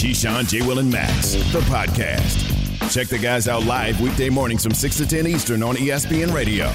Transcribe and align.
Keyshawn, 0.00 0.48
J. 0.48 0.62
Will, 0.62 0.78
and 0.78 0.90
Max, 0.90 1.32
the 1.52 1.60
podcast. 1.68 2.90
Check 2.90 3.08
the 3.08 3.18
guys 3.18 3.48
out 3.48 3.66
live 3.66 4.00
weekday 4.00 4.30
mornings 4.30 4.62
from 4.62 4.72
6 4.72 4.96
to 4.96 5.06
10 5.06 5.26
Eastern 5.26 5.62
on 5.62 5.76
ESPN 5.76 6.32
Radio. 6.32 6.72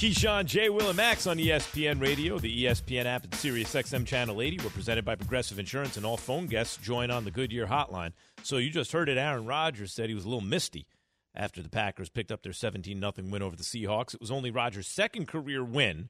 Keyshawn, 0.00 0.46
J. 0.46 0.70
Will, 0.70 0.88
and 0.88 0.96
Max 0.96 1.26
on 1.26 1.36
ESPN 1.36 2.00
Radio, 2.00 2.38
the 2.38 2.64
ESPN 2.64 3.04
app, 3.04 3.24
and 3.24 3.34
Sirius 3.34 3.74
XM 3.74 4.06
Channel 4.06 4.40
80. 4.40 4.60
We're 4.64 4.70
presented 4.70 5.04
by 5.04 5.14
Progressive 5.14 5.58
Insurance, 5.58 5.98
and 5.98 6.06
all 6.06 6.16
phone 6.16 6.46
guests 6.46 6.78
join 6.78 7.10
on 7.10 7.26
the 7.26 7.30
Goodyear 7.30 7.66
hotline. 7.66 8.12
So 8.42 8.56
you 8.56 8.70
just 8.70 8.92
heard 8.92 9.10
it. 9.10 9.18
Aaron 9.18 9.44
Rodgers 9.44 9.92
said 9.92 10.08
he 10.08 10.14
was 10.14 10.24
a 10.24 10.28
little 10.28 10.40
misty 10.40 10.86
after 11.34 11.62
the 11.62 11.68
Packers 11.68 12.08
picked 12.08 12.32
up 12.32 12.42
their 12.42 12.54
17 12.54 12.98
0 12.98 13.12
win 13.30 13.42
over 13.42 13.54
the 13.54 13.62
Seahawks. 13.62 14.14
It 14.14 14.22
was 14.22 14.30
only 14.30 14.50
Rodgers' 14.50 14.86
second 14.86 15.28
career 15.28 15.62
win 15.62 16.08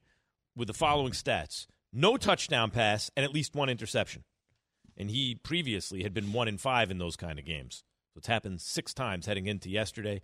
with 0.55 0.69
the 0.69 0.73
following 0.73 1.11
stats 1.11 1.67
no 1.91 2.15
touchdown 2.15 2.71
pass 2.71 3.11
and 3.17 3.25
at 3.25 3.33
least 3.33 3.55
one 3.55 3.67
interception. 3.67 4.23
And 4.95 5.11
he 5.11 5.35
previously 5.35 6.03
had 6.03 6.13
been 6.13 6.31
one 6.31 6.47
in 6.47 6.57
five 6.57 6.91
in 6.91 6.97
those 6.97 7.17
kind 7.17 7.37
of 7.37 7.43
games. 7.43 7.83
So 8.13 8.19
it's 8.19 8.27
happened 8.27 8.61
six 8.61 8.93
times 8.93 9.25
heading 9.25 9.47
into 9.47 9.69
yesterday 9.69 10.21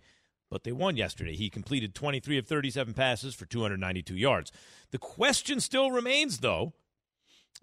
but 0.50 0.64
they 0.64 0.72
won 0.72 0.96
yesterday. 0.96 1.36
He 1.36 1.50
completed 1.50 1.94
23 1.94 2.38
of 2.38 2.46
37 2.46 2.94
passes 2.94 3.34
for 3.34 3.46
292 3.46 4.16
yards. 4.16 4.52
The 4.90 4.98
question 4.98 5.60
still 5.60 5.90
remains, 5.90 6.38
though, 6.38 6.72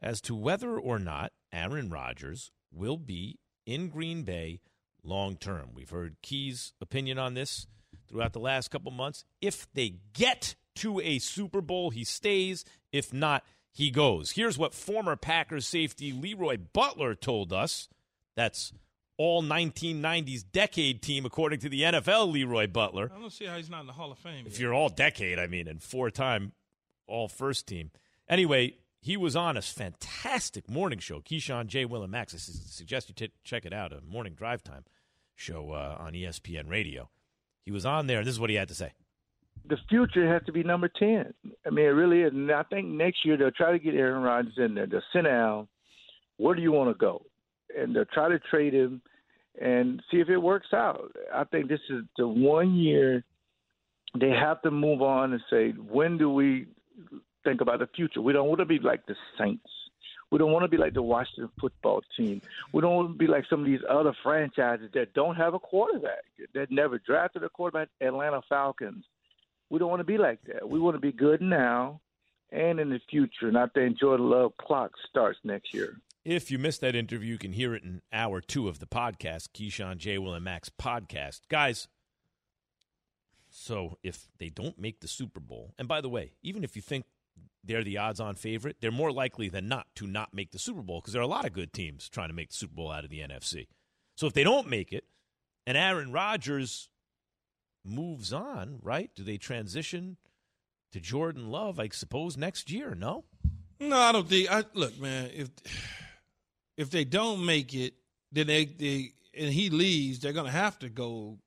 as 0.02 0.22
to 0.22 0.36
whether 0.36 0.78
or 0.78 1.00
not 1.00 1.32
Aaron 1.52 1.90
Rodgers 1.90 2.52
will 2.72 2.98
be 2.98 3.40
in 3.66 3.90
Green 3.90 4.24
Bay 4.24 4.62
long 5.04 5.38
term. 5.38 5.70
We've 5.74 5.90
heard 5.90 6.18
Key's 6.22 6.74
opinion 6.82 7.18
on 7.18 7.34
this 7.34 7.68
throughout 8.08 8.34
the 8.34 8.40
last 8.40 8.70
couple 8.70 8.92
months. 8.92 9.26
If 9.42 9.72
they 9.74 9.96
get 10.14 10.56
to 10.76 11.00
a 11.00 11.20
Super 11.20 11.62
Bowl, 11.62 11.90
he 11.90 12.04
stays. 12.04 12.66
If 12.92 13.14
not, 13.14 13.44
he 13.72 13.92
goes. 13.92 14.32
Here's 14.32 14.58
what 14.58 14.74
former 14.74 15.16
Packers 15.16 15.68
safety 15.68 16.12
Leroy 16.12 16.58
Butler 16.74 17.16
told 17.16 17.52
us. 17.54 17.88
That's 18.36 18.74
all 19.18 19.42
1990s 19.42 20.44
decade 20.52 21.02
team, 21.02 21.26
according 21.26 21.60
to 21.60 21.70
the 21.70 21.82
NFL, 21.82 22.32
Leroy 22.32 22.68
Butler. 22.68 23.12
I 23.16 23.20
don't 23.20 23.32
see 23.32 23.46
how 23.46 23.56
he's 23.56 23.70
not 23.70 23.82
in 23.82 23.88
the 23.88 23.94
Hall 23.94 24.12
of 24.12 24.18
Fame. 24.18 24.46
If 24.46 24.54
yet. 24.54 24.60
you're 24.60 24.74
all 24.74 24.90
decade, 24.90 25.40
I 25.40 25.48
mean, 25.48 25.68
and 25.68 25.82
four 25.82 26.10
time 26.10 26.52
all 27.08 27.28
first 27.28 27.68
team. 27.68 27.92
Anyway, 28.28 28.76
he 29.02 29.16
was 29.18 29.36
on 29.36 29.56
a 29.56 29.62
fantastic 29.62 30.70
morning 30.70 31.00
show, 31.00 31.20
Keyshawn, 31.20 31.68
J. 31.68 31.86
Will, 31.86 32.04
and 32.04 32.12
Max. 32.12 32.34
I 32.34 32.38
suggest 32.38 33.10
you 33.10 33.16
t- 33.16 33.34
check 33.44 33.66
it 33.66 33.74
out, 33.74 33.94
a 33.94 34.02
morning 34.02 34.34
drive 34.34 34.64
time 34.64 34.84
show 35.36 35.72
uh, 35.72 35.98
on 36.00 36.14
ESPN 36.14 36.70
Radio. 36.70 37.10
He 37.62 37.72
was 37.72 37.86
on 37.86 38.08
there, 38.08 38.20
and 38.20 38.28
this 38.28 38.34
is 38.34 38.40
what 38.40 38.50
he 38.50 38.56
had 38.56 38.68
to 38.70 38.76
say. 38.76 38.94
The 39.68 39.78
future 39.90 40.32
has 40.32 40.44
to 40.46 40.52
be 40.52 40.64
number 40.64 40.88
10. 40.88 41.34
I 41.66 41.70
mean, 41.70 41.86
it 41.86 41.90
really 41.90 42.22
is. 42.22 42.34
And 42.34 42.52
I 42.52 42.64
think 42.64 42.88
next 42.88 43.26
year 43.26 43.36
they'll 43.38 43.52
try 43.52 43.72
to 43.72 43.80
get 43.80 43.96
Aaron 43.96 44.22
Rodgers 44.22 44.54
in 44.58 44.76
there. 44.76 44.86
They'll 44.86 45.02
sit 45.14 45.24
down. 45.24 45.68
Where 46.38 46.56
do 46.56 46.62
you 46.62 46.72
want 46.72 46.90
to 46.90 47.00
go? 47.00 47.26
And 47.78 47.96
they'll 47.96 48.06
try 48.06 48.30
to 48.30 48.40
trade 48.40 48.74
him 48.74 49.02
and 49.62 50.02
see 50.12 50.18
if 50.18 50.30
it 50.30 50.38
works 50.38 50.74
out. 50.74 51.16
I 51.34 51.44
think 51.46 51.70
this 51.70 51.80
is 51.90 52.04
the 52.18 52.28
one 52.28 52.76
year 52.76 53.24
they 54.20 54.32
have 54.32 54.62
to 54.64 54.72
move 54.72 55.02
on 55.02 55.34
and 55.34 55.42
say, 55.50 55.72
when 55.72 56.18
do 56.18 56.30
we 56.30 56.68
think 57.44 57.62
about 57.62 57.80
the 57.80 57.88
future? 57.96 58.22
We 58.22 58.34
don't 58.34 58.48
want 58.48 58.60
to 58.60 58.66
be 58.66 58.80
like 58.80 59.06
the 59.06 59.16
Saints. 59.38 59.70
We 60.32 60.40
don't 60.40 60.52
want 60.52 60.64
to 60.64 60.70
be 60.70 60.78
like 60.78 60.94
the 60.94 61.02
Washington 61.02 61.50
football 61.60 62.02
team. 62.18 62.42
We 62.74 62.82
don't 62.82 62.96
want 62.96 63.12
to 63.12 63.18
be 63.18 63.28
like 63.28 63.46
some 63.50 63.60
of 63.60 63.66
these 63.66 63.82
other 63.90 64.14
franchises 64.24 64.90
that 64.94 65.14
don't 65.14 65.36
have 65.36 65.54
a 65.54 65.60
quarterback, 65.60 66.24
that 66.54 66.72
never 66.72 66.98
drafted 67.00 67.44
a 67.44 67.50
quarterback, 67.50 67.90
Atlanta 68.02 68.42
Falcons. 68.50 69.06
We 69.70 69.80
don't 69.80 69.90
want 69.90 70.00
to 70.00 70.06
be 70.06 70.18
like 70.18 70.40
that. 70.48 70.68
We 70.68 70.80
want 70.80 70.96
to 70.96 71.00
be 71.00 71.12
good 71.12 71.42
now 71.42 72.02
and 72.52 72.80
in 72.80 72.90
the 72.90 73.00
future. 73.10 73.48
And 73.48 73.58
I 73.58 73.68
think 73.68 74.00
Jordan 74.00 74.30
Love 74.30 74.54
clock 74.58 74.92
starts 75.10 75.40
next 75.44 75.74
year. 75.74 75.98
If 76.26 76.50
you 76.50 76.58
missed 76.58 76.82
that 76.82 76.96
interview, 76.96 77.34
you 77.34 77.38
can 77.38 77.52
hear 77.52 77.76
it 77.76 77.84
in 77.84 78.02
hour 78.12 78.42
two 78.42 78.68
of 78.68 78.80
the 78.80 78.88
podcast, 78.88 79.50
Keyshawn, 79.54 79.98
J. 79.98 80.18
Will, 80.18 80.34
and 80.34 80.44
Max 80.44 80.70
podcast. 80.70 81.42
Guys, 81.50 81.88
so 83.48 84.00
if 84.02 84.28
they 84.40 84.50
don't 84.50 84.80
make 84.80 85.02
the 85.02 85.08
Super 85.08 85.40
Bowl, 85.40 85.76
and 85.78 85.88
by 85.88 86.02
the 86.02 86.10
way, 86.10 86.34
even 86.42 86.64
if 86.64 86.76
you 86.76 86.82
think 86.82 87.06
they're 87.64 87.84
the 87.84 88.00
odds 88.00 88.20
on 88.20 88.34
favorite, 88.34 88.78
they're 88.82 88.92
more 88.92 89.12
likely 89.12 89.50
than 89.50 89.68
not 89.68 89.86
to 89.98 90.08
not 90.08 90.34
make 90.34 90.52
the 90.52 90.58
Super 90.58 90.82
Bowl 90.82 91.00
because 91.00 91.14
there 91.14 91.22
are 91.22 91.26
a 91.26 91.28
lot 91.28 91.46
of 91.46 91.54
good 91.54 91.72
teams 91.72 92.10
trying 92.10 92.30
to 92.30 92.34
make 92.34 92.50
the 92.50 92.56
Super 92.56 92.74
Bowl 92.74 92.92
out 92.92 93.04
of 93.04 93.12
the 93.12 93.20
NFC. 93.20 93.68
So 94.16 94.26
if 94.26 94.34
they 94.34 94.44
don't 94.44 94.68
make 94.68 94.92
it, 94.92 95.06
and 95.68 95.78
Aaron 95.78 96.12
Rodgers 96.12 96.90
moves 97.84 98.34
on, 98.34 98.80
right? 98.82 99.12
Do 99.16 99.24
they 99.24 99.38
transition 99.38 100.18
to 100.92 101.00
Jordan 101.00 101.52
Love, 101.52 101.80
I 101.80 101.90
suppose, 101.90 102.36
next 102.36 102.72
year? 102.72 102.96
No? 102.96 103.26
No, 103.80 103.98
I 103.98 104.12
don't 104.12 104.28
think. 104.28 104.52
I 104.52 104.64
Look, 104.74 105.00
man, 105.00 105.30
if 105.32 105.50
if 106.78 106.90
they 106.90 107.04
don't 107.04 107.46
make 107.46 107.74
it, 107.74 107.94
then 108.32 108.48
they, 108.48 108.66
they 108.66 109.14
and 109.38 109.52
he 109.52 109.70
leaves, 109.70 110.20
they're 110.20 110.34
going 110.34 110.46
to 110.46 110.52
have 110.52 110.80
to 110.80 110.90
go 110.90 111.38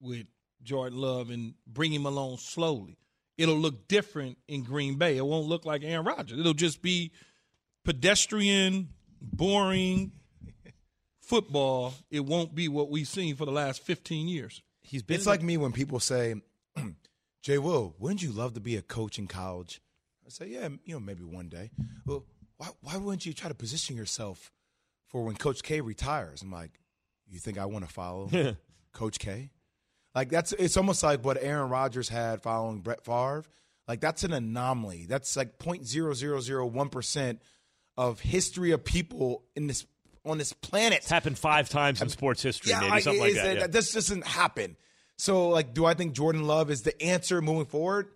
with 0.00 0.26
Jordan 0.62 0.98
Love 0.98 1.30
and 1.30 1.54
bring 1.66 1.92
him 1.92 2.06
along 2.06 2.38
slowly. 2.38 2.98
It'll 3.38 3.56
look 3.56 3.88
different 3.88 4.38
in 4.46 4.62
Green 4.62 4.96
Bay. 4.96 5.16
It 5.16 5.24
won't 5.24 5.46
look 5.46 5.64
like 5.64 5.82
Aaron 5.82 6.06
Rodgers. 6.06 6.38
It'll 6.38 6.52
just 6.52 6.82
be 6.82 7.12
pedestrian, 7.84 8.90
boring 9.20 10.12
football. 11.20 11.94
It 12.10 12.20
won't 12.20 12.54
be 12.54 12.68
what 12.68 12.90
we've 12.90 13.08
seen 13.08 13.36
for 13.36 13.46
the 13.46 13.52
last 13.52 13.82
15 13.82 14.28
years. 14.28 14.62
He's 14.82 15.02
been 15.02 15.16
It's 15.16 15.26
like 15.26 15.42
me 15.42 15.56
when 15.56 15.72
people 15.72 16.00
say, 16.00 16.34
"Jay 17.42 17.58
Will, 17.58 17.94
wouldn't 17.98 18.22
you 18.22 18.32
love 18.32 18.54
to 18.54 18.60
be 18.60 18.76
a 18.76 18.82
coach 18.82 19.18
in 19.18 19.26
college?" 19.26 19.80
I 20.26 20.28
say, 20.28 20.48
"Yeah, 20.48 20.68
you 20.84 20.94
know, 20.94 21.00
maybe 21.00 21.22
one 21.22 21.48
day." 21.48 21.70
Well, 22.04 22.24
why 22.58 22.68
why 22.80 22.96
wouldn't 22.96 23.24
you 23.24 23.32
try 23.32 23.48
to 23.48 23.54
position 23.54 23.96
yourself 23.96 24.52
for 25.12 25.22
when 25.24 25.36
Coach 25.36 25.62
K 25.62 25.80
retires. 25.80 26.42
I'm 26.42 26.50
like, 26.50 26.72
you 27.28 27.38
think 27.38 27.58
I 27.58 27.66
want 27.66 27.86
to 27.86 27.92
follow 27.92 28.28
Coach 28.92 29.18
K? 29.18 29.50
Like 30.14 30.28
that's 30.28 30.52
it's 30.52 30.76
almost 30.76 31.02
like 31.02 31.24
what 31.24 31.38
Aaron 31.40 31.70
Rodgers 31.70 32.08
had 32.08 32.42
following 32.42 32.80
Brett 32.80 33.04
Favre. 33.04 33.44
Like 33.88 34.00
that's 34.00 34.24
an 34.24 34.32
anomaly. 34.32 35.06
That's 35.08 35.36
like 35.36 35.58
point 35.58 35.86
zero 35.86 36.12
zero 36.14 36.40
zero 36.40 36.66
one 36.66 36.88
percent 36.88 37.40
of 37.96 38.20
history 38.20 38.72
of 38.72 38.84
people 38.84 39.44
in 39.54 39.66
this 39.66 39.86
on 40.24 40.38
this 40.38 40.52
planet. 40.52 40.98
It's 40.98 41.10
happened 41.10 41.38
five 41.38 41.68
times 41.68 42.00
in 42.02 42.08
sports 42.08 42.42
history, 42.42 42.70
yeah, 42.70 42.80
maybe 42.80 43.00
something 43.00 43.20
like 43.20 43.34
that. 43.34 43.56
Yeah. 43.56 43.66
This 43.66 43.92
doesn't 43.92 44.26
happen. 44.26 44.76
So, 45.16 45.48
like, 45.48 45.74
do 45.74 45.84
I 45.84 45.94
think 45.94 46.14
Jordan 46.14 46.46
Love 46.46 46.70
is 46.70 46.82
the 46.82 47.00
answer 47.02 47.40
moving 47.40 47.66
forward? 47.66 48.08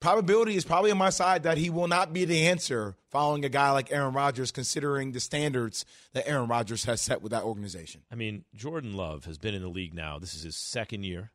Probability 0.00 0.56
is 0.56 0.64
probably 0.64 0.90
on 0.90 0.98
my 0.98 1.10
side 1.10 1.44
that 1.44 1.58
he 1.58 1.70
will 1.70 1.88
not 1.88 2.12
be 2.12 2.24
the 2.24 2.46
answer 2.46 2.96
following 3.10 3.44
a 3.44 3.48
guy 3.48 3.70
like 3.70 3.92
Aaron 3.92 4.14
Rodgers, 4.14 4.52
considering 4.52 5.12
the 5.12 5.20
standards 5.20 5.84
that 6.12 6.28
Aaron 6.28 6.48
Rodgers 6.48 6.84
has 6.84 7.00
set 7.00 7.22
with 7.22 7.32
that 7.32 7.44
organization. 7.44 8.02
I 8.10 8.14
mean, 8.14 8.44
Jordan 8.54 8.94
Love 8.94 9.24
has 9.24 9.38
been 9.38 9.54
in 9.54 9.62
the 9.62 9.68
league 9.68 9.94
now. 9.94 10.18
This 10.18 10.34
is 10.34 10.42
his 10.42 10.56
second 10.56 11.04
year. 11.04 11.32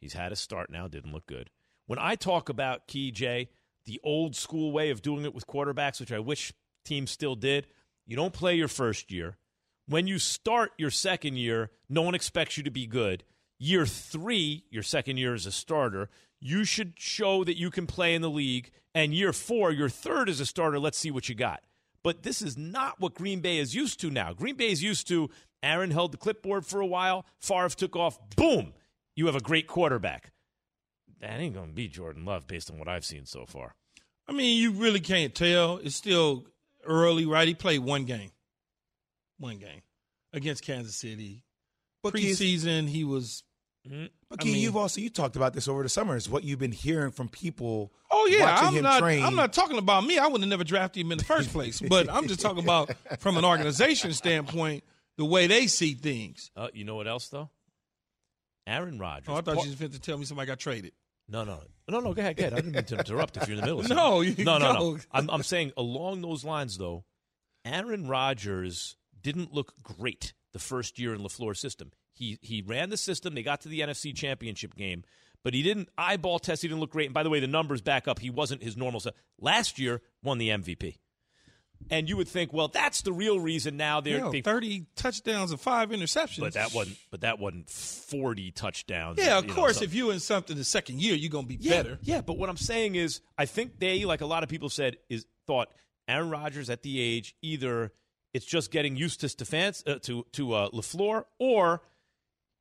He's 0.00 0.14
had 0.14 0.32
a 0.32 0.36
start 0.36 0.70
now, 0.70 0.88
didn't 0.88 1.12
look 1.12 1.26
good. 1.26 1.50
When 1.86 1.98
I 1.98 2.14
talk 2.14 2.48
about 2.48 2.86
Key 2.86 3.10
J, 3.10 3.50
the 3.84 4.00
old 4.02 4.34
school 4.34 4.72
way 4.72 4.90
of 4.90 5.02
doing 5.02 5.24
it 5.24 5.34
with 5.34 5.46
quarterbacks, 5.46 6.00
which 6.00 6.12
I 6.12 6.20
wish 6.20 6.52
teams 6.84 7.10
still 7.10 7.34
did, 7.34 7.66
you 8.06 8.16
don't 8.16 8.32
play 8.32 8.54
your 8.54 8.68
first 8.68 9.10
year. 9.10 9.36
When 9.86 10.06
you 10.06 10.18
start 10.18 10.72
your 10.78 10.90
second 10.90 11.36
year, 11.36 11.70
no 11.88 12.02
one 12.02 12.14
expects 12.14 12.56
you 12.56 12.62
to 12.62 12.70
be 12.70 12.86
good. 12.86 13.24
Year 13.58 13.84
three, 13.84 14.64
your 14.70 14.82
second 14.82 15.16
year 15.16 15.34
as 15.34 15.46
a 15.46 15.52
starter, 15.52 16.08
you 16.40 16.64
should 16.64 16.94
show 16.96 17.44
that 17.44 17.58
you 17.58 17.70
can 17.70 17.86
play 17.86 18.14
in 18.14 18.22
the 18.22 18.30
league. 18.30 18.70
And 18.94 19.14
year 19.14 19.32
four, 19.32 19.70
your 19.70 19.88
third 19.88 20.28
as 20.28 20.40
a 20.40 20.46
starter, 20.46 20.78
let's 20.78 20.98
see 20.98 21.10
what 21.10 21.28
you 21.28 21.34
got. 21.34 21.62
But 22.02 22.22
this 22.22 22.42
is 22.42 22.56
not 22.56 22.98
what 22.98 23.14
Green 23.14 23.40
Bay 23.40 23.58
is 23.58 23.74
used 23.74 24.00
to 24.00 24.10
now. 24.10 24.32
Green 24.32 24.56
Bay 24.56 24.70
is 24.70 24.82
used 24.82 25.06
to 25.08 25.30
Aaron 25.62 25.90
held 25.90 26.12
the 26.12 26.16
clipboard 26.16 26.64
for 26.64 26.80
a 26.80 26.86
while, 26.86 27.26
Favre 27.38 27.68
took 27.68 27.94
off, 27.94 28.18
boom, 28.36 28.72
you 29.14 29.26
have 29.26 29.36
a 29.36 29.40
great 29.40 29.66
quarterback. 29.66 30.32
That 31.20 31.38
ain't 31.38 31.54
going 31.54 31.68
to 31.68 31.74
be 31.74 31.88
Jordan 31.88 32.24
Love 32.24 32.46
based 32.46 32.70
on 32.70 32.78
what 32.78 32.88
I've 32.88 33.04
seen 33.04 33.26
so 33.26 33.44
far. 33.44 33.74
I 34.26 34.32
mean, 34.32 34.58
you 34.58 34.72
really 34.72 35.00
can't 35.00 35.34
tell. 35.34 35.76
It's 35.78 35.96
still 35.96 36.46
early, 36.84 37.26
right? 37.26 37.46
He 37.46 37.54
played 37.54 37.80
one 37.80 38.04
game, 38.04 38.30
one 39.38 39.58
game 39.58 39.82
against 40.32 40.64
Kansas 40.64 40.96
City. 40.96 41.44
But 42.02 42.14
Preseason, 42.14 42.88
he 42.88 43.04
was 43.04 43.42
Mm-hmm. 43.88 44.06
But 44.28 44.42
I 44.42 44.44
mean, 44.44 44.56
you've 44.56 44.76
also 44.76 45.00
you 45.00 45.08
talked 45.08 45.36
about 45.36 45.54
this 45.54 45.66
over 45.66 45.82
the 45.82 45.88
summer. 45.88 46.14
Is 46.14 46.28
what 46.28 46.44
you've 46.44 46.58
been 46.58 46.72
hearing 46.72 47.12
from 47.12 47.28
people. 47.28 47.92
Oh 48.10 48.28
yeah, 48.30 48.56
I'm 48.60 48.82
not. 48.82 49.00
Train. 49.00 49.24
I'm 49.24 49.34
not 49.34 49.52
talking 49.52 49.78
about 49.78 50.04
me. 50.04 50.18
I 50.18 50.26
would 50.26 50.40
have 50.40 50.50
never 50.50 50.64
drafted 50.64 51.00
him 51.00 51.12
in 51.12 51.18
the 51.18 51.24
first 51.24 51.50
place. 51.50 51.80
but 51.88 52.10
I'm 52.10 52.28
just 52.28 52.40
talking 52.40 52.62
about 52.62 52.90
from 53.20 53.36
an 53.38 53.44
organization 53.44 54.12
standpoint, 54.12 54.84
the 55.16 55.24
way 55.24 55.46
they 55.46 55.66
see 55.66 55.94
things. 55.94 56.50
Uh, 56.54 56.68
you 56.74 56.84
know 56.84 56.94
what 56.94 57.08
else 57.08 57.28
though? 57.28 57.48
Aaron 58.66 58.98
Rodgers. 58.98 59.28
Oh, 59.28 59.36
I 59.36 59.40
thought 59.40 59.64
you 59.64 59.70
were 59.70 59.76
going 59.76 59.92
to 59.92 60.00
tell 60.00 60.18
me 60.18 60.26
somebody 60.26 60.46
got 60.46 60.58
traded. 60.58 60.92
No, 61.28 61.44
no, 61.44 61.60
no, 61.88 62.00
no. 62.00 62.12
Go 62.12 62.20
ahead, 62.20 62.36
go 62.36 62.42
ahead. 62.42 62.52
I 62.52 62.56
didn't 62.56 62.72
mean 62.72 62.84
to 62.84 62.98
interrupt 62.98 63.36
if 63.36 63.48
you're 63.48 63.56
in 63.56 63.60
the 63.60 63.66
middle. 63.66 63.80
Of 63.80 63.88
no, 63.88 64.22
no, 64.22 64.58
no, 64.58 64.72
no. 64.72 64.98
I'm, 65.12 65.30
I'm 65.30 65.42
saying 65.42 65.72
along 65.76 66.22
those 66.22 66.44
lines 66.44 66.76
though, 66.76 67.04
Aaron 67.64 68.08
Rodgers 68.08 68.96
didn't 69.22 69.52
look 69.52 69.72
great 69.82 70.34
the 70.52 70.58
first 70.58 70.98
year 70.98 71.14
in 71.14 71.20
LaFleur's 71.20 71.60
system. 71.60 71.92
He 72.20 72.38
he 72.42 72.60
ran 72.60 72.90
the 72.90 72.98
system. 72.98 73.34
They 73.34 73.42
got 73.42 73.62
to 73.62 73.70
the 73.70 73.80
NFC 73.80 74.14
Championship 74.14 74.76
game, 74.76 75.04
but 75.42 75.54
he 75.54 75.62
didn't 75.62 75.88
eyeball 75.96 76.38
test. 76.38 76.60
He 76.60 76.68
didn't 76.68 76.80
look 76.80 76.90
great. 76.90 77.06
And 77.06 77.14
by 77.14 77.22
the 77.22 77.30
way, 77.30 77.40
the 77.40 77.46
numbers 77.46 77.80
back 77.80 78.06
up. 78.06 78.18
He 78.18 78.28
wasn't 78.28 78.62
his 78.62 78.76
normal 78.76 79.00
self. 79.00 79.14
Last 79.40 79.78
year, 79.78 80.02
won 80.22 80.36
the 80.36 80.50
MVP. 80.50 80.98
And 81.90 82.10
you 82.10 82.18
would 82.18 82.28
think, 82.28 82.52
well, 82.52 82.68
that's 82.68 83.00
the 83.00 83.12
real 83.12 83.40
reason 83.40 83.78
now 83.78 84.02
they're 84.02 84.18
Yeah, 84.18 84.28
they, 84.30 84.42
thirty 84.42 84.84
touchdowns 84.96 85.50
and 85.50 85.58
five 85.58 85.88
interceptions. 85.88 86.40
but 86.40 86.52
that 86.52 86.74
wasn't 86.74 86.98
but 87.10 87.22
that 87.22 87.38
wasn't 87.38 87.70
forty 87.70 88.50
touchdowns. 88.50 89.18
Yeah, 89.18 89.38
of 89.38 89.46
know, 89.46 89.54
course. 89.54 89.78
so- 89.78 89.84
if 89.84 89.94
you 89.94 90.10
in 90.10 90.20
something 90.20 90.58
the 90.58 90.64
second 90.64 91.00
year, 91.00 91.14
you're 91.14 91.30
gonna 91.30 91.46
be 91.46 91.56
yeah, 91.58 91.82
better. 91.82 91.98
Yeah, 92.02 92.20
but 92.20 92.36
what 92.36 92.50
I'm 92.50 92.58
saying 92.58 92.96
is, 92.96 93.22
I 93.38 93.46
think 93.46 93.78
they, 93.78 94.04
like 94.04 94.20
a 94.20 94.26
lot 94.26 94.42
of 94.42 94.50
people 94.50 94.68
said, 94.68 94.98
is 95.08 95.24
thought 95.46 95.68
Aaron 96.06 96.28
Rodgers 96.28 96.68
at 96.68 96.82
the 96.82 97.00
age 97.00 97.34
either 97.40 97.92
it's 98.34 98.44
just 98.44 98.70
getting 98.70 98.94
used 98.94 99.20
to 99.20 99.26
Stefans 99.26 99.82
uh, 99.88 99.98
to 100.00 100.26
to 100.32 100.52
uh, 100.52 100.68
LaFleur, 100.70 101.24
or 101.38 101.80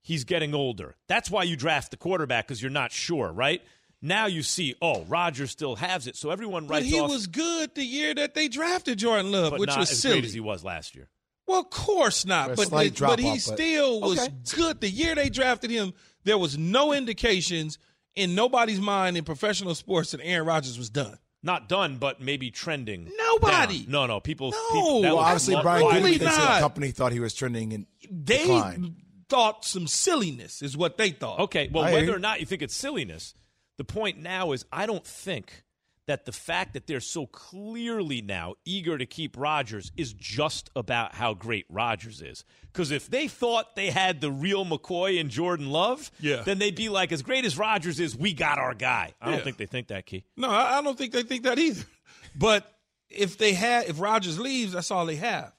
he's 0.02 0.24
getting 0.24 0.54
older. 0.54 0.96
That's 1.08 1.30
why 1.32 1.44
you 1.44 1.56
draft 1.56 1.92
the 1.92 1.98
quarterback 1.98 2.48
because 2.48 2.62
you're 2.62 2.72
not 2.72 2.92
sure, 2.92 3.32
right? 3.32 3.62
Now 4.02 4.28
you 4.28 4.44
see, 4.44 4.76
oh, 4.82 5.04
Rodgers 5.04 5.52
still 5.52 5.76
has 5.76 6.08
it, 6.08 6.16
so 6.16 6.30
everyone 6.30 6.68
writes 6.68 6.86
But 6.86 6.90
he 6.90 7.00
off, 7.02 7.10
was 7.10 7.28
good 7.28 7.76
the 7.76 7.84
year 7.84 8.16
that 8.16 8.34
they 8.34 8.48
drafted 8.48 8.98
Jordan 9.00 9.32
Love, 9.32 9.52
but 9.52 9.60
which 9.60 9.68
not 9.68 9.80
was 9.80 9.92
as 9.92 10.00
silly. 10.00 10.16
great 10.16 10.26
as 10.26 10.34
he 10.34 10.40
was 10.40 10.64
last 10.64 10.96
year. 10.96 11.10
Well, 11.48 11.60
of 11.62 11.70
course 11.70 12.26
not. 12.26 12.56
But 12.56 12.68
slight 12.70 12.98
but, 13.00 13.20
he 13.20 13.28
off, 13.28 13.34
but- 13.34 13.42
still 13.42 14.00
was 14.02 14.20
Okay. 14.20 14.34
good. 14.56 14.82
The 14.82 14.90
year 14.90 15.16
they 15.16 15.30
drafted 15.30 15.70
him, 15.72 15.94
there 16.24 16.38
was 16.38 16.58
no 16.58 16.94
indications 16.94 17.78
in 18.16 18.36
nobody's 18.36 18.80
mind 18.80 19.18
in 19.18 19.24
professional 19.26 19.76
sports 19.76 20.12
that 20.12 20.22
Aaron 20.24 20.48
Rodgers 20.48 20.78
was 20.78 20.90
done. 20.90 21.18
Not 21.42 21.68
done, 21.70 21.98
but 21.98 22.22
maybe 22.22 22.52
trending. 22.52 23.10
Nobody. 23.18 23.84
down. 23.84 23.92
No, 23.92 24.06
no. 24.06 24.20
People. 24.20 24.52
No. 24.52 24.58
people 24.74 25.02
Well, 25.02 25.16
Well, 25.16 25.18
obviously, 25.20 25.56
Brian 25.62 25.86
Absolutely 25.86 26.12
Gutekunst 26.20 26.20
thinks 26.20 26.36
the 26.38 26.60
company 26.60 26.92
thought 26.92 27.12
he 27.14 27.20
was 27.22 27.34
trending 27.34 27.72
in 27.72 27.88
They 28.12 28.38
decline. 28.40 28.96
Thought 29.30 29.64
some 29.66 29.88
silliness 29.88 30.62
is 30.62 30.76
what 30.76 30.98
they 30.98 31.12
thought. 31.12 31.40
Okay, 31.40 31.70
well, 31.72 31.84
I 31.86 31.94
whether 31.94 32.16
or 32.16 32.20
not 32.20 32.40
you 32.40 32.46
think 32.46 32.62
it's 32.62 32.76
silliness, 32.76 33.34
the 33.78 33.84
point 33.86 34.18
now 34.20 34.52
is 34.52 34.66
I 34.72 34.86
don't 34.86 35.06
think 35.06 35.64
that 36.08 36.26
the 36.26 36.32
fact 36.32 36.74
that 36.74 36.88
they're 36.88 37.00
so 37.00 37.28
clearly 37.28 38.20
now 38.20 38.56
eager 38.66 38.98
to 38.98 39.06
keep 39.06 39.38
Rodgers 39.38 39.92
is 39.96 40.12
just 40.12 40.72
about 40.76 41.14
how 41.14 41.36
great 41.36 41.66
Rodgers 41.70 42.20
is. 42.24 42.44
Because 42.74 42.90
if 42.90 43.12
they 43.12 43.28
thought 43.28 43.76
they 43.76 43.92
had 43.92 44.20
the 44.20 44.32
real 44.32 44.66
McCoy 44.66 45.20
and 45.22 45.30
Jordan 45.30 45.70
Love, 45.70 46.10
Yeah. 46.20 46.42
then 46.42 46.58
they'd 46.58 46.76
be 46.76 46.90
like, 46.90 47.12
as 47.12 47.22
great 47.22 47.46
as 47.46 47.60
Rodgers 47.60 48.00
is, 48.00 48.16
we 48.18 48.34
got 48.34 48.58
our 48.58 48.74
guy. 48.74 49.14
I 49.22 49.30
don't 49.30 49.44
think 49.44 49.58
they 49.58 49.68
think 49.68 49.90
that, 49.90 50.08
Key. 50.08 50.24
No, 50.36 50.50
I 50.50 50.80
I 50.80 50.82
don't 50.82 50.98
think 50.98 51.14
they 51.14 51.24
think 51.24 51.44
that 51.44 51.60
either. 51.60 51.84
But 52.36 52.72
if 53.10 53.38
they 53.38 53.54
had, 53.54 53.90
if 53.90 54.00
Rodgers 54.00 54.40
leaves, 54.40 54.74
that's 54.74 54.92
all 54.92 55.06
they 55.06 55.16
have. 55.18 55.52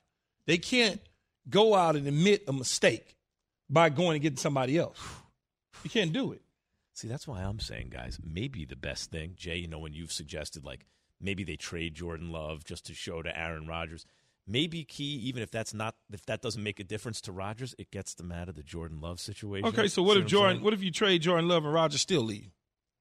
They 0.46 0.56
can't 0.58 1.00
go 1.48 1.74
out 1.74 1.94
and 1.96 2.06
admit 2.06 2.44
a 2.48 2.52
mistake 2.52 3.16
by 3.70 3.88
going 3.88 4.16
and 4.16 4.22
getting 4.22 4.36
somebody 4.36 4.76
else. 4.76 4.98
You 5.84 5.90
can't 5.90 6.12
do 6.12 6.32
it. 6.32 6.42
See, 6.92 7.08
that's 7.08 7.26
why 7.26 7.40
I'm 7.40 7.60
saying, 7.60 7.90
guys, 7.90 8.18
maybe 8.22 8.66
the 8.66 8.76
best 8.76 9.10
thing, 9.10 9.34
Jay, 9.36 9.56
you 9.56 9.68
know, 9.68 9.78
when 9.78 9.94
you've 9.94 10.12
suggested 10.12 10.64
like 10.64 10.84
maybe 11.20 11.44
they 11.44 11.56
trade 11.56 11.94
Jordan 11.94 12.30
Love 12.30 12.64
just 12.64 12.84
to 12.86 12.94
show 12.94 13.22
to 13.22 13.38
Aaron 13.38 13.66
Rodgers. 13.66 14.04
Maybe 14.46 14.84
key, 14.84 15.04
even 15.04 15.42
if 15.42 15.50
that's 15.50 15.72
not 15.72 15.94
if 16.12 16.26
that 16.26 16.42
doesn't 16.42 16.62
make 16.62 16.80
a 16.80 16.84
difference 16.84 17.20
to 17.22 17.32
Rodgers, 17.32 17.74
it 17.78 17.90
gets 17.90 18.14
them 18.14 18.32
out 18.32 18.48
of 18.48 18.56
the 18.56 18.62
Jordan 18.62 19.00
Love 19.00 19.20
situation. 19.20 19.68
Okay, 19.68 19.86
so 19.86 20.02
what 20.02 20.14
See 20.14 20.20
if 20.20 20.26
Jordan? 20.26 20.62
What 20.62 20.74
if 20.74 20.82
you 20.82 20.90
trade 20.90 21.22
Jordan 21.22 21.48
Love 21.48 21.64
and 21.64 21.72
Rodgers 21.72 22.00
still 22.00 22.22
leave? 22.22 22.50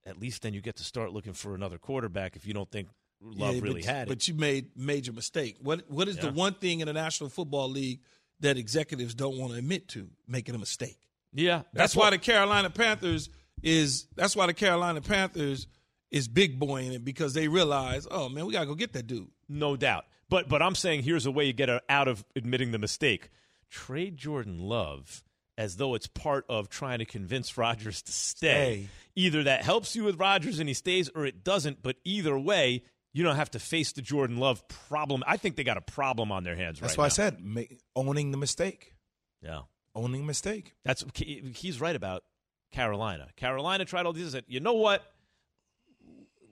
At 0.06 0.20
least 0.20 0.44
then 0.44 0.54
you 0.54 0.62
get 0.62 0.76
to 0.78 0.84
start 0.84 1.12
looking 1.12 1.34
for 1.34 1.56
another 1.56 1.78
quarterback 1.78 2.36
if 2.36 2.46
you 2.46 2.54
don't 2.54 2.70
think 2.70 2.90
Love 3.22 3.56
Yeah, 3.56 3.62
really 3.62 3.82
but, 3.82 3.90
had 3.90 4.08
it. 4.08 4.10
But 4.10 4.28
you 4.28 4.34
made 4.36 4.78
major 4.78 5.12
mistake. 5.12 5.58
What 5.62 5.90
What 5.90 6.08
is 6.08 6.18
the 6.18 6.32
one 6.32 6.54
thing 6.54 6.82
in 6.82 6.88
the 6.88 6.94
National 6.94 7.30
Football 7.30 7.70
League 7.70 8.02
that 8.42 8.58
executives 8.58 9.14
don't 9.16 9.38
want 9.38 9.54
to 9.54 9.60
admit 9.60 9.88
to? 9.90 10.10
Making 10.28 10.56
a 10.56 10.58
mistake. 10.60 10.98
yeah, 11.34 11.64
That's, 11.74 11.96
why 11.96 12.06
what- 12.06 12.10
the 12.12 12.18
Carolina 12.20 12.70
Panthers 12.70 13.30
is. 13.64 14.08
That's 14.16 14.36
why 14.36 14.46
the 14.48 14.54
Carolina 14.54 15.02
Panthers 15.02 15.68
is 16.12 16.28
big 16.28 16.58
boying 16.60 16.94
it 16.94 17.04
because 17.06 17.34
they 17.34 17.48
realize, 17.48 18.08
oh 18.10 18.30
man, 18.30 18.46
we 18.46 18.54
gotta 18.54 18.66
go 18.66 18.76
get 18.76 18.94
that 18.94 19.06
dude. 19.08 19.28
No 19.48 19.76
doubt. 19.76 20.06
But 20.30 20.48
but 20.50 20.62
I'm 20.62 20.76
saying 20.76 21.04
here's 21.04 21.26
a 21.26 21.32
way 21.32 21.46
you 21.46 21.54
get 21.54 21.70
out 21.90 22.08
of 22.08 22.24
admitting 22.36 22.72
the 22.72 22.80
mistake. 22.80 23.30
Trade 23.70 24.18
Jordan 24.18 24.60
Love 24.60 25.24
as 25.58 25.76
though 25.76 25.94
it's 25.94 26.08
part 26.08 26.46
of 26.50 26.70
trying 26.70 27.00
to 27.00 27.06
convince 27.06 27.58
Rodgers 27.58 28.02
to 28.04 28.12
stay. 28.12 28.86
Stay. 28.86 28.90
Either 29.16 29.44
that 29.44 29.64
helps 29.64 29.96
you 29.96 30.06
with 30.06 30.18
Rodgers 30.20 30.60
and 30.60 30.70
he 30.70 30.74
stays 30.74 31.10
or 31.14 31.26
it 31.26 31.44
doesn't, 31.44 31.84
but 31.84 31.98
either 32.06 32.40
way, 32.40 32.84
you 33.14 33.24
don't 33.24 33.36
have 33.38 33.52
to 33.52 33.60
face 33.60 33.92
the 33.94 34.02
Jordan 34.02 34.38
Love 34.38 34.68
problem. 34.68 35.24
I 35.28 35.38
think 35.38 35.56
they 35.56 35.64
got 35.64 35.78
a 35.78 35.82
problem 35.82 36.32
on 36.32 36.44
their 36.44 36.56
hands 36.56 36.82
right? 36.82 36.88
That's 36.88 36.98
right 36.98 37.04
why 37.04 37.06
I 37.06 37.10
said 37.10 37.40
ma- 37.44 37.62
owning 37.96 38.32
the 38.32 38.38
mistake. 38.38 38.96
Yeah. 39.42 39.62
Owning 39.96 40.22
a 40.22 40.26
mistake. 40.26 40.76
That's 40.86 41.04
he's 41.16 41.82
right 41.82 41.96
about 41.96 42.24
Carolina. 42.72 43.28
Carolina 43.36 43.86
tried 43.86 44.06
all 44.06 44.14
these 44.14 44.24
and 44.24 44.32
said, 44.32 44.44
"You 44.48 44.60
know 44.60 44.74
what? 44.74 45.04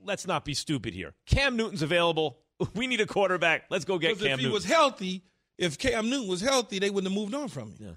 Let's 0.04 0.26
not 0.26 0.44
be 0.44 0.54
stupid 0.54 0.94
here. 0.94 1.14
Cam 1.26 1.56
Newton's 1.56 1.82
available. 1.82 2.38
We 2.74 2.88
need 2.88 3.00
a 3.00 3.06
quarterback. 3.06 3.66
Let's 3.70 3.84
go 3.84 3.98
get 3.98 4.08
Because 4.08 4.22
Cam 4.24 4.32
if 4.32 4.38
he 4.40 4.44
Newton." 4.46 4.52
was 4.54 4.64
healthy, 4.64 5.22
if 5.58 5.78
Cam 5.78 6.10
Newton 6.10 6.26
was 6.28 6.40
healthy, 6.40 6.80
they 6.80 6.90
wouldn't 6.90 7.12
have 7.12 7.16
moved 7.16 7.32
on 7.34 7.46
from 7.46 7.68
him. 7.70 7.76
Yeah. 7.78 7.90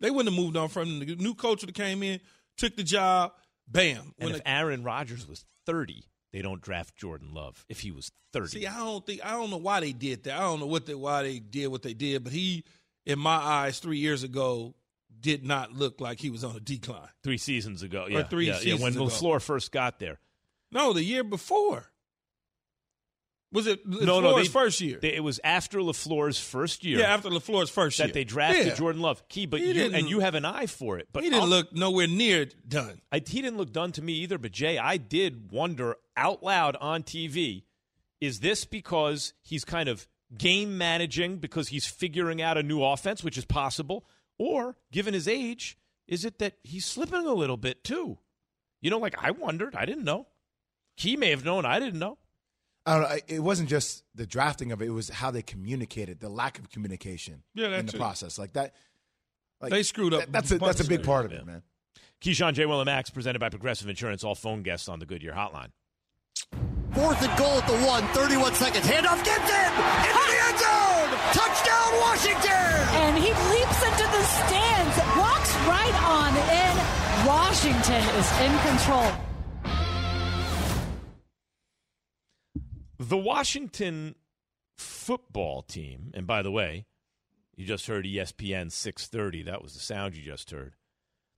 They 0.00 0.10
wouldn't 0.10 0.34
have 0.34 0.44
moved 0.44 0.56
on 0.56 0.68
from 0.70 0.88
him. 0.88 0.98
The 1.06 1.14
new 1.16 1.34
coach 1.34 1.60
that 1.62 1.72
came 1.72 2.02
in, 2.02 2.18
took 2.56 2.74
the 2.74 2.82
job, 2.82 3.32
bam. 3.68 4.12
And 4.18 4.26
When 4.26 4.34
if 4.34 4.38
the- 4.38 4.48
Aaron 4.50 4.82
Rodgers 4.82 5.24
was 5.28 5.44
30, 5.66 6.02
they 6.32 6.42
don't 6.42 6.60
draft 6.60 6.96
Jordan 6.96 7.32
Love. 7.32 7.64
If 7.68 7.80
he 7.80 7.90
was 7.90 8.10
30. 8.32 8.48
See, 8.48 8.66
I 8.66 8.76
don't 8.76 9.04
think 9.04 9.24
I 9.24 9.32
don't 9.32 9.50
know 9.50 9.56
why 9.56 9.80
they 9.80 9.92
did 9.92 10.24
that. 10.24 10.34
I 10.34 10.40
don't 10.40 10.60
know 10.60 10.66
what 10.66 10.86
they 10.86 10.94
why 10.94 11.22
they 11.22 11.38
did 11.38 11.68
what 11.68 11.82
they 11.82 11.94
did, 11.94 12.24
but 12.24 12.32
he, 12.32 12.64
in 13.06 13.18
my 13.18 13.36
eyes, 13.36 13.78
three 13.78 13.98
years 13.98 14.22
ago, 14.22 14.74
did 15.20 15.44
not 15.44 15.72
look 15.72 16.00
like 16.00 16.20
he 16.20 16.30
was 16.30 16.44
on 16.44 16.54
a 16.56 16.60
decline. 16.60 17.08
three 17.22 17.38
seasons 17.38 17.82
ago. 17.82 18.06
Yeah. 18.08 18.22
three 18.24 18.46
yeah, 18.46 18.58
yeah, 18.62 18.74
when 18.74 18.92
seasons 18.92 19.20
ago. 19.20 19.28
LaFleur 19.28 19.42
first 19.42 19.72
got 19.72 19.98
there. 19.98 20.18
No, 20.70 20.92
the 20.92 21.02
year 21.02 21.24
before. 21.24 21.86
Was 23.50 23.66
it 23.66 23.86
No, 23.86 24.20
no, 24.20 24.34
LaFleur's 24.34 24.48
they- 24.48 24.52
first 24.52 24.80
year? 24.82 24.98
They, 25.00 25.14
it 25.14 25.24
was 25.24 25.40
after 25.42 25.78
LaFleur's 25.78 26.38
first 26.38 26.84
year 26.84 26.98
yeah, 27.00 27.14
after 27.14 27.30
LaFleur's 27.30 27.70
first 27.70 27.98
year. 27.98 28.08
that 28.08 28.12
they 28.14 28.24
drafted 28.24 28.66
Yeah. 28.66 28.74
Jordan 28.74 29.00
Love. 29.00 29.26
Key, 29.28 29.46
but 29.46 29.60
He 29.60 29.72
you 29.72 29.90
and 29.94 30.08
you 30.08 30.20
have 30.20 30.34
an 30.34 30.44
eye 30.44 30.66
for 30.66 30.98
it. 30.98 31.08
But 31.12 31.22
he 31.24 31.30
didn't 31.30 31.44
I'll- 31.44 31.48
look 31.48 31.72
nowhere 31.72 32.06
near 32.06 32.44
done. 32.66 33.00
I, 33.10 33.16
he 33.26 33.40
didn't 33.40 33.56
look 33.56 33.72
done 33.72 33.92
to 33.92 34.02
me 34.02 34.12
either. 34.14 34.36
But 34.36 34.52
Jay, 34.52 34.76
I 34.76 34.98
did 34.98 35.50
wonder 35.50 35.96
out 36.16 36.42
loud 36.42 36.76
on 36.80 37.02
TV: 37.04 37.62
Is 38.20 38.40
this 38.40 38.66
because 38.66 39.32
he's 39.42 39.64
kind 39.64 39.88
of 39.88 40.06
game 40.36 40.76
managing 40.76 41.38
because 41.38 41.68
he's 41.68 41.86
figuring 41.86 42.42
out 42.42 42.58
a 42.58 42.62
new 42.62 42.82
offense, 42.84 43.24
which 43.24 43.38
is 43.38 43.46
possible, 43.46 44.04
or 44.36 44.76
given 44.92 45.14
his 45.14 45.26
age, 45.26 45.78
is 46.06 46.26
it 46.26 46.38
that 46.38 46.58
he's 46.62 46.84
slipping 46.84 47.24
a 47.26 47.32
little 47.32 47.56
bit 47.56 47.82
too? 47.82 48.18
You 48.82 48.90
know, 48.90 48.98
like 48.98 49.14
I 49.18 49.30
wondered. 49.30 49.74
I 49.74 49.86
didn't 49.86 50.04
know. 50.04 50.26
He 50.96 51.16
may 51.16 51.30
have 51.30 51.46
known. 51.46 51.64
I 51.64 51.80
didn't 51.80 51.98
know. 51.98 52.18
I 52.88 52.94
don't 53.00 53.10
know. 53.10 53.16
It 53.28 53.40
wasn't 53.40 53.68
just 53.68 54.02
the 54.14 54.26
drafting 54.26 54.72
of 54.72 54.80
it; 54.80 54.86
it 54.86 54.90
was 54.90 55.08
how 55.10 55.30
they 55.30 55.42
communicated, 55.42 56.20
the 56.20 56.28
lack 56.28 56.58
of 56.58 56.70
communication 56.70 57.42
Yeah, 57.54 57.76
in 57.78 57.86
the 57.86 57.92
too. 57.92 57.98
process. 57.98 58.38
Like 58.38 58.54
that, 58.54 58.74
like, 59.60 59.70
They 59.70 59.82
screwed 59.82 60.14
up 60.14 60.20
that- 60.20 60.32
that's 60.32 60.50
a 60.52 60.56
a 60.56 60.58
that's 60.58 60.80
a 60.80 60.84
big 60.88 61.02
part 61.04 61.26
of 61.26 61.32
Yeah. 61.32 61.38
it, 61.40 61.46
man. 61.46 61.62
Keyshawn 62.22 62.54
J. 62.54 62.66
Will 62.66 62.80
and 62.80 62.86
Max, 62.86 63.10
presented 63.10 63.38
by 63.38 63.48
Progressive 63.48 63.88
Insurance. 63.88 64.24
All 64.24 64.34
phone 64.34 64.62
guests 64.62 64.88
on 64.88 64.98
the 64.98 65.06
Goodyear 65.06 65.32
Hotline. 65.32 65.70
Fourth 66.94 67.22
and 67.22 67.36
goal 67.38 67.58
at 67.58 67.66
the 67.68 67.76
one, 67.86 68.02
31 68.14 68.54
seconds. 68.54 68.86
Handoff 68.86 69.22
Gibson 69.22 69.70
into 70.08 70.24
the 70.26 70.38
end 70.48 70.58
zone. 70.58 71.10
Touchdown, 71.36 71.90
Washington. 72.00 72.74
and 73.04 73.18
he 73.18 73.30
leaps 73.52 73.80
into 73.84 74.06
the 74.10 74.22
stands, 74.24 74.96
walks 75.14 75.52
right 75.68 75.94
on 76.02 76.32
in. 76.34 76.74
Washington 77.26 78.02
is 78.18 78.28
in 78.40 78.52
control. 78.66 79.27
The 82.98 83.16
Washington 83.16 84.16
football 84.76 85.62
team, 85.62 86.10
and 86.14 86.26
by 86.26 86.42
the 86.42 86.50
way, 86.50 86.86
you 87.56 87.64
just 87.64 87.86
heard 87.86 88.04
ESPN 88.04 88.72
630. 88.72 89.42
That 89.44 89.62
was 89.62 89.74
the 89.74 89.80
sound 89.80 90.16
you 90.16 90.22
just 90.22 90.50
heard. 90.50 90.74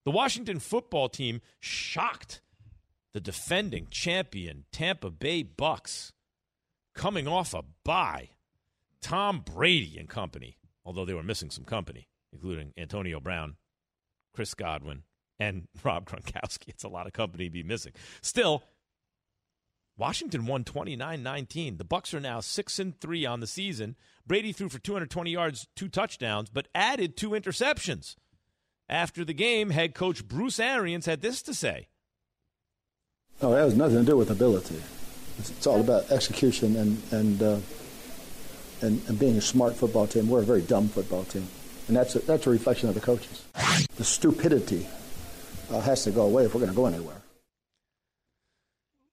The 0.05 0.11
Washington 0.11 0.59
football 0.59 1.09
team 1.09 1.41
shocked 1.59 2.41
the 3.13 3.19
defending 3.19 3.87
champion 3.91 4.65
Tampa 4.71 5.11
Bay 5.11 5.43
Bucks 5.43 6.13
coming 6.95 7.27
off 7.27 7.53
a 7.53 7.63
bye. 7.83 8.29
Tom 9.01 9.43
Brady 9.43 9.97
and 9.97 10.07
company, 10.09 10.57
although 10.85 11.05
they 11.05 11.13
were 11.13 11.23
missing 11.23 11.49
some 11.49 11.65
company, 11.65 12.07
including 12.31 12.73
Antonio 12.77 13.19
Brown, 13.19 13.55
Chris 14.33 14.53
Godwin, 14.53 15.03
and 15.39 15.67
Rob 15.83 16.09
Gronkowski. 16.09 16.69
It's 16.69 16.83
a 16.83 16.89
lot 16.89 17.07
of 17.07 17.13
company 17.13 17.45
to 17.45 17.51
be 17.51 17.63
missing. 17.63 17.93
Still, 18.21 18.63
Washington 19.97 20.45
won 20.45 20.63
29-19. 20.63 21.77
The 21.77 21.83
Bucks 21.83 22.13
are 22.13 22.19
now 22.19 22.39
6 22.39 22.79
and 22.79 22.99
3 22.99 23.25
on 23.25 23.39
the 23.39 23.47
season. 23.47 23.95
Brady 24.25 24.51
threw 24.51 24.69
for 24.69 24.79
220 24.79 25.31
yards, 25.31 25.67
two 25.75 25.89
touchdowns, 25.89 26.49
but 26.49 26.67
added 26.73 27.15
two 27.17 27.31
interceptions. 27.31 28.15
After 28.89 29.23
the 29.23 29.33
game, 29.33 29.69
head 29.69 29.95
coach 29.95 30.27
Bruce 30.27 30.59
Arians 30.59 31.05
had 31.05 31.21
this 31.21 31.41
to 31.43 31.53
say. 31.53 31.87
No, 33.41 33.55
it 33.55 33.59
has 33.59 33.75
nothing 33.75 33.99
to 33.99 34.03
do 34.03 34.17
with 34.17 34.29
ability. 34.29 34.81
It's, 35.39 35.49
it's 35.49 35.65
all 35.65 35.79
about 35.79 36.11
execution 36.11 36.75
and 36.75 37.01
and, 37.11 37.41
uh, 37.41 37.59
and 38.81 39.01
and 39.07 39.17
being 39.17 39.37
a 39.37 39.41
smart 39.41 39.75
football 39.75 40.07
team. 40.07 40.29
We're 40.29 40.41
a 40.41 40.45
very 40.45 40.61
dumb 40.61 40.89
football 40.89 41.23
team, 41.23 41.47
And 41.87 41.95
that's 41.95 42.15
a, 42.15 42.19
that's 42.19 42.45
a 42.45 42.49
reflection 42.49 42.89
of 42.89 42.95
the 42.95 43.01
coaches. 43.01 43.45
The 43.95 44.03
stupidity 44.03 44.87
uh, 45.71 45.81
has 45.81 46.03
to 46.03 46.11
go 46.11 46.23
away 46.23 46.45
if 46.45 46.53
we're 46.53 46.59
going 46.59 46.71
to 46.71 46.75
go 46.75 46.85
anywhere. 46.85 47.20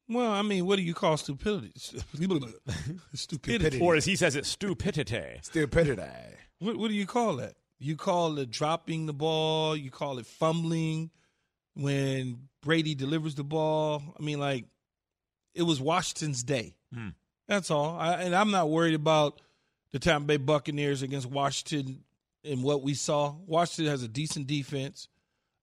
Well, 0.09 0.31
I 0.31 0.43
mean, 0.43 0.67
what 0.67 0.77
do 0.77 0.83
you 0.83 0.95
call 0.95 1.17
stupidity? 1.17 1.73
stupidity. 3.15 3.81
Or 3.81 3.95
as 3.95 4.05
he 4.05 4.17
says 4.17 4.37
it, 4.37 4.47
stupidity. 4.47 5.38
Stupidity. 5.43 6.03
What, 6.61 6.77
what 6.77 6.88
do 6.88 6.95
you 6.95 7.07
call 7.07 7.37
that? 7.37 7.55
You 7.79 7.95
call 7.95 8.37
it 8.41 8.50
dropping 8.50 9.07
the 9.07 9.12
ball. 9.12 9.77
You 9.77 9.93
call 9.93 10.19
it 10.19 10.27
fumbling 10.27 11.11
when 11.75 12.49
Brady 12.62 12.97
delivers 12.97 13.37
the 13.37 13.45
ball. 13.45 14.03
I 14.19 14.23
mean, 14.25 14.41
like 14.41 14.65
it 15.55 15.62
was 15.62 15.81
Washington's 15.81 16.43
day. 16.43 16.75
Hmm. 16.93 17.11
That's 17.47 17.71
all. 17.71 17.97
I, 17.97 18.15
and 18.15 18.35
I'm 18.35 18.50
not 18.50 18.71
worried 18.71 18.95
about 18.95 19.41
the 19.93 20.00
Tampa 20.00 20.27
Bay 20.27 20.37
Buccaneers 20.37 21.03
against 21.03 21.31
Washington 21.31 22.03
and 22.45 22.65
what 22.65 22.83
we 22.83 22.95
saw. 22.95 23.37
Washington 23.47 23.91
has 23.91 24.03
a 24.03 24.09
decent 24.09 24.49
defense. 24.49 25.07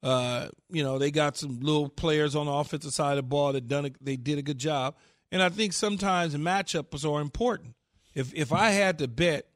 Uh, 0.05 0.49
you 0.69 0.83
know, 0.83 0.99
they 0.99 1.09
got 1.09 1.35
some 1.35 1.59
little 1.61 1.89
players 1.89 2.35
on 2.35 2.45
the 2.45 2.51
offensive 2.51 2.93
side 2.93 3.13
of 3.13 3.17
the 3.17 3.23
ball 3.23 3.53
that 3.53 3.67
done 3.67 3.87
a, 3.87 3.91
they 4.01 4.15
did 4.15 4.37
a 4.37 4.43
good 4.43 4.59
job. 4.59 4.95
And 5.31 5.41
I 5.41 5.49
think 5.49 5.73
sometimes 5.73 6.35
matchups 6.35 7.11
are 7.11 7.19
important. 7.19 7.73
If 8.13 8.31
if 8.35 8.53
I 8.53 8.69
had 8.69 8.99
to 8.99 9.07
bet 9.07 9.47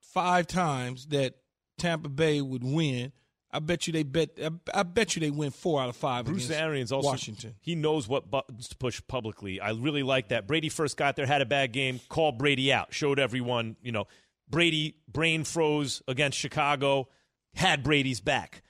five 0.00 0.48
times 0.48 1.06
that 1.06 1.36
Tampa 1.78 2.08
Bay 2.08 2.40
would 2.42 2.64
win, 2.64 3.12
I 3.52 3.60
bet 3.60 3.86
you 3.86 3.92
they 3.92 4.02
bet. 4.02 4.30
I 4.74 4.82
bet 4.82 5.14
you 5.14 5.20
they 5.20 5.30
win 5.30 5.52
four 5.52 5.80
out 5.80 5.88
of 5.88 5.96
five. 5.96 6.24
Bruce 6.24 6.50
Arians 6.50 6.90
also 6.90 7.08
Washington. 7.08 7.54
He 7.60 7.76
knows 7.76 8.08
what 8.08 8.28
buttons 8.28 8.68
to 8.70 8.76
push 8.76 9.00
publicly. 9.06 9.60
I 9.60 9.70
really 9.70 10.02
like 10.02 10.30
that. 10.30 10.48
Brady 10.48 10.70
first 10.70 10.96
got 10.96 11.14
there, 11.14 11.24
had 11.24 11.40
a 11.40 11.46
bad 11.46 11.70
game, 11.72 12.00
called 12.08 12.36
Brady 12.36 12.72
out, 12.72 12.92
showed 12.92 13.20
everyone. 13.20 13.76
You 13.80 13.92
know, 13.92 14.08
Brady 14.50 14.96
brain 15.06 15.44
froze 15.44 16.02
against 16.08 16.36
Chicago, 16.36 17.08
had 17.54 17.84
Brady's 17.84 18.20
back. 18.20 18.62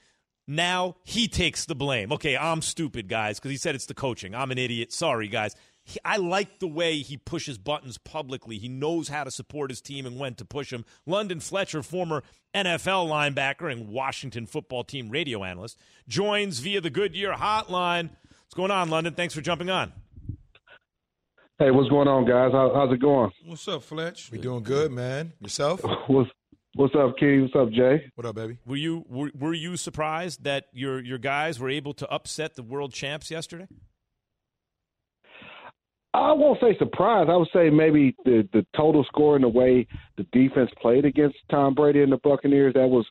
Now 0.49 0.95
he 1.03 1.27
takes 1.27 1.65
the 1.65 1.75
blame. 1.75 2.11
Okay, 2.11 2.35
I'm 2.35 2.63
stupid, 2.63 3.07
guys, 3.07 3.37
because 3.37 3.51
he 3.51 3.57
said 3.57 3.75
it's 3.75 3.85
the 3.85 3.93
coaching. 3.93 4.33
I'm 4.33 4.49
an 4.49 4.57
idiot. 4.57 4.91
Sorry, 4.91 5.27
guys. 5.27 5.55
He, 5.83 5.99
I 6.03 6.17
like 6.17 6.57
the 6.57 6.67
way 6.67 6.97
he 6.97 7.17
pushes 7.17 7.59
buttons 7.59 7.99
publicly. 7.99 8.57
He 8.57 8.67
knows 8.67 9.09
how 9.09 9.23
to 9.23 9.29
support 9.29 9.69
his 9.69 9.79
team 9.79 10.07
and 10.07 10.17
when 10.17 10.33
to 10.35 10.45
push 10.45 10.73
him. 10.73 10.85
London 11.05 11.39
Fletcher, 11.39 11.83
former 11.83 12.23
NFL 12.55 13.07
linebacker 13.07 13.71
and 13.71 13.89
Washington 13.89 14.47
football 14.47 14.83
team 14.83 15.09
radio 15.09 15.43
analyst, 15.43 15.77
joins 16.07 16.57
via 16.57 16.81
the 16.81 16.89
Goodyear 16.89 17.33
hotline. 17.33 18.09
What's 18.09 18.55
going 18.55 18.71
on, 18.71 18.89
London? 18.89 19.13
Thanks 19.13 19.35
for 19.35 19.41
jumping 19.41 19.69
on. 19.69 19.93
Hey, 21.59 21.69
what's 21.69 21.89
going 21.89 22.07
on, 22.07 22.25
guys? 22.25 22.53
How, 22.53 22.71
how's 22.73 22.91
it 22.91 22.99
going? 22.99 23.29
What's 23.45 23.67
up, 23.67 23.83
Fletch? 23.83 24.31
We 24.31 24.39
doing 24.39 24.63
good, 24.63 24.91
man. 24.91 25.33
Yourself? 25.41 25.81
What's 26.07 26.31
What's 26.75 26.93
up, 26.95 27.17
Key? 27.17 27.39
What's 27.41 27.55
up, 27.55 27.71
Jay? 27.71 28.11
What 28.15 28.27
up, 28.27 28.35
baby? 28.35 28.59
Were 28.65 28.75
you 28.75 29.03
were, 29.09 29.31
were 29.37 29.53
you 29.53 29.75
surprised 29.75 30.43
that 30.43 30.65
your 30.71 31.03
your 31.03 31.17
guys 31.17 31.59
were 31.59 31.69
able 31.69 31.93
to 31.95 32.07
upset 32.09 32.55
the 32.55 32.63
world 32.63 32.93
champs 32.93 33.31
yesterday? 33.31 33.67
I 36.13 36.31
won't 36.31 36.59
say 36.59 36.77
surprised. 36.77 37.29
I 37.29 37.35
would 37.35 37.49
say 37.53 37.69
maybe 37.69 38.15
the 38.23 38.47
the 38.53 38.65
total 38.75 39.03
score 39.05 39.35
and 39.35 39.43
the 39.43 39.49
way 39.49 39.87
the 40.17 40.25
defense 40.31 40.69
played 40.81 41.05
against 41.05 41.37
Tom 41.49 41.73
Brady 41.73 42.03
and 42.03 42.11
the 42.11 42.17
Buccaneers 42.17 42.75
that 42.75 42.87
was 42.87 43.05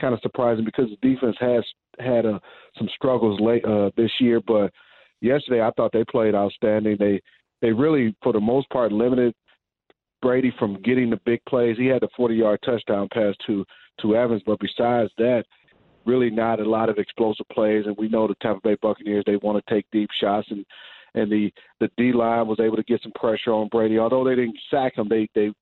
kind 0.00 0.14
of 0.14 0.20
surprising 0.20 0.64
because 0.64 0.88
the 0.88 1.08
defense 1.08 1.36
has 1.38 1.64
had 1.98 2.24
uh, 2.24 2.38
some 2.78 2.88
struggles 2.94 3.40
late 3.40 3.64
uh, 3.64 3.90
this 3.96 4.10
year. 4.20 4.40
But 4.40 4.72
yesterday, 5.20 5.62
I 5.62 5.70
thought 5.76 5.92
they 5.92 6.04
played 6.04 6.34
outstanding. 6.34 6.96
They 6.98 7.20
they 7.60 7.72
really, 7.72 8.16
for 8.22 8.32
the 8.32 8.40
most 8.40 8.68
part, 8.70 8.90
limited 8.90 9.34
Brady 10.22 10.54
from 10.58 10.80
getting 10.82 11.10
the 11.10 11.20
big 11.26 11.44
plays. 11.46 11.76
He 11.76 11.86
had 11.86 12.00
the 12.00 12.08
40 12.16 12.34
yard 12.34 12.60
touchdown 12.64 13.08
pass 13.12 13.34
to 13.46 13.64
to 14.00 14.16
Evans, 14.16 14.42
but 14.46 14.58
besides 14.58 15.10
that, 15.18 15.44
really 16.06 16.30
not 16.30 16.60
a 16.60 16.68
lot 16.68 16.88
of 16.88 16.98
explosive 16.98 17.46
plays. 17.52 17.84
And 17.86 17.96
we 17.98 18.08
know 18.08 18.26
the 18.26 18.34
Tampa 18.40 18.60
Bay 18.62 18.76
Buccaneers 18.80 19.24
they 19.26 19.36
want 19.36 19.62
to 19.62 19.74
take 19.74 19.84
deep 19.92 20.08
shots 20.18 20.48
and 20.50 20.64
and 21.14 21.30
the 21.30 21.52
the 21.80 21.90
D 21.96 22.12
line 22.12 22.46
was 22.46 22.60
able 22.60 22.76
to 22.76 22.82
get 22.84 23.02
some 23.02 23.12
pressure 23.12 23.52
on 23.52 23.68
Brady. 23.68 23.98
Although 23.98 24.24
they 24.24 24.34
didn't 24.34 24.58
sack 24.70 24.96
him, 24.96 25.08
they 25.08 25.28
they 25.34 25.52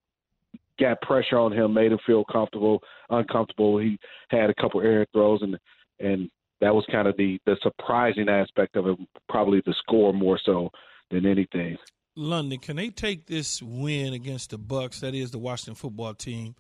got 0.79 1.01
pressure 1.03 1.39
on 1.39 1.53
him, 1.53 1.75
made 1.75 1.93
him 1.93 1.99
feel 2.07 2.25
comfortable, 2.25 2.83
uncomfortable. 3.11 3.79
He 3.79 3.99
had 4.29 4.51
a 4.51 4.55
couple 4.55 4.81
air 4.81 5.07
throws, 5.13 5.43
and 5.43 5.59
and 5.99 6.31
that 6.61 6.75
was 6.75 6.85
kind 6.91 7.09
of 7.09 7.17
the 7.17 7.41
the 7.47 7.57
surprising 7.63 8.29
aspect 8.29 8.77
of 8.77 8.87
it. 8.87 8.99
Probably 9.29 9.61
the 9.67 9.75
score 9.79 10.13
more 10.13 10.39
so 10.45 10.71
than 11.11 11.27
anything. 11.27 11.77
London, 12.21 12.59
can 12.59 12.77
they 12.77 12.91
take 12.91 13.27
this 13.27 13.63
win 13.63 14.13
against 14.13 14.51
the 14.51 14.59
Bucks, 14.59 15.01
that 15.01 15.15
is 15.15 15.31
the 15.31 15.39
Washington 15.39 15.75
football 15.75 16.15
team, 16.15 16.55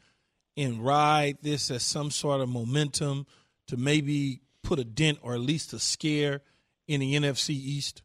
and 0.56 0.84
ride 0.84 1.38
this 1.42 1.70
as 1.70 1.82
some 1.82 2.10
sort 2.10 2.40
of 2.40 2.48
momentum 2.48 3.26
to 3.68 3.76
maybe 3.76 4.40
put 4.62 4.78
a 4.78 4.84
dent 4.84 5.18
or 5.22 5.34
at 5.34 5.40
least 5.40 5.72
a 5.72 5.78
scare 5.78 6.42
in 6.88 7.00
the 7.00 7.14
NFC 7.14 7.50
East? 7.50 8.02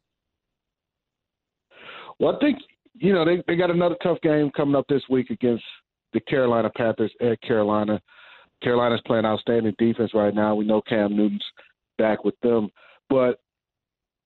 Well, 2.19 2.35
I 2.35 2.39
think 2.39 2.59
you 2.93 3.13
know 3.13 3.25
they 3.25 3.43
they 3.47 3.55
got 3.55 3.71
another 3.71 3.95
tough 4.01 4.19
game 4.21 4.51
coming 4.55 4.75
up 4.75 4.85
this 4.87 5.03
week 5.09 5.29
against 5.29 5.63
the 6.13 6.19
Carolina 6.21 6.69
Panthers 6.75 7.11
at 7.21 7.41
Carolina. 7.41 8.01
Carolina's 8.63 9.01
playing 9.05 9.25
outstanding 9.25 9.75
defense 9.77 10.11
right 10.13 10.33
now. 10.33 10.55
We 10.55 10.65
know 10.65 10.81
Cam 10.81 11.15
Newton's 11.15 11.43
back 11.97 12.23
with 12.23 12.39
them, 12.41 12.69
but 13.09 13.39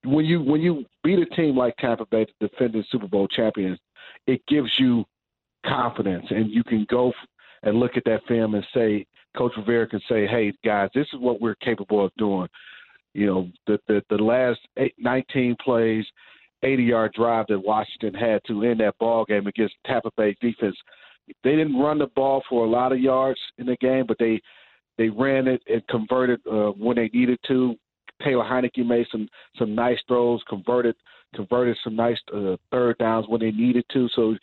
when 0.04 0.24
you 0.24 0.40
when 0.40 0.60
you 0.60 0.84
beat 1.04 1.18
a 1.18 1.26
team 1.26 1.56
like 1.56 1.76
Tampa 1.76 2.06
Bay, 2.06 2.26
the 2.40 2.48
defending 2.48 2.84
Super 2.90 3.08
Bowl 3.08 3.28
champions, 3.28 3.78
it 4.26 4.40
gives 4.48 4.70
you 4.78 5.04
confidence, 5.66 6.26
and 6.30 6.50
you 6.50 6.64
can 6.64 6.86
go 6.90 7.12
and 7.62 7.78
look 7.78 7.96
at 7.96 8.04
that 8.04 8.20
film 8.26 8.54
and 8.54 8.64
say, 8.72 9.06
Coach 9.36 9.52
Rivera 9.56 9.86
can 9.86 10.00
say, 10.08 10.26
"Hey 10.26 10.52
guys, 10.64 10.90
this 10.94 11.06
is 11.12 11.20
what 11.20 11.40
we're 11.40 11.56
capable 11.56 12.04
of 12.04 12.12
doing." 12.16 12.48
You 13.14 13.26
know, 13.26 13.48
the 13.66 13.78
the, 13.88 14.02
the 14.10 14.22
last 14.22 14.60
eight, 14.76 14.94
19 14.98 15.56
plays, 15.62 16.04
80 16.62 16.82
yard 16.82 17.12
drive 17.14 17.46
that 17.48 17.58
Washington 17.58 18.14
had 18.14 18.40
to 18.46 18.64
end 18.64 18.80
that 18.80 18.98
ball 18.98 19.24
game 19.24 19.46
against 19.46 19.74
Tampa 19.86 20.10
Bay 20.16 20.36
defense. 20.40 20.76
They 21.44 21.56
didn't 21.56 21.78
run 21.78 21.98
the 21.98 22.08
ball 22.08 22.42
for 22.48 22.64
a 22.64 22.68
lot 22.68 22.92
of 22.92 23.00
yards 23.00 23.38
in 23.58 23.66
the 23.66 23.76
game, 23.76 24.04
but 24.06 24.18
they 24.18 24.40
they 24.98 25.08
ran 25.08 25.46
it 25.46 25.62
and 25.68 25.86
converted 25.88 26.40
uh, 26.50 26.70
when 26.70 26.96
they 26.96 27.10
needed 27.12 27.38
to. 27.48 27.76
Taylor 28.24 28.44
Heinicke 28.44 28.86
made 28.86 29.06
some 29.10 29.28
some 29.58 29.74
nice 29.74 29.98
throws, 30.08 30.42
converted 30.48 30.96
converted 31.34 31.76
some 31.84 31.96
nice 31.96 32.18
uh, 32.34 32.56
third 32.70 32.98
downs 32.98 33.26
when 33.28 33.40
they 33.40 33.50
needed 33.50 33.84
to. 33.92 34.08
So 34.14 34.34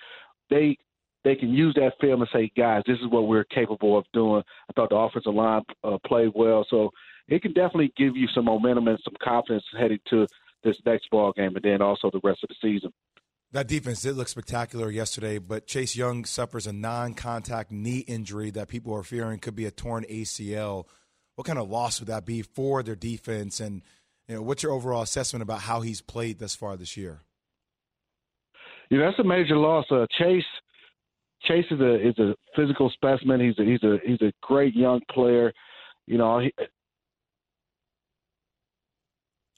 they 0.50 0.78
they 1.24 1.36
can 1.36 1.50
use 1.50 1.74
that 1.76 1.94
film 2.00 2.22
and 2.22 2.30
say, 2.32 2.52
guys, 2.56 2.84
this 2.86 3.00
is 3.00 3.08
what 3.10 3.28
we're 3.28 3.44
capable 3.46 3.98
of 3.98 4.06
doing. 4.14 4.44
I 4.70 4.74
thought 4.74 4.90
the 4.90 4.96
offensive 4.96 5.34
line 5.34 5.64
uh, 5.84 5.98
played 6.06 6.32
well, 6.34 6.66
so 6.70 6.90
it 7.28 7.42
can 7.42 7.54
definitely 7.54 7.92
give 7.98 8.16
you 8.16 8.28
some 8.34 8.46
momentum 8.46 8.88
and 8.88 9.00
some 9.04 9.16
confidence 9.22 9.64
heading 9.78 10.00
to 10.10 10.28
this 10.64 10.78
next 10.86 11.10
ball 11.10 11.34
game, 11.36 11.56
and 11.56 11.64
then 11.64 11.82
also 11.82 12.10
the 12.12 12.22
rest 12.24 12.44
of 12.44 12.50
the 12.50 12.56
season. 12.62 12.94
That 13.52 13.68
defense 13.68 14.02
did 14.02 14.16
look 14.16 14.28
spectacular 14.28 14.90
yesterday, 14.90 15.38
but 15.38 15.68
Chase 15.68 15.96
Young 15.96 16.26
suffers 16.26 16.68
a 16.68 16.74
non-contact 16.74 17.72
knee 17.72 18.00
injury 18.00 18.52
that 18.52 18.68
people 18.68 18.94
are 18.94 19.04
fearing 19.04 19.40
could 19.40 19.56
be 19.56 19.66
a 19.66 19.72
torn 19.72 20.06
ACL. 20.10 20.86
What 21.38 21.46
kind 21.46 21.60
of 21.60 21.70
loss 21.70 22.00
would 22.00 22.10
that 22.10 22.26
be 22.26 22.42
for 22.42 22.82
their 22.82 22.96
defense? 22.96 23.60
And 23.60 23.84
you 24.28 24.36
know, 24.36 24.42
what's 24.42 24.64
your 24.64 24.72
overall 24.72 25.04
assessment 25.04 25.44
about 25.44 25.62
how 25.62 25.82
he's 25.82 26.02
played 26.02 26.40
thus 26.40 26.56
far 26.56 26.76
this 26.76 26.98
year? 26.98 27.22
Yeah, 28.90 29.02
that's 29.06 29.20
a 29.20 29.24
major 29.24 29.56
loss. 29.56 29.86
Uh, 29.92 30.08
Chase 30.18 30.44
Chase 31.44 31.66
is 31.70 31.80
a 31.80 32.08
is 32.08 32.18
a 32.18 32.34
physical 32.56 32.90
specimen. 32.90 33.40
He's 33.40 33.60
a 33.60 33.64
he's 33.64 33.84
a 33.84 33.98
he's 34.04 34.22
a 34.24 34.34
great 34.42 34.76
young 34.76 35.00
player. 35.12 35.54
You 36.08 36.18
know, 36.18 36.40
he, 36.40 36.52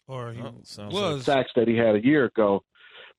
or 0.06 0.34
he 0.34 0.42
oh, 0.42 0.90
was 0.90 1.24
sacks 1.24 1.52
that 1.56 1.70
he 1.70 1.78
had 1.78 1.96
a 1.96 2.04
year 2.04 2.26
ago, 2.26 2.62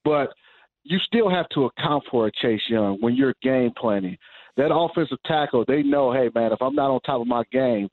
but 0.04 0.34
you 0.82 0.98
still 0.98 1.30
have 1.30 1.48
to 1.54 1.64
account 1.64 2.04
for 2.10 2.26
a 2.26 2.32
Chase 2.42 2.60
Young 2.68 2.98
when 3.00 3.16
you're 3.16 3.34
game 3.42 3.70
planning. 3.74 4.18
That 4.58 4.74
offensive 4.74 5.18
tackle, 5.24 5.64
they 5.66 5.82
know, 5.82 6.12
hey 6.12 6.28
man, 6.34 6.52
if 6.52 6.60
I'm 6.60 6.74
not 6.74 6.90
on 6.90 7.00
top 7.00 7.22
of 7.22 7.26
my 7.26 7.44
game, 7.50 7.88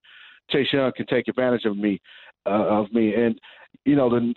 Chase 0.49 0.71
Young 0.71 0.91
can 0.95 1.05
take 1.05 1.27
advantage 1.27 1.65
of 1.65 1.77
me, 1.77 1.99
uh, 2.45 2.49
of 2.49 2.91
me, 2.93 3.13
and 3.13 3.39
you 3.85 3.95
know 3.95 4.09
the 4.09 4.33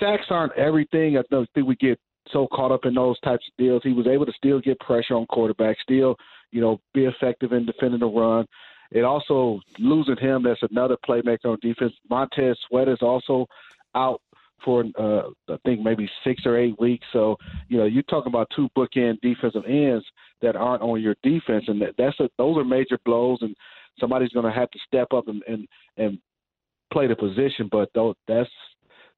sacks 0.00 0.26
aren't 0.30 0.56
everything. 0.56 1.18
I 1.18 1.22
don't 1.30 1.48
think 1.54 1.66
we 1.66 1.76
get 1.76 1.98
so 2.30 2.46
caught 2.52 2.72
up 2.72 2.84
in 2.84 2.94
those 2.94 3.18
types 3.20 3.44
of 3.46 3.56
deals. 3.62 3.82
He 3.84 3.92
was 3.92 4.06
able 4.06 4.26
to 4.26 4.32
still 4.32 4.60
get 4.60 4.78
pressure 4.80 5.14
on 5.14 5.26
quarterback, 5.26 5.76
still 5.80 6.16
you 6.50 6.60
know 6.60 6.80
be 6.94 7.04
effective 7.04 7.52
in 7.52 7.66
defending 7.66 8.00
the 8.00 8.06
run. 8.06 8.46
It 8.90 9.04
also 9.04 9.60
losing 9.78 10.18
him. 10.18 10.42
That's 10.42 10.62
another 10.70 10.96
playmaker 11.08 11.46
on 11.46 11.58
defense. 11.62 11.94
Montez 12.10 12.58
Sweat 12.68 12.88
is 12.88 13.00
also 13.00 13.46
out 13.94 14.20
for 14.64 14.84
uh, 14.98 15.22
I 15.48 15.56
think 15.64 15.80
maybe 15.80 16.08
six 16.24 16.46
or 16.46 16.56
eight 16.56 16.78
weeks. 16.78 17.06
So 17.12 17.36
you 17.68 17.78
know 17.78 17.84
you're 17.84 18.02
talking 18.04 18.30
about 18.30 18.48
two 18.54 18.68
bookend 18.76 19.20
defensive 19.20 19.64
ends 19.66 20.04
that 20.42 20.56
aren't 20.56 20.82
on 20.82 21.00
your 21.00 21.16
defense, 21.22 21.64
and 21.68 21.80
that, 21.82 21.94
that's 21.96 22.18
a, 22.20 22.28
those 22.38 22.56
are 22.58 22.64
major 22.64 22.98
blows. 23.04 23.38
And 23.42 23.56
somebody's 23.98 24.30
going 24.30 24.46
to 24.46 24.52
have 24.52 24.70
to 24.70 24.78
step 24.86 25.08
up 25.14 25.28
and 25.28 25.42
and, 25.46 25.68
and 25.96 26.18
play 26.92 27.06
the 27.06 27.16
position. 27.16 27.68
But 27.70 27.90
though 27.94 28.14
that's 28.28 28.50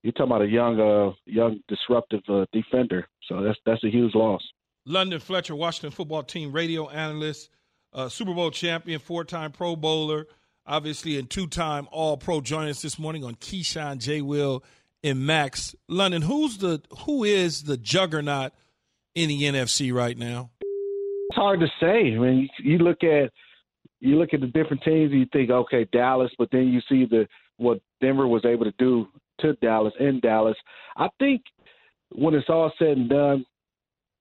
you're 0.02 0.12
talking 0.12 0.33
about 0.33 0.43
a 0.43 0.49
young 0.49 0.81
uh, 0.81 1.12
young 1.26 1.61
disruptive 1.69 2.21
uh, 2.28 2.47
defender. 2.52 3.07
So 3.28 3.43
that's 3.43 3.59
that's 3.64 3.83
a 3.85 3.90
huge 3.90 4.14
loss. 4.14 4.43
London 4.87 5.19
Fletcher, 5.21 5.57
Washington 5.57 5.90
football 5.90 6.23
team 6.23 6.52
radio 6.52 6.88
analyst. 6.90 7.49
uh, 7.95 8.09
Super 8.09 8.35
Bowl 8.35 8.50
champion, 8.50 8.99
four-time 9.00 9.52
Pro 9.52 9.76
Bowler, 9.76 10.26
obviously, 10.66 11.19
and 11.19 11.31
two-time 11.31 11.88
All-Pro. 11.90 12.40
Joining 12.40 12.71
us 12.71 12.83
this 12.83 12.99
morning 12.99 13.25
on 13.25 13.37
Keyshawn, 13.37 13.99
J. 13.99 14.21
Will, 14.21 14.62
and 15.02 15.25
Max 15.26 15.75
London. 15.88 16.23
Who's 16.23 16.59
the 16.59 16.83
who 17.07 17.25
is 17.25 17.62
the 17.62 17.76
juggernaut 17.76 18.52
in 19.14 19.28
the 19.28 19.43
NFC 19.45 19.93
right 19.93 20.19
now? 20.19 20.50
It's 20.61 21.37
hard 21.37 21.61
to 21.61 21.69
say. 21.81 22.14
I 22.14 22.19
mean, 22.19 22.49
you 22.59 22.78
look 22.78 23.02
at 23.04 23.31
you 24.01 24.19
look 24.19 24.35
at 24.35 24.41
the 24.41 24.47
different 24.47 24.83
teams, 24.83 25.13
and 25.13 25.21
you 25.21 25.27
think, 25.33 25.51
okay, 25.51 25.87
Dallas, 25.93 26.31
but 26.39 26.49
then 26.53 26.69
you 26.69 26.81
see 26.89 27.07
the 27.07 27.27
what 27.57 27.81
Denver 28.01 28.27
was 28.27 28.45
able 28.45 28.65
to 28.65 28.75
do 28.79 29.07
to 29.41 29.55
Dallas 29.55 29.95
in 30.01 30.21
Dallas. 30.21 30.57
I 30.97 31.09
think 31.19 31.43
when 32.13 32.35
it's 32.35 32.49
all 32.49 32.73
said 32.79 32.97
and 32.97 33.09
done, 33.09 33.45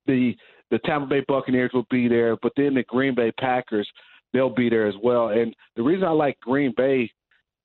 the 0.06 0.34
the 0.72 0.80
Tampa 0.80 1.08
Bay 1.08 1.24
Buccaneers 1.28 1.72
will 1.74 1.86
be 1.92 2.08
there, 2.08 2.36
but 2.42 2.54
then 2.58 2.74
the 2.74 2.84
Green 2.84 3.16
Bay 3.16 3.32
Packers 3.40 3.88
they'll 4.34 4.50
be 4.50 4.70
there 4.70 4.88
as 4.88 4.96
well. 5.02 5.30
And 5.30 5.56
the 5.76 5.84
reason 5.84 6.06
I 6.06 6.12
like 6.12 6.40
Green 6.40 6.74
Bay, 6.76 7.12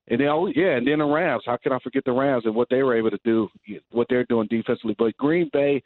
and 0.09 0.21
then 0.21 0.29
oh 0.29 0.47
yeah, 0.55 0.77
and 0.77 0.87
then 0.87 0.99
the 0.99 1.05
Rams. 1.05 1.43
How 1.47 1.57
can 1.57 1.73
I 1.73 1.79
forget 1.81 2.05
the 2.05 2.13
Rams 2.13 2.45
and 2.45 2.55
what 2.55 2.69
they 2.71 2.83
were 2.83 2.97
able 2.97 3.11
to 3.11 3.21
do, 3.25 3.49
what 3.91 4.07
they're 4.09 4.25
doing 4.25 4.49
defensively? 4.49 4.95
But 4.99 5.17
Green 5.17 5.51
Bay, 5.53 5.83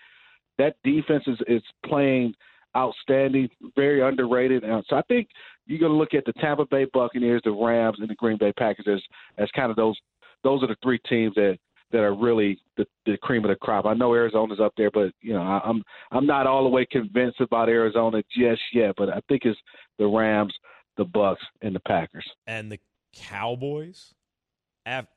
that 0.59 0.77
defense 0.85 1.25
is 1.27 1.39
is 1.47 1.63
playing 1.87 2.35
outstanding, 2.77 3.49
very 3.77 4.01
underrated. 4.01 4.65
And 4.65 4.85
so 4.89 4.97
I 4.97 5.03
think 5.03 5.29
you're 5.67 5.79
going 5.79 5.93
to 5.93 5.99
look 5.99 6.15
at 6.15 6.25
the 6.25 6.33
Tampa 6.35 6.67
Bay 6.67 6.87
Buccaneers, 6.93 7.43
the 7.45 7.53
Rams, 7.53 7.99
and 8.01 8.09
the 8.09 8.15
Green 8.15 8.39
Bay 8.39 8.53
Packers 8.53 8.87
as 8.89 9.01
as 9.39 9.51
kind 9.55 9.71
of 9.71 9.77
those 9.77 9.97
those 10.43 10.63
are 10.63 10.69
the 10.69 10.77
three 10.83 10.99
teams 11.09 11.35
that 11.35 11.59
that 11.93 12.01
are 12.01 12.15
really 12.15 12.59
the, 12.77 12.87
the 13.05 13.17
cream 13.19 13.45
of 13.45 13.51
the 13.51 13.57
crop. 13.57 13.85
I 13.85 13.95
know 13.95 14.15
Arizona's 14.15 14.61
up 14.61 14.73
there, 14.77 14.91
but 14.91 15.13
you 15.21 15.35
know 15.35 15.43
I, 15.43 15.61
I'm 15.65 15.83
I'm 16.11 16.27
not 16.27 16.47
all 16.47 16.65
the 16.65 16.71
way 16.71 16.87
convinced 16.87 17.41
about 17.41 17.69
Arizona 17.69 18.23
just 18.37 18.63
yet. 18.73 18.95
But 18.97 19.11
I 19.11 19.21
think 19.29 19.43
it's 19.45 19.61
the 19.99 20.07
Rams, 20.07 20.55
the 20.97 21.05
Bucks, 21.05 21.43
and 21.61 21.75
the 21.75 21.81
Packers. 21.81 22.29
And 22.47 22.73
the 22.73 22.81
Cowboys 23.15 24.15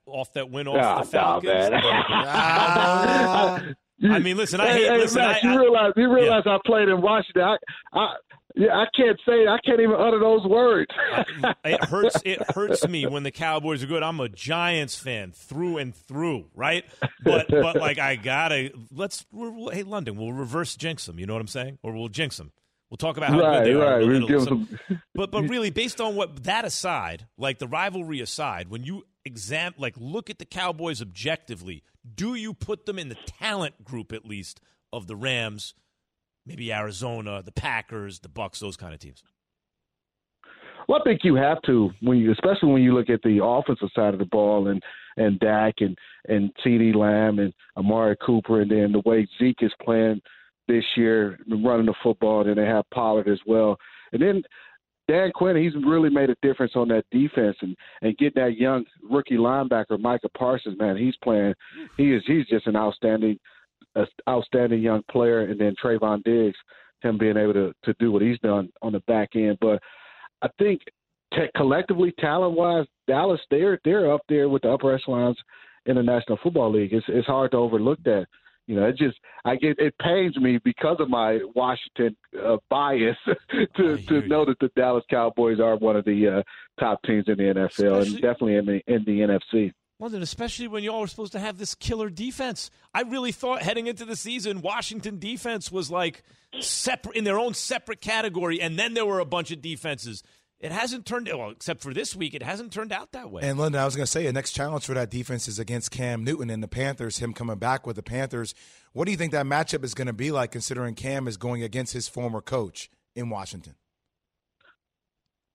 off 0.05 0.33
that 0.33 0.51
win 0.51 0.67
off 0.67 0.75
oh, 0.77 0.99
the 1.03 1.11
Falcons. 1.11 1.69
No, 1.69 1.77
I 4.13 4.19
mean, 4.19 4.37
listen, 4.37 4.59
I 4.59 4.67
hey, 4.67 4.73
hate. 4.73 4.91
Hey, 4.91 4.97
listen, 4.97 5.21
Max, 5.21 5.43
I, 5.43 5.53
you 5.53 5.59
realize 5.59 5.93
you 5.95 6.13
realize 6.13 6.43
yeah. 6.45 6.55
I 6.55 6.59
played 6.65 6.89
in 6.89 7.01
Washington. 7.01 7.43
I, 7.43 7.57
I 7.93 8.15
yeah, 8.57 8.73
I 8.73 8.85
can't 8.95 9.19
say 9.27 9.47
I 9.47 9.57
can't 9.65 9.81
even 9.81 9.95
utter 9.95 10.19
those 10.19 10.45
words. 10.45 10.89
it 11.65 11.83
hurts. 11.83 12.21
It 12.23 12.41
hurts 12.51 12.87
me 12.87 13.05
when 13.05 13.23
the 13.23 13.31
Cowboys 13.31 13.83
are 13.83 13.87
good. 13.87 14.01
I'm 14.01 14.19
a 14.21 14.29
Giants 14.29 14.97
fan 14.97 15.33
through 15.33 15.77
and 15.77 15.93
through, 15.93 16.45
right? 16.55 16.85
But 17.23 17.47
but 17.49 17.75
like 17.79 17.99
I 17.99 18.15
gotta 18.15 18.71
let's 18.91 19.25
hey 19.71 19.83
London, 19.83 20.15
we'll 20.15 20.31
reverse 20.31 20.77
jinx 20.77 21.05
them. 21.05 21.19
You 21.19 21.25
know 21.25 21.33
what 21.33 21.41
I'm 21.41 21.47
saying? 21.47 21.79
Or 21.83 21.93
we'll 21.93 22.07
jinx 22.07 22.37
them. 22.37 22.53
We'll 22.89 22.97
talk 22.97 23.17
about 23.17 23.31
how 23.31 23.39
right, 23.39 23.63
good 23.63 23.67
they 23.67 23.73
right. 23.73 24.03
are. 24.03 24.05
We'll 24.05 24.45
some, 24.45 24.79
some... 24.87 25.01
but 25.13 25.31
but 25.31 25.49
really, 25.49 25.69
based 25.69 25.99
on 25.99 26.15
what 26.15 26.43
that 26.43 26.63
aside, 26.63 27.27
like 27.37 27.59
the 27.59 27.67
rivalry 27.67 28.21
aside, 28.21 28.69
when 28.69 28.83
you 28.83 29.03
exam 29.25 29.73
like 29.77 29.95
look 29.97 30.29
at 30.29 30.39
the 30.39 30.45
Cowboys 30.45 31.01
objectively, 31.01 31.83
do 32.15 32.35
you 32.35 32.53
put 32.53 32.85
them 32.85 32.99
in 32.99 33.09
the 33.09 33.17
talent 33.39 33.83
group 33.83 34.13
at 34.13 34.25
least 34.25 34.61
of 34.93 35.07
the 35.07 35.15
Rams? 35.15 35.73
maybe 36.45 36.71
Arizona, 36.71 37.41
the 37.43 37.51
Packers, 37.51 38.19
the 38.19 38.29
Bucks, 38.29 38.59
those 38.59 38.77
kind 38.77 38.93
of 38.93 38.99
teams? 38.99 39.23
Well, 40.87 40.99
I 41.01 41.03
think 41.03 41.21
you 41.23 41.35
have 41.35 41.61
to 41.63 41.89
when 42.01 42.19
you, 42.19 42.31
especially 42.31 42.71
when 42.71 42.83
you 42.83 42.93
look 42.93 43.09
at 43.09 43.21
the 43.23 43.43
offensive 43.43 43.89
side 43.95 44.13
of 44.13 44.19
the 44.19 44.25
ball 44.25 44.67
and 44.67 44.81
and 45.17 45.39
Dak 45.39 45.75
and 45.79 45.97
and 46.27 46.51
CeeDee 46.63 46.95
Lamb 46.95 47.39
and 47.39 47.53
Amari 47.75 48.15
Cooper, 48.23 48.61
and 48.61 48.69
then 48.69 48.91
the 48.91 49.01
way 49.03 49.27
Zeke 49.39 49.63
is 49.63 49.73
playing 49.83 50.21
this 50.67 50.83
year, 50.95 51.39
running 51.47 51.87
the 51.87 51.95
football, 52.03 52.41
and 52.41 52.49
then 52.49 52.63
they 52.63 52.69
have 52.69 52.89
Pollard 52.93 53.27
as 53.27 53.39
well, 53.47 53.77
and 54.13 54.21
then 54.21 54.43
Dan 55.07 55.31
Quinn, 55.33 55.55
he's 55.55 55.75
really 55.85 56.09
made 56.09 56.29
a 56.29 56.35
difference 56.41 56.73
on 56.75 56.87
that 56.89 57.05
defense 57.11 57.55
and 57.61 57.75
and 58.01 58.17
getting 58.17 58.43
that 58.43 58.57
young 58.57 58.85
rookie 59.03 59.37
linebacker 59.37 59.99
Micah 59.99 60.29
Parsons, 60.37 60.77
man, 60.79 60.97
he's 60.97 61.15
playing. 61.23 61.53
He 61.97 62.13
is 62.13 62.23
he's 62.25 62.47
just 62.47 62.67
an 62.67 62.75
outstanding 62.75 63.37
an 63.95 64.07
outstanding 64.27 64.81
young 64.81 65.03
player, 65.11 65.41
and 65.41 65.59
then 65.59 65.75
Trevon 65.81 66.23
Diggs, 66.23 66.57
him 67.01 67.17
being 67.17 67.37
able 67.37 67.53
to 67.53 67.73
to 67.83 67.93
do 67.99 68.11
what 68.11 68.21
he's 68.21 68.39
done 68.39 68.69
on 68.81 68.93
the 68.93 69.01
back 69.01 69.29
end. 69.35 69.57
But 69.61 69.81
I 70.41 70.49
think 70.57 70.81
t- 71.33 71.47
collectively, 71.55 72.13
talent 72.19 72.57
wise, 72.57 72.85
Dallas 73.07 73.41
they're 73.51 73.79
they're 73.85 74.13
up 74.13 74.21
there 74.27 74.49
with 74.49 74.63
the 74.63 74.71
upper 74.71 74.93
echelons 74.93 75.37
in 75.85 75.95
the 75.95 76.03
National 76.03 76.39
Football 76.41 76.71
League. 76.71 76.93
It's 76.93 77.05
it's 77.09 77.27
hard 77.27 77.51
to 77.51 77.57
overlook 77.57 77.99
that. 78.05 78.25
You 78.67 78.75
know, 78.75 78.85
it 78.85 78.97
just 78.97 79.17
I 79.43 79.55
get 79.55 79.77
it 79.79 79.95
pains 79.99 80.35
me 80.37 80.59
because 80.63 80.97
of 80.99 81.09
my 81.09 81.39
Washington 81.53 82.15
uh, 82.43 82.57
bias 82.69 83.17
to 83.77 83.97
to 83.97 84.27
know 84.27 84.45
that 84.45 84.57
the 84.59 84.69
Dallas 84.75 85.03
Cowboys 85.09 85.59
are 85.59 85.75
one 85.75 85.95
of 85.95 86.05
the 86.05 86.39
uh, 86.39 86.43
top 86.79 87.01
teams 87.03 87.25
in 87.27 87.37
the 87.37 87.43
NFL 87.43 87.69
Especially, 87.69 88.07
and 88.07 88.21
definitely 88.21 88.55
in 88.55 88.65
the 88.65 88.81
in 88.87 89.03
the 89.05 89.19
NFC. 89.19 89.71
London, 89.99 90.21
especially 90.21 90.67
when 90.67 90.83
y'all 90.83 90.99
were 90.99 91.07
supposed 91.07 91.31
to 91.31 91.39
have 91.39 91.57
this 91.57 91.73
killer 91.73 92.09
defense. 92.09 92.69
I 92.93 93.03
really 93.03 93.31
thought 93.31 93.61
heading 93.61 93.87
into 93.87 94.03
the 94.03 94.17
season, 94.17 94.61
Washington 94.61 95.19
defense 95.19 95.71
was 95.71 95.89
like 95.89 96.23
separate 96.59 97.15
in 97.15 97.23
their 97.23 97.39
own 97.39 97.53
separate 97.53 98.01
category, 98.01 98.59
and 98.59 98.77
then 98.77 98.93
there 98.93 99.05
were 99.05 99.19
a 99.19 99.25
bunch 99.25 99.51
of 99.51 99.61
defenses. 99.61 100.21
It 100.65 100.71
hasn't 100.71 101.05
turned 101.05 101.29
well, 101.31 101.51
except 101.51 101.83
for 101.83 101.93
this 101.93 102.15
week. 102.15 102.33
It 102.33 102.41
hasn't 102.41 102.73
turned 102.73 102.91
out 102.91 103.11
that 103.11 103.29
way. 103.29 103.43
And 103.43 103.59
London, 103.59 103.79
I 103.79 103.85
was 103.85 103.95
going 103.95 104.05
to 104.05 104.11
say, 104.11 104.25
the 104.25 104.33
next 104.33 104.53
challenge 104.53 104.83
for 104.83 104.95
that 104.95 105.11
defense 105.11 105.47
is 105.47 105.59
against 105.59 105.91
Cam 105.91 106.23
Newton 106.23 106.49
and 106.49 106.63
the 106.63 106.67
Panthers. 106.67 107.19
Him 107.19 107.33
coming 107.33 107.57
back 107.57 107.85
with 107.85 107.97
the 107.97 108.01
Panthers. 108.01 108.55
What 108.91 109.05
do 109.05 109.11
you 109.11 109.17
think 109.17 109.31
that 109.33 109.45
matchup 109.45 109.83
is 109.83 109.93
going 109.93 110.07
to 110.07 110.13
be 110.13 110.31
like, 110.31 110.49
considering 110.51 110.95
Cam 110.95 111.27
is 111.27 111.37
going 111.37 111.61
against 111.61 111.93
his 111.93 112.07
former 112.07 112.41
coach 112.41 112.89
in 113.15 113.29
Washington? 113.29 113.75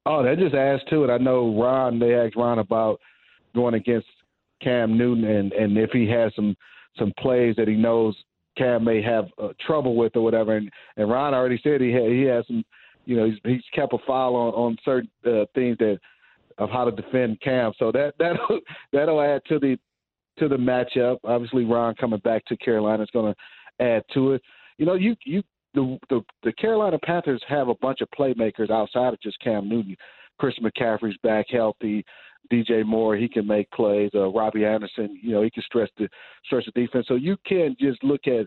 Oh, 0.07 0.23
that 0.23 0.38
just 0.38 0.55
adds 0.55 0.81
to 0.90 1.03
it. 1.03 1.11
I 1.11 1.18
know 1.18 1.61
Ron. 1.61 1.99
They 1.99 2.14
asked 2.14 2.37
Ron 2.37 2.61
about 2.61 3.01
going 3.53 3.75
against 3.75 4.07
Cam 4.62 4.96
Newton 4.96 5.25
and 5.25 5.53
and 5.53 5.77
if 5.77 5.90
he 5.90 6.09
has 6.09 6.33
some 6.37 6.55
some 6.96 7.12
plays 7.18 7.57
that 7.57 7.66
he 7.66 7.75
knows 7.75 8.14
Cam 8.57 8.85
may 8.85 9.03
have 9.03 9.27
uh, 9.42 9.49
trouble 9.66 9.96
with 9.96 10.14
or 10.14 10.23
whatever. 10.23 10.57
And 10.57 10.70
and 10.96 11.11
Ron 11.11 11.35
already 11.35 11.61
said 11.64 11.81
he 11.81 11.90
had, 11.90 12.12
he 12.12 12.23
has 12.23 12.46
some, 12.46 12.64
you 13.11 13.16
know, 13.16 13.27
he's 13.27 13.38
he's 13.44 13.64
kept 13.75 13.92
a 13.92 13.99
file 14.07 14.37
on 14.37 14.55
on 14.55 14.77
certain 14.85 15.11
uh, 15.27 15.44
things 15.53 15.77
that 15.79 15.99
of 16.59 16.70
how 16.70 16.85
to 16.85 16.92
defend 16.92 17.40
Cam. 17.40 17.73
So 17.77 17.90
that 17.90 18.14
that 18.20 18.37
that'll 18.92 19.20
add 19.20 19.42
to 19.49 19.59
the 19.59 19.77
to 20.38 20.46
the 20.46 20.57
matchup. 20.57 21.18
Obviously, 21.25 21.64
Ron 21.64 21.96
coming 21.96 22.20
back 22.20 22.44
to 22.46 22.57
Carolina 22.59 23.03
is 23.03 23.11
going 23.12 23.35
to 23.35 23.85
add 23.85 24.05
to 24.14 24.33
it. 24.35 24.42
You 24.79 24.87
know, 24.87 24.94
you 24.94 25.16
you 25.25 25.42
the, 25.75 25.99
the 26.09 26.20
the 26.44 26.53
Carolina 26.53 27.01
Panthers 27.03 27.42
have 27.49 27.66
a 27.66 27.75
bunch 27.75 28.01
of 28.01 28.09
playmakers 28.16 28.70
outside 28.70 29.12
of 29.12 29.20
just 29.20 29.40
Cam 29.40 29.68
Newton. 29.68 29.96
Chris 30.38 30.55
McCaffrey's 30.62 31.18
back 31.25 31.46
healthy. 31.51 32.05
DJ 32.53 32.85
Moore, 32.87 33.16
he 33.16 33.29
can 33.29 33.46
make 33.46 33.70
plays. 33.70 34.11
Uh, 34.14 34.29
Robbie 34.29 34.64
Anderson, 34.64 35.18
you 35.20 35.33
know, 35.33 35.42
he 35.42 35.51
can 35.51 35.62
stretch 35.64 35.90
the 35.99 36.09
stretch 36.44 36.64
the 36.64 36.81
defense. 36.81 37.07
So 37.09 37.14
you 37.14 37.37
can't 37.46 37.79
just 37.79 38.03
look 38.03 38.27
at, 38.27 38.46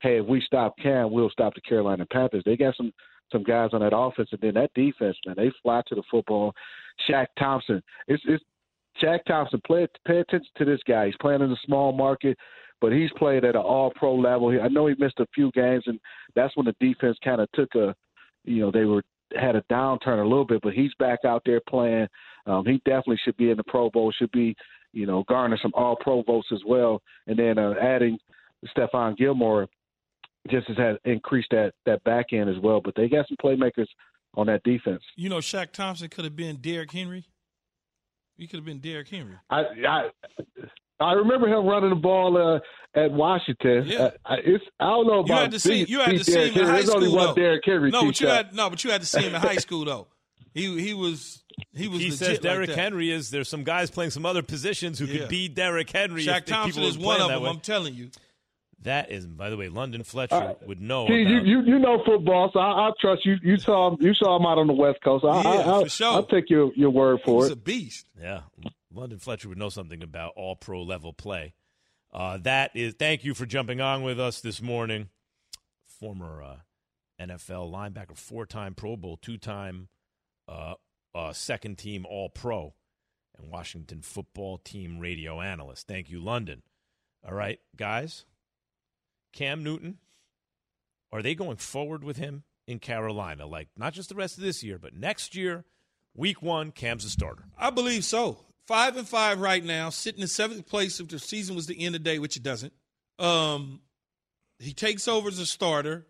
hey, 0.00 0.18
if 0.18 0.26
we 0.26 0.40
stop 0.40 0.74
Cam, 0.78 1.12
we'll 1.12 1.30
stop 1.30 1.54
the 1.54 1.60
Carolina 1.60 2.06
Panthers. 2.06 2.42
They 2.46 2.56
got 2.56 2.76
some 2.76 2.92
some 3.30 3.42
guys 3.42 3.70
on 3.72 3.80
that 3.80 3.96
offense, 3.96 4.28
and 4.32 4.40
then 4.40 4.54
that 4.54 4.70
defense, 4.74 5.16
man, 5.26 5.36
they 5.36 5.50
fly 5.62 5.82
to 5.88 5.94
the 5.94 6.02
football. 6.10 6.52
Shaq 7.08 7.26
Thompson, 7.38 7.82
it's 8.08 8.22
it's 8.26 8.44
Shaq 9.02 9.20
Thompson. 9.26 9.60
Play 9.66 9.86
pay 10.06 10.18
attention 10.18 10.50
to 10.56 10.64
this 10.64 10.80
guy. 10.86 11.06
He's 11.06 11.14
playing 11.20 11.42
in 11.42 11.50
a 11.50 11.56
small 11.64 11.92
market, 11.92 12.36
but 12.80 12.92
he's 12.92 13.10
played 13.16 13.44
at 13.44 13.56
an 13.56 13.62
All 13.62 13.92
Pro 13.94 14.14
level. 14.14 14.58
I 14.62 14.68
know 14.68 14.86
he 14.86 14.94
missed 14.98 15.20
a 15.20 15.26
few 15.34 15.50
games, 15.52 15.84
and 15.86 15.98
that's 16.34 16.56
when 16.56 16.66
the 16.66 16.74
defense 16.80 17.18
kind 17.22 17.40
of 17.40 17.50
took 17.52 17.74
a, 17.74 17.94
you 18.44 18.60
know, 18.60 18.70
they 18.70 18.84
were 18.84 19.02
had 19.34 19.56
a 19.56 19.62
downturn 19.62 20.20
a 20.20 20.28
little 20.28 20.44
bit, 20.44 20.60
but 20.62 20.72
he's 20.72 20.94
back 20.98 21.20
out 21.24 21.42
there 21.44 21.60
playing. 21.68 22.06
Um, 22.46 22.64
he 22.64 22.80
definitely 22.84 23.18
should 23.24 23.36
be 23.36 23.50
in 23.50 23.56
the 23.56 23.64
Pro 23.64 23.90
Bowl. 23.90 24.12
Should 24.12 24.30
be, 24.30 24.54
you 24.92 25.06
know, 25.06 25.24
garner 25.28 25.58
some 25.60 25.72
All 25.74 25.96
Pro 25.96 26.22
votes 26.22 26.48
as 26.52 26.60
well. 26.66 27.02
And 27.26 27.38
then 27.38 27.58
uh, 27.58 27.74
adding 27.80 28.18
Stephon 28.76 29.16
Gilmore 29.16 29.66
just 30.50 30.68
has 30.68 30.76
had 30.76 30.98
increased 31.04 31.48
that 31.50 31.72
that 31.86 32.02
back 32.04 32.26
end 32.32 32.48
as 32.50 32.56
well. 32.62 32.80
But 32.82 32.94
they 32.96 33.08
got 33.08 33.26
some 33.28 33.36
playmakers 33.42 33.86
on 34.34 34.46
that 34.48 34.62
defense. 34.64 35.02
You 35.16 35.28
know, 35.28 35.38
Shaq 35.38 35.72
Thompson 35.72 36.08
could 36.08 36.24
have 36.24 36.36
been 36.36 36.56
Derrick 36.56 36.92
Henry. 36.92 37.26
He 38.36 38.46
could 38.46 38.56
have 38.56 38.64
been 38.66 38.80
Derrick 38.80 39.08
Henry. 39.08 39.36
I, 39.48 39.62
I 39.88 40.08
I 41.00 41.12
remember 41.12 41.46
him 41.48 41.66
running 41.66 41.90
the 41.90 41.96
ball 41.96 42.36
uh, 42.36 42.98
at 42.98 43.10
Washington. 43.10 43.84
Yeah. 43.86 44.10
Uh, 44.24 44.36
it's 44.44 44.64
I 44.80 44.84
don't 44.86 45.06
know 45.06 45.20
about 45.20 45.28
you 45.28 45.34
had 45.34 45.50
to 45.52 45.60
see 45.60 45.84
you 45.88 46.00
had 46.00 46.18
to 46.18 46.24
see 46.24 46.48
him 46.50 46.58
in 46.60 46.66
high 46.66 46.72
There's 46.72 46.86
school. 46.86 46.96
only 46.96 47.08
one 47.14 47.26
though. 47.28 47.34
Derrick 47.34 47.62
Henry. 47.64 47.90
No, 47.90 48.00
but 48.04 48.20
you 48.20 48.26
T-Shaq. 48.26 48.34
had 48.36 48.54
no, 48.54 48.70
but 48.70 48.84
you 48.84 48.90
had 48.90 49.00
to 49.02 49.06
see 49.06 49.22
him 49.22 49.34
in 49.34 49.40
high 49.40 49.56
school 49.56 49.84
though. 49.84 50.06
He 50.52 50.80
he 50.80 50.94
was 50.94 51.42
he 51.72 51.88
was 51.88 52.00
he 52.00 52.10
says 52.10 52.38
Derrick 52.38 52.68
that. 52.68 52.78
Henry 52.78 53.10
is 53.10 53.30
there's 53.30 53.48
some 53.48 53.64
guys 53.64 53.90
playing 53.90 54.10
some 54.10 54.24
other 54.26 54.42
positions 54.42 54.98
who 54.98 55.04
Yeah. 55.06 55.20
could 55.20 55.28
be 55.28 55.48
Derrick 55.48 55.90
Henry. 55.90 56.22
if- 56.22 56.28
Shaq 56.28 56.38
if 56.40 56.44
Thompson 56.46 56.82
people 56.82 56.88
is 56.88 56.98
one 56.98 57.20
of 57.20 57.28
them. 57.28 57.44
I'm 57.44 57.60
telling 57.60 57.94
you. 57.94 58.10
That 58.86 59.10
is, 59.10 59.26
by 59.26 59.50
the 59.50 59.56
way, 59.56 59.68
London 59.68 60.02
Fletcher 60.04 60.34
Uh, 60.34 60.54
would 60.66 60.80
know. 60.80 61.06
See, 61.08 61.14
you, 61.14 61.36
about- 61.38 61.46
you 61.46 61.62
you 61.62 61.78
know 61.78 62.02
football, 62.04 62.50
so 62.52 62.60
I, 62.60 62.88
I 62.88 62.90
trust 63.00 63.26
you. 63.26 63.36
You 63.42 63.58
saw 63.58 63.90
him. 63.90 63.96
You 64.00 64.14
saw 64.14 64.36
him 64.36 64.46
out 64.46 64.58
on 64.58 64.66
the 64.68 64.72
West 64.72 65.00
Coast. 65.02 65.24
I, 65.24 65.42
Yeah, 65.42 65.48
I, 65.48 65.78
I, 65.78 65.82
for 65.82 65.88
sure. 65.88 66.06
I'll 66.12 66.26
take 66.26 66.48
your 66.48 66.72
your 66.74 66.90
word 66.90 67.20
for 67.24 67.42
He's 67.42 67.50
it. 67.50 67.54
a 67.54 67.56
beast. 67.56 68.06
Yeah, 68.20 68.40
London 68.92 69.18
Fletcher 69.18 69.48
would 69.48 69.58
know 69.58 69.68
something 69.68 70.02
about 70.02 70.32
all 70.36 70.56
pro 70.56 70.82
level 70.82 71.12
play. 71.12 71.54
Uh, 72.12 72.38
that 72.38 72.70
is, 72.74 72.94
thank 72.98 73.24
you 73.24 73.34
for 73.34 73.44
jumping 73.44 73.80
on 73.80 74.02
with 74.02 74.18
us 74.18 74.40
this 74.40 74.62
morning. 74.62 75.08
Former 76.00 76.42
uh, 76.42 76.56
NFL 77.20 77.70
linebacker, 77.72 78.16
four 78.16 78.46
time 78.46 78.74
Pro 78.74 78.96
Bowl, 78.96 79.16
two 79.20 79.36
time 79.36 79.88
uh, 80.48 80.74
uh, 81.14 81.32
second 81.32 81.76
team 81.78 82.06
All 82.08 82.28
Pro 82.28 82.74
and 83.36 83.50
Washington 83.50 84.02
football 84.02 84.58
team 84.58 84.98
radio 85.00 85.40
analyst. 85.40 85.88
Thank 85.88 86.08
you, 86.08 86.20
London. 86.20 86.62
All 87.26 87.34
right, 87.34 87.58
guys. 87.76 88.24
Cam 89.36 89.62
Newton, 89.62 89.98
are 91.12 91.22
they 91.22 91.34
going 91.34 91.58
forward 91.58 92.02
with 92.02 92.16
him 92.16 92.42
in 92.66 92.78
Carolina? 92.78 93.46
Like, 93.46 93.68
not 93.76 93.92
just 93.92 94.08
the 94.08 94.14
rest 94.14 94.38
of 94.38 94.42
this 94.42 94.64
year, 94.64 94.78
but 94.78 94.94
next 94.94 95.36
year, 95.36 95.64
week 96.14 96.40
one, 96.40 96.72
Cam's 96.72 97.04
a 97.04 97.10
starter. 97.10 97.44
I 97.56 97.68
believe 97.68 98.04
so. 98.04 98.38
Five 98.66 98.96
and 98.96 99.06
five 99.06 99.38
right 99.38 99.62
now, 99.62 99.90
sitting 99.90 100.22
in 100.22 100.26
seventh 100.26 100.66
place 100.66 100.98
if 101.00 101.08
the 101.08 101.18
season 101.18 101.54
was 101.54 101.66
the 101.66 101.78
end 101.78 101.94
of 101.94 102.02
the 102.02 102.10
day, 102.10 102.18
which 102.18 102.36
it 102.36 102.42
doesn't. 102.42 102.72
Um, 103.18 103.80
he 104.58 104.72
takes 104.72 105.06
over 105.06 105.28
as 105.28 105.38
a 105.38 105.46
starter. 105.46 106.06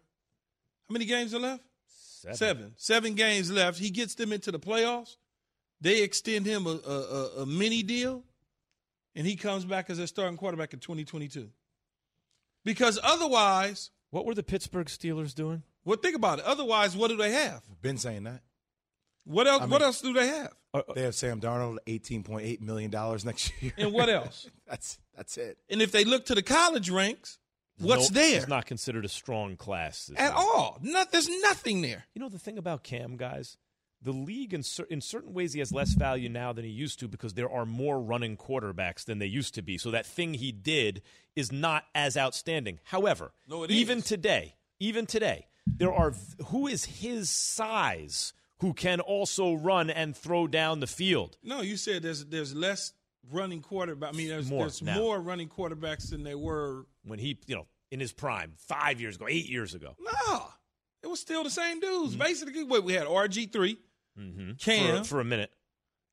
How 0.88 0.92
many 0.92 1.04
games 1.04 1.34
are 1.34 1.40
left? 1.40 1.64
Seven. 1.88 2.36
Seven. 2.36 2.72
Seven 2.76 3.14
games 3.14 3.50
left. 3.50 3.78
He 3.78 3.90
gets 3.90 4.14
them 4.14 4.32
into 4.32 4.52
the 4.52 4.60
playoffs. 4.60 5.16
They 5.80 6.02
extend 6.02 6.46
him 6.46 6.66
a, 6.66 6.70
a, 6.70 7.42
a 7.42 7.46
mini 7.46 7.82
deal, 7.82 8.22
and 9.16 9.26
he 9.26 9.34
comes 9.34 9.64
back 9.64 9.90
as 9.90 9.98
a 9.98 10.06
starting 10.06 10.36
quarterback 10.38 10.72
in 10.72 10.78
2022. 10.78 11.50
Because 12.66 12.98
otherwise, 13.02 13.90
What 14.10 14.26
were 14.26 14.34
the 14.34 14.42
Pittsburgh 14.42 14.88
Steelers 14.88 15.34
doing? 15.34 15.62
well, 15.86 15.96
think 15.96 16.16
about 16.16 16.40
it. 16.40 16.44
Otherwise, 16.44 16.94
what 16.96 17.08
do 17.08 17.16
they 17.16 17.30
have? 17.32 17.62
Been 17.80 17.96
saying 17.96 18.24
that. 18.24 18.42
What 19.24 19.46
else? 19.46 19.62
I 19.62 19.66
what 19.66 19.82
else 19.82 20.00
do 20.02 20.12
they 20.12 20.26
have? 20.28 20.52
Uh, 20.74 20.82
uh, 20.88 20.92
they 20.94 21.02
have 21.02 21.14
Sam 21.14 21.40
Darnold, 21.40 21.78
eighteen 21.86 22.22
point 22.22 22.44
eight 22.46 22.60
million 22.60 22.90
dollars 22.90 23.24
next 23.24 23.50
year. 23.62 23.72
And 23.78 23.92
what 23.92 24.08
else? 24.08 24.48
that's 24.68 24.98
that's 25.16 25.36
it. 25.38 25.58
And 25.70 25.80
if 25.80 25.90
they 25.92 26.04
look 26.04 26.26
to 26.26 26.34
the 26.34 26.42
college 26.42 26.90
ranks, 26.90 27.38
what's 27.78 28.10
No- 28.10 28.20
there 28.20 28.36
It's 28.38 28.48
not 28.48 28.66
considered 28.66 29.04
a 29.04 29.08
strong 29.08 29.56
class. 29.56 30.10
at 30.16 30.22
year. 30.28 30.32
all? 30.36 30.78
Not, 30.82 31.10
there's 31.12 31.28
nothing 31.42 31.82
there. 31.82 32.04
You 32.14 32.20
know 32.20 32.28
the 32.28 32.38
thing 32.38 32.58
about 32.58 32.82
Cam, 32.84 33.16
guys? 33.16 33.56
The 34.06 34.12
league, 34.12 34.54
in, 34.54 34.62
cer- 34.62 34.86
in 34.88 35.00
certain 35.00 35.34
ways, 35.34 35.52
he 35.52 35.58
has 35.58 35.72
less 35.72 35.92
value 35.94 36.28
now 36.28 36.52
than 36.52 36.64
he 36.64 36.70
used 36.70 37.00
to 37.00 37.08
because 37.08 37.34
there 37.34 37.50
are 37.50 37.66
more 37.66 38.00
running 38.00 38.36
quarterbacks 38.36 39.04
than 39.04 39.18
they 39.18 39.26
used 39.26 39.52
to 39.56 39.62
be. 39.62 39.78
So 39.78 39.90
that 39.90 40.06
thing 40.06 40.34
he 40.34 40.52
did 40.52 41.02
is 41.34 41.50
not 41.50 41.86
as 41.92 42.16
outstanding. 42.16 42.78
However, 42.84 43.32
No, 43.48 43.66
even 43.68 43.98
is. 43.98 44.04
today, 44.04 44.54
even 44.78 45.06
today, 45.06 45.48
there 45.66 45.92
are 45.92 46.14
who 46.46 46.68
is 46.68 46.84
his 46.84 47.28
size 47.30 48.32
who 48.60 48.72
can 48.74 49.00
also 49.00 49.54
run 49.54 49.90
and 49.90 50.16
throw 50.16 50.46
down 50.46 50.78
the 50.78 50.86
field. 50.86 51.36
No, 51.42 51.60
you 51.62 51.76
said 51.76 52.02
there's 52.02 52.24
there's 52.26 52.54
less 52.54 52.92
running 53.32 53.60
quarterback. 53.60 54.14
I 54.14 54.16
mean, 54.16 54.28
there's 54.28 54.48
More 54.48 54.60
there's 54.66 54.82
more 54.82 55.20
running 55.20 55.48
quarterbacks 55.48 56.10
than 56.10 56.22
there 56.22 56.38
were. 56.38 56.86
When 57.04 57.18
he, 57.18 57.40
you 57.48 57.56
know, 57.56 57.66
in 57.90 57.98
his 57.98 58.12
prime, 58.12 58.52
five 58.56 59.00
years 59.00 59.16
ago, 59.16 59.26
eight 59.28 59.48
years 59.48 59.74
ago. 59.74 59.96
No, 59.98 60.46
it 61.02 61.08
was 61.08 61.18
still 61.18 61.42
the 61.42 61.50
same 61.50 61.80
dudes. 61.80 62.12
Mm-hmm. 62.12 62.22
Basically, 62.22 62.62
what 62.64 62.84
we 62.84 62.92
had 62.92 63.06
RG 63.08 63.52
3 63.52 63.76
hmm 64.16 64.52
Cam. 64.58 64.98
for, 65.02 65.08
for 65.08 65.20
a 65.20 65.24
minute. 65.24 65.50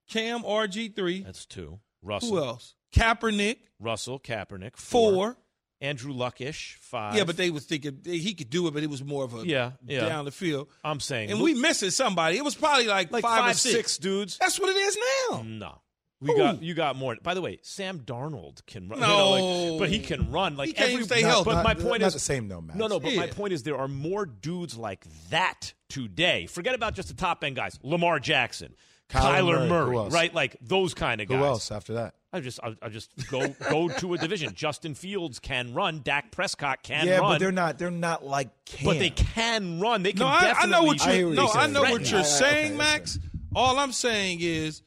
Cam 0.09 0.43
RG 0.43 0.95
three. 0.95 1.23
That's 1.23 1.45
two. 1.45 1.79
Russell, 2.01 2.29
Who 2.31 2.37
else? 2.43 2.75
Kaepernick 2.93 3.57
Russell, 3.79 4.19
Kaepernick, 4.19 4.75
four. 4.77 5.13
four. 5.13 5.37
Andrew 5.81 6.13
Luckish, 6.13 6.77
five. 6.79 7.15
Yeah, 7.15 7.25
but 7.25 7.35
they 7.35 7.49
was 7.49 7.65
thinking 7.65 7.99
he 8.05 8.33
could 8.35 8.49
do 8.49 8.67
it, 8.67 8.73
but 8.73 8.83
it 8.83 8.89
was 8.89 9.03
more 9.03 9.25
of 9.25 9.33
a 9.33 9.45
Yeah, 9.45 9.71
yeah. 9.85 10.05
down 10.07 10.23
the 10.23 10.31
field. 10.31 10.69
I'm 10.81 11.01
saying, 11.01 11.29
And 11.29 11.39
look- 11.39 11.45
we 11.45 11.53
missing 11.55 11.89
somebody. 11.89 12.37
It 12.37 12.43
was 12.45 12.55
probably 12.55 12.87
like, 12.87 13.11
like 13.11 13.21
five, 13.21 13.39
five, 13.39 13.51
or 13.51 13.57
six. 13.57 13.75
six 13.75 13.97
dudes. 13.97 14.37
That's 14.37 14.57
what 14.59 14.69
it 14.69 14.77
is 14.77 14.97
now. 15.29 15.41
No. 15.45 15.81
We 16.23 16.31
Who? 16.31 16.37
got 16.37 16.63
you 16.63 16.73
got 16.73 16.95
more. 16.95 17.15
By 17.21 17.33
the 17.33 17.41
way, 17.41 17.59
Sam 17.61 17.99
Darnold 17.99 18.65
can 18.65 18.87
run. 18.89 18.99
you 18.99 19.05
No. 19.05 19.35
know, 19.35 19.63
like- 19.73 19.79
but 19.79 19.89
he 19.89 19.99
can 19.99 20.31
run 20.31 20.55
like 20.57 20.67
He 20.67 20.73
can't 20.73 20.83
every. 20.85 20.93
even 20.95 21.05
stay 21.05 21.21
Not- 21.21 21.27
healthy. 21.29 21.49
But 21.49 21.55
not- 21.55 21.63
my 21.63 21.73
point 21.75 22.01
not 22.01 22.07
is 22.07 22.13
the 22.13 22.19
same 22.19 22.47
though, 22.47 22.61
Max. 22.61 22.79
No, 22.79 22.87
no. 22.87 22.99
But 22.99 23.15
my 23.15 23.27
point 23.27 23.53
is 23.53 23.63
there 23.63 23.77
are 23.77 23.87
more 23.87 24.25
dudes 24.25 24.77
like 24.77 25.05
that 25.29 25.73
today. 25.89 26.45
Forget 26.47 26.75
about 26.75 26.95
just 26.95 27.09
the 27.09 27.13
top 27.13 27.43
end 27.43 27.55
guys. 27.55 27.77
Lamar 27.83 28.19
Jackson, 28.19 28.73
Kyler 29.09 29.21
Kyler 29.21 29.67
Murray. 29.67 29.95
Murray, 29.95 30.09
right? 30.09 30.33
Like 30.33 30.55
those 30.61 30.93
kind 30.93 31.21
of 31.21 31.27
guys. 31.27 31.37
Who 31.37 31.43
else 31.43 31.71
after 31.71 31.93
that? 31.95 32.15
I 32.31 32.39
just 32.39 32.59
I, 32.63 32.75
I 32.81 32.89
just 32.89 33.11
go 33.29 33.47
go 33.69 33.87
to 33.89 34.13
a 34.15 34.17
division. 34.17 34.53
Justin 34.55 34.95
Fields 34.95 35.37
can 35.39 35.73
run. 35.75 36.01
Dak 36.03 36.31
Prescott 36.31 36.81
can 36.81 37.05
yeah, 37.05 37.17
run. 37.17 37.23
Yeah, 37.23 37.29
but 37.33 37.39
they're 37.39 37.51
not. 37.51 37.77
They're 37.77 37.91
not 37.91 38.25
like 38.25 38.49
Cam. 38.65 38.85
But 38.85 38.97
they 38.99 39.11
can 39.11 39.79
run. 39.79 40.01
They 40.03 40.13
can 40.13 40.21
No, 40.21 40.27
I, 40.27 40.53
I 40.61 40.65
know 40.65 40.83
what 40.83 41.01
I 41.05 41.11
hear 41.11 41.19
you. 41.19 41.27
what 41.27 41.35
No, 41.35 41.43
you're 41.43 41.51
I 41.57 41.61
saying. 41.61 41.73
know 41.73 41.81
what 41.83 42.09
you're 42.09 42.19
I- 42.19 42.23
I- 42.23 42.25
saying, 42.25 42.65
okay, 42.67 42.75
Max. 42.77 43.19
All 43.55 43.77
I'm 43.77 43.91
saying 43.91 44.39
is 44.41 44.81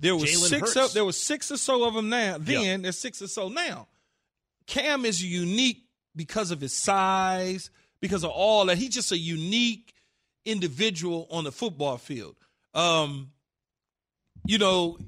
there 0.00 0.16
was 0.16 0.24
Jalen 0.30 0.48
six. 0.48 0.76
Of, 0.76 0.92
there 0.92 1.04
was 1.04 1.20
six 1.20 1.50
or 1.52 1.56
so 1.56 1.84
of 1.84 1.94
them 1.94 2.08
now. 2.08 2.36
Then 2.38 2.62
Yeah. 2.62 2.76
there's 2.78 2.98
six 2.98 3.20
or 3.22 3.28
so 3.28 3.48
now. 3.48 3.86
Cam 4.66 5.04
is 5.04 5.22
unique 5.22 5.84
because 6.16 6.50
of 6.50 6.60
his 6.60 6.72
size, 6.72 7.70
because 8.00 8.24
of 8.24 8.30
all 8.30 8.64
that. 8.66 8.78
He's 8.78 8.94
just 8.94 9.12
a 9.12 9.18
unique 9.18 9.94
individual 10.44 11.26
on 11.30 11.44
the 11.44 11.52
football 11.52 11.98
field. 11.98 12.36
Um, 12.74 13.30
you 14.46 14.58
know, 14.58 14.98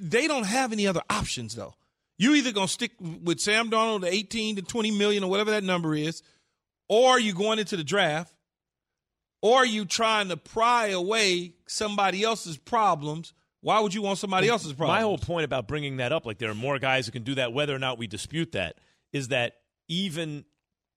they 0.00 0.26
don't 0.26 0.44
have 0.46 0.72
any 0.72 0.86
other 0.86 1.02
options 1.10 1.54
though. 1.54 1.74
You 2.16 2.34
either 2.34 2.52
gonna 2.52 2.68
stick 2.68 2.92
with 3.00 3.40
Sam 3.40 3.70
Darnold, 3.70 4.02
the 4.02 4.12
18 4.12 4.56
to 4.56 4.62
20 4.62 4.90
million 4.92 5.24
or 5.24 5.30
whatever 5.30 5.50
that 5.52 5.64
number 5.64 5.94
is, 5.94 6.22
or 6.88 7.18
you 7.18 7.32
going 7.32 7.58
into 7.58 7.76
the 7.76 7.84
draft, 7.84 8.34
or 9.42 9.64
you 9.64 9.84
trying 9.84 10.28
to 10.28 10.36
pry 10.36 10.88
away 10.88 11.54
somebody 11.66 12.22
else's 12.22 12.56
problems. 12.56 13.32
Why 13.62 13.80
would 13.80 13.92
you 13.94 14.02
want 14.02 14.18
somebody 14.18 14.48
else's 14.48 14.72
problem? 14.72 14.96
My 14.96 15.02
whole 15.02 15.18
point 15.18 15.44
about 15.44 15.68
bringing 15.68 15.98
that 15.98 16.12
up, 16.12 16.24
like 16.26 16.38
there 16.38 16.50
are 16.50 16.54
more 16.54 16.78
guys 16.78 17.06
who 17.06 17.12
can 17.12 17.22
do 17.24 17.34
that, 17.36 17.52
whether 17.52 17.74
or 17.74 17.78
not 17.78 17.98
we 17.98 18.06
dispute 18.06 18.52
that, 18.52 18.76
is 19.12 19.28
that 19.28 19.54
even 19.88 20.44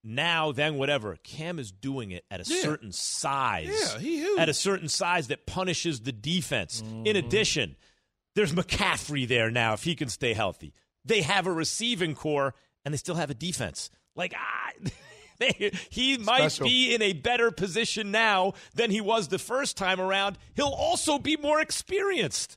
now, 0.02 0.52
then 0.52 0.76
whatever, 0.76 1.16
Cam 1.22 1.58
is 1.58 1.72
doing 1.72 2.10
it 2.10 2.24
at 2.30 2.40
a 2.40 2.44
Yeah. 2.50 2.62
certain 2.62 2.92
size. 2.92 3.68
Yeah, 3.70 3.98
he 3.98 4.16
huge. 4.18 4.38
At 4.38 4.48
a 4.48 4.54
certain 4.54 4.88
size 4.88 5.28
that 5.28 5.46
punishes 5.46 6.00
the 6.00 6.12
defense. 6.12 6.82
In 7.04 7.16
addition, 7.16 7.76
there's 8.34 8.52
McCaffrey 8.52 9.26
there 9.28 9.50
now 9.50 9.72
if 9.74 9.84
he 9.84 9.94
can 9.94 10.08
stay 10.08 10.32
healthy. 10.34 10.74
They 11.04 11.22
have 11.22 11.46
a 11.46 11.52
receiving 11.52 12.14
corps 12.14 12.54
and 12.84 12.92
they 12.94 12.98
still 12.98 13.14
have 13.16 13.30
a 13.30 13.34
defense. 13.34 13.90
Like, 14.16 14.34
ah, 14.36 14.70
they, 15.44 15.72
he 15.90 16.16
might 16.18 16.58
be 16.60 16.94
in 16.94 17.02
a 17.02 17.12
better 17.12 17.50
position 17.50 18.10
now 18.10 18.54
than 18.74 18.90
he 18.90 19.00
was 19.00 19.28
the 19.28 19.38
first 19.38 19.76
time 19.76 20.00
around. 20.00 20.38
He'll 20.54 20.66
also 20.66 21.18
be 21.18 21.36
more 21.36 21.60
experienced. 21.60 22.56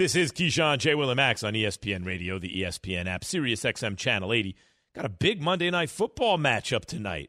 This 0.00 0.16
is 0.16 0.32
Keyshawn 0.32 0.78
J. 0.78 0.94
Will 0.94 1.10
and 1.10 1.18
Max 1.18 1.44
on 1.44 1.52
ESPN 1.52 2.06
Radio, 2.06 2.38
the 2.38 2.62
ESPN 2.62 3.06
app, 3.06 3.22
Sirius 3.22 3.64
XM 3.64 3.98
Channel 3.98 4.32
80. 4.32 4.56
Got 4.94 5.04
a 5.04 5.10
big 5.10 5.42
Monday 5.42 5.70
night 5.70 5.90
football 5.90 6.38
matchup 6.38 6.86
tonight. 6.86 7.28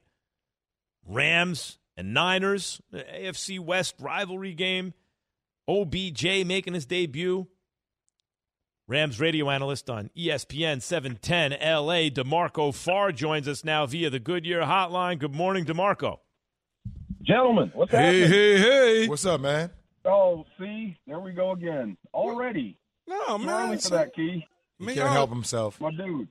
Rams 1.06 1.80
and 1.98 2.14
Niners, 2.14 2.82
AFC 2.94 3.60
West 3.60 3.96
rivalry 4.00 4.54
game. 4.54 4.94
OBJ 5.68 6.46
making 6.46 6.74
his 6.74 6.86
debut. 6.86 7.48
Rams 8.88 9.20
radio 9.20 9.50
analyst 9.50 9.90
on 9.90 10.10
ESPN 10.18 10.82
710 10.82 11.60
LA, 11.62 12.08
D'Marco 12.08 12.72
Farr 12.72 13.12
joins 13.12 13.50
us 13.50 13.66
now 13.66 13.86
via 13.86 14.10
the 14.10 14.20
Goodyear 14.20 14.62
hotline. 14.62 15.20
Good 15.20 15.36
morning, 15.36 15.66
D'Marco. 15.66 16.22
Gentlemen, 17.22 17.70
what's 17.76 17.92
Hey, 17.92 18.22
happening? 18.22 18.30
hey, 18.30 18.58
hey. 18.60 19.08
What's 19.10 19.26
up, 19.26 19.42
man? 19.42 19.72
Oh, 20.06 20.46
see, 20.60 20.98
there 21.08 21.20
we 21.20 21.32
go 21.32 21.52
again. 21.52 21.98
Already. 22.14 22.78
No, 23.08 23.38
Too 23.38 23.46
man. 23.46 23.68
early 23.70 23.78
for 23.78 23.90
that, 23.90 24.14
Key. 24.16 24.46
He 24.80 24.86
Man, 24.86 24.96
can't 24.96 25.06
y'all- 25.06 25.14
help 25.14 25.30
himself. 25.30 25.80
My 25.80 25.92
dude. 25.92 26.28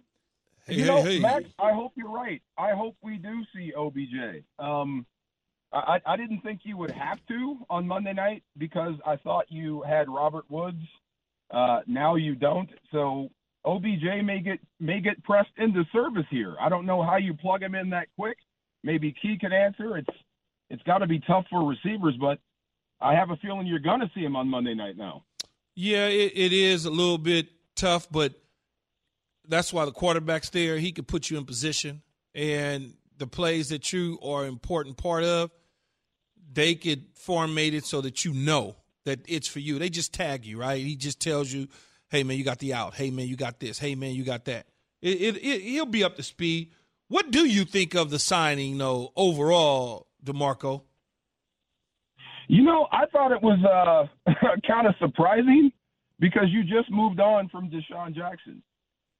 Hey, 0.66 0.74
you 0.74 0.80
hey, 0.83 0.87
know, 0.88 1.02
hey. 1.02 1.18
Max, 1.20 1.44
I 1.59 1.72
hope 1.72 1.92
you're 1.96 2.11
right. 2.11 2.42
I 2.59 2.72
hope 2.72 2.96
we 3.02 3.16
do 3.16 3.42
see 3.54 3.72
OBJ. 3.76 4.44
Um, 4.59 5.06
I, 5.72 6.00
I 6.04 6.16
didn't 6.16 6.40
think 6.40 6.61
you 6.64 6.76
would 6.76 6.90
have 6.90 7.18
to 7.28 7.59
on 7.70 7.87
Monday 7.87 8.12
night 8.12 8.42
because 8.59 8.94
I 9.06 9.16
thought 9.16 9.46
you 9.50 9.83
had 9.83 10.09
Robert 10.09 10.44
Woods. 10.50 10.83
Uh, 11.50 11.80
now 11.87 12.16
you 12.16 12.35
don't. 12.35 12.68
So 12.92 13.30
OBJ 13.64 14.24
may 14.24 14.40
get 14.40 14.59
may 14.80 15.00
get 15.00 15.22
pressed 15.24 15.50
into 15.59 15.85
service 15.92 16.26
here. 16.30 16.56
I 16.61 16.68
don't 16.68 16.87
know 16.87 17.02
how 17.02 17.16
you 17.16 17.35
plug 17.35 17.62
him 17.62 17.74
in 17.74 17.90
that 17.90 18.09
quick. 18.18 18.37
Maybe 18.83 19.14
Key 19.22 19.38
can 19.40 19.52
answer. 19.52 19.96
It's 19.96 20.16
it's 20.70 20.83
got 20.83 20.98
to 20.98 21.06
be 21.06 21.20
tough 21.20 21.44
for 21.50 21.64
receivers, 21.68 22.14
but 22.20 22.38
I 23.00 23.14
have 23.14 23.30
a 23.30 23.36
feeling 23.36 23.66
you're 23.66 23.78
going 23.78 24.00
to 24.00 24.10
see 24.14 24.20
him 24.20 24.36
on 24.36 24.48
Monday 24.48 24.74
night 24.74 24.96
now. 24.96 25.24
Yeah, 25.74 26.06
it, 26.06 26.32
it 26.34 26.52
is 26.52 26.84
a 26.84 26.90
little 26.90 27.18
bit 27.18 27.48
tough, 27.74 28.08
but 28.10 28.34
that's 29.48 29.72
why 29.72 29.84
the 29.84 29.92
quarterback's 29.92 30.50
there. 30.50 30.78
He 30.78 30.92
can 30.92 31.04
put 31.04 31.30
you 31.30 31.38
in 31.38 31.44
position, 31.44 32.02
and 32.34 32.94
the 33.16 33.26
plays 33.26 33.70
that 33.70 33.92
you 33.92 34.18
are 34.22 34.42
an 34.42 34.48
important 34.48 34.96
part 34.96 35.24
of, 35.24 35.50
they 36.52 36.74
could 36.74 37.14
formate 37.14 37.72
it 37.72 37.84
so 37.84 38.00
that 38.00 38.24
you 38.24 38.32
know 38.32 38.76
that 39.04 39.20
it's 39.26 39.48
for 39.48 39.60
you. 39.60 39.78
They 39.78 39.88
just 39.88 40.12
tag 40.12 40.44
you, 40.44 40.58
right? 40.58 40.82
He 40.84 40.96
just 40.96 41.20
tells 41.20 41.52
you, 41.52 41.68
"Hey 42.08 42.22
man, 42.22 42.36
you 42.36 42.44
got 42.44 42.58
the 42.58 42.74
out. 42.74 42.94
Hey 42.94 43.10
man, 43.10 43.28
you 43.28 43.36
got 43.36 43.60
this. 43.60 43.78
Hey 43.78 43.94
man, 43.94 44.14
you 44.14 44.24
got 44.24 44.44
that." 44.46 44.66
It, 45.00 45.20
it, 45.20 45.36
it 45.36 45.62
he'll 45.62 45.86
be 45.86 46.04
up 46.04 46.16
to 46.16 46.22
speed. 46.22 46.72
What 47.08 47.30
do 47.30 47.46
you 47.46 47.64
think 47.64 47.94
of 47.94 48.10
the 48.10 48.18
signing, 48.18 48.78
though, 48.78 49.12
overall, 49.16 50.06
D'Marco? 50.22 50.84
You 52.50 52.64
know, 52.64 52.88
I 52.90 53.06
thought 53.12 53.30
it 53.30 53.40
was 53.40 53.60
uh, 53.64 54.32
kind 54.66 54.88
of 54.88 54.96
surprising 54.98 55.70
because 56.18 56.46
you 56.48 56.64
just 56.64 56.90
moved 56.90 57.20
on 57.20 57.48
from 57.48 57.70
DeSean 57.70 58.12
Jackson. 58.12 58.60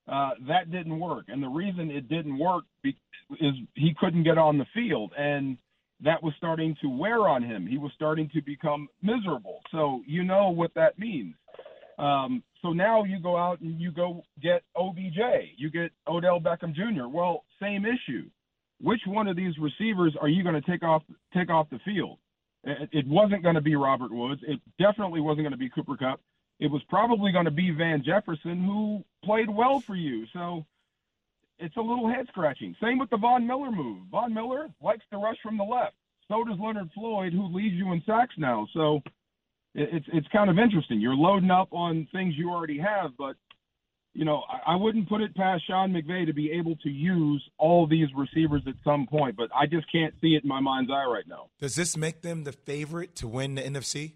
Uh, 0.09 0.31
that 0.49 0.73
didn't 0.73 0.99
work, 0.99 1.27
and 1.29 1.41
the 1.41 1.49
reason 1.49 1.93
it 1.93 2.09
didn't 2.09 2.37
work 2.37 2.65
be- 2.83 2.97
is 3.41 3.55
he 3.75 3.95
couldn't 4.01 4.25
get 4.25 4.37
on 4.37 4.59
the 4.59 4.67
field, 4.75 5.13
and 5.17 5.57
that 6.03 6.21
was 6.25 6.35
starting 6.39 6.75
to 6.83 6.89
wear 6.89 7.29
on 7.29 7.45
him. 7.45 7.69
He 7.69 7.79
was 7.79 7.93
starting 7.95 8.29
to 8.35 8.43
become 8.43 8.89
miserable. 9.01 9.61
So 9.71 10.01
you 10.09 10.25
know 10.25 10.51
what 10.51 10.75
that 10.75 10.99
means. 10.99 11.37
Um, 12.01 12.43
so 12.63 12.73
now 12.73 13.05
you 13.05 13.21
go 13.21 13.37
out 13.37 13.61
and 13.61 13.81
you 13.81 13.93
go 13.93 14.25
get 14.43 14.65
OBJ, 14.75 15.21
you 15.57 15.71
get 15.71 15.93
Odell 16.09 16.41
Beckham 16.41 16.75
Jr. 16.75 17.07
Well, 17.07 17.45
same 17.63 17.85
issue. 17.87 18.29
Which 18.81 19.03
one 19.07 19.29
of 19.29 19.37
these 19.37 19.55
receivers 19.59 20.17
are 20.21 20.29
you 20.29 20.43
going 20.43 20.61
to 20.61 20.69
take 20.69 20.83
off 20.83 21.05
take 21.33 21.49
off 21.49 21.71
the 21.71 21.79
field? 21.85 22.19
It 22.65 23.07
wasn't 23.07 23.43
going 23.43 23.55
to 23.55 23.61
be 23.61 23.75
Robert 23.75 24.13
Woods. 24.13 24.43
It 24.47 24.61
definitely 24.79 25.21
wasn't 25.21 25.45
going 25.45 25.53
to 25.53 25.59
be 25.59 25.71
Cooper 25.71 25.97
Kupp. 25.97 26.21
It 26.59 26.71
was 26.71 26.83
probably 26.91 27.33
going 27.33 27.47
to 27.47 27.51
be 27.51 27.71
Van 27.71 28.03
Jefferson, 28.05 28.63
who 28.63 29.03
played 29.25 29.49
well 29.49 29.81
for 29.81 29.95
you. 29.95 30.27
So 30.33 30.67
it's 31.59 31.77
a 31.77 31.81
little 31.81 32.09
head 32.09 32.27
scratching. 32.29 32.77
Same 32.83 32.99
with 32.99 33.09
the 33.11 33.17
Von 33.17 33.47
Miller 33.47 33.71
move. 33.71 34.03
Von 34.11 34.35
Miller 34.35 34.69
likes 34.83 35.05
to 35.11 35.19
rush 35.19 35.39
from 35.43 35.57
the 35.57 35.65
left. 35.65 35.95
So 36.29 36.45
does 36.45 36.59
Leonard 36.61 36.91
Floyd, 36.95 37.33
who 37.33 37.47
leads 37.47 37.75
you 37.75 37.93
in 37.93 38.03
sacks 38.07 38.35
now. 38.37 38.67
So 38.75 39.01
it's 39.75 40.07
it's 40.13 40.29
kind 40.29 40.51
of 40.51 40.59
interesting. 40.59 41.01
You're 41.01 41.15
loading 41.15 41.51
up 41.51 41.69
on 41.73 42.07
things 42.13 42.35
you 42.37 42.51
already 42.51 42.79
have, 42.79 43.17
but 43.17 43.37
you 44.15 44.25
know 44.25 44.43
I, 44.49 44.73
I 44.73 44.77
wouldn't 44.77 45.09
put 45.09 45.21
it 45.21 45.35
past 45.35 45.67
Sean 45.67 45.93
McVay 45.93 46.27
to 46.27 46.33
be 46.33 46.53
able 46.53 46.77
to 46.77 46.91
use 46.91 47.43
all 47.59 47.87
these 47.87 48.09
receivers 48.17 48.63
at 48.67 48.75
some 48.85 49.07
point. 49.07 49.37
But 49.37 49.51
I 49.55 49.67
just 49.67 49.91
can't 49.91 50.15
see 50.21 50.35
it 50.35 50.43
in 50.43 50.49
my 50.49 50.61
mind's 50.61 50.91
eye 50.91 51.07
right 51.07 51.27
now. 51.27 51.49
Does 51.59 51.75
this 51.75 51.97
make 51.97 52.23
them 52.23 52.45
the 52.45 52.53
favorite 52.53 53.15
to 53.17 53.29
win 53.29 53.55
the 53.55 53.63
NFC? 53.63 54.15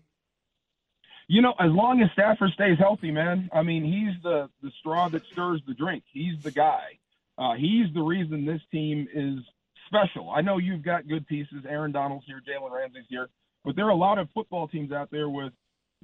You 1.27 1.41
know, 1.41 1.55
as 1.59 1.71
long 1.71 2.03
as 2.03 2.11
Stafford 2.13 2.51
stays 2.53 2.79
healthy, 2.79 3.11
man. 3.11 3.49
I 3.53 3.63
mean, 3.63 3.85
he's 3.85 4.23
the 4.23 4.49
the 4.63 4.71
straw 4.81 5.09
that 5.09 5.25
stirs 5.27 5.63
the 5.67 5.75
drink. 5.75 6.05
He's 6.13 6.43
the 6.43 6.51
guy. 6.51 6.99
Uh, 7.39 7.55
he's 7.55 7.93
the 7.95 8.03
reason 8.03 8.45
this 8.45 8.61
team 8.71 9.09
is 9.13 9.39
special. 9.87 10.31
I 10.31 10.41
know 10.41 10.59
you've 10.59 10.85
got 10.85 11.09
good 11.09 11.27
pieces. 11.27 11.65
Aaron 11.69 11.93
Donald's 11.93 12.27
here, 12.27 12.41
Jalen 12.47 12.71
Ramsey's 12.71 13.07
here, 13.09 13.29
but 13.65 13.75
there 13.77 13.87
are 13.87 13.91
a 13.91 13.97
lot 13.97 14.19
of 14.19 14.29
football 14.35 14.69
teams 14.69 14.93
out 14.93 15.11
there 15.11 15.29
with 15.29 15.53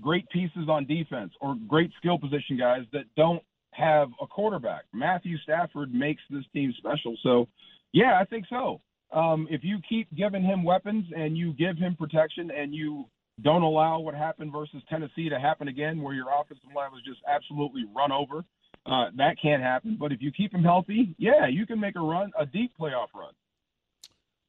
great 0.00 0.28
pieces 0.30 0.68
on 0.68 0.86
defense 0.86 1.32
or 1.40 1.56
great 1.68 1.90
skill 1.98 2.18
position 2.18 2.56
guys 2.58 2.82
that 2.92 3.04
don't 3.16 3.42
have 3.72 4.08
a 4.20 4.26
quarterback. 4.26 4.84
Matthew 4.92 5.38
Stafford 5.38 5.94
makes 5.94 6.22
this 6.30 6.44
team 6.52 6.74
special. 6.78 7.16
So, 7.22 7.48
yeah, 7.92 8.18
I 8.20 8.24
think 8.24 8.46
so. 8.48 8.80
Um, 9.12 9.48
if 9.50 9.62
you 9.64 9.78
keep 9.88 10.08
giving 10.14 10.42
him 10.42 10.62
weapons 10.62 11.04
and 11.16 11.36
you 11.36 11.52
give 11.54 11.76
him 11.76 11.96
protection 11.96 12.50
and 12.50 12.74
you 12.74 13.06
don't 13.42 13.62
allow 13.62 14.00
what 14.00 14.14
happened 14.14 14.52
versus 14.52 14.82
Tennessee 14.88 15.28
to 15.28 15.38
happen 15.38 15.68
again, 15.68 16.02
where 16.02 16.14
your 16.14 16.26
offensive 16.28 16.68
line 16.74 16.90
was 16.92 17.02
just 17.04 17.20
absolutely 17.28 17.84
run 17.94 18.12
over, 18.12 18.44
uh, 18.86 19.06
that 19.16 19.36
can't 19.40 19.62
happen. 19.62 19.96
But 19.98 20.12
if 20.12 20.20
you 20.20 20.30
keep 20.30 20.54
him 20.54 20.62
healthy, 20.62 21.14
yeah, 21.18 21.46
you 21.48 21.66
can 21.66 21.80
make 21.80 21.96
a 21.96 22.00
run, 22.00 22.30
a 22.38 22.46
deep 22.46 22.72
playoff 22.78 23.08
run. 23.14 23.32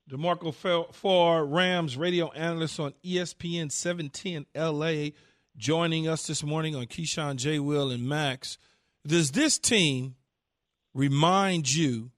D'Marco 0.08 0.52
Farr 0.52 1.46
Rams 1.46 1.96
radio 1.96 2.32
analyst 2.32 2.80
on 2.80 2.94
ESPN 3.04 3.72
710 3.72 4.46
LA, 4.56 5.12
joining 5.56 6.08
us 6.08 6.28
this 6.28 6.44
morning 6.44 6.76
on 6.76 6.86
Keyshawn 6.86 7.38
J. 7.38 7.60
Will 7.60 7.92
and 7.92 8.08
Max. 8.08 8.58
Does 9.06 9.32
this 9.32 9.58
team 9.58 10.16
remind 10.94 11.74
you 11.74 12.12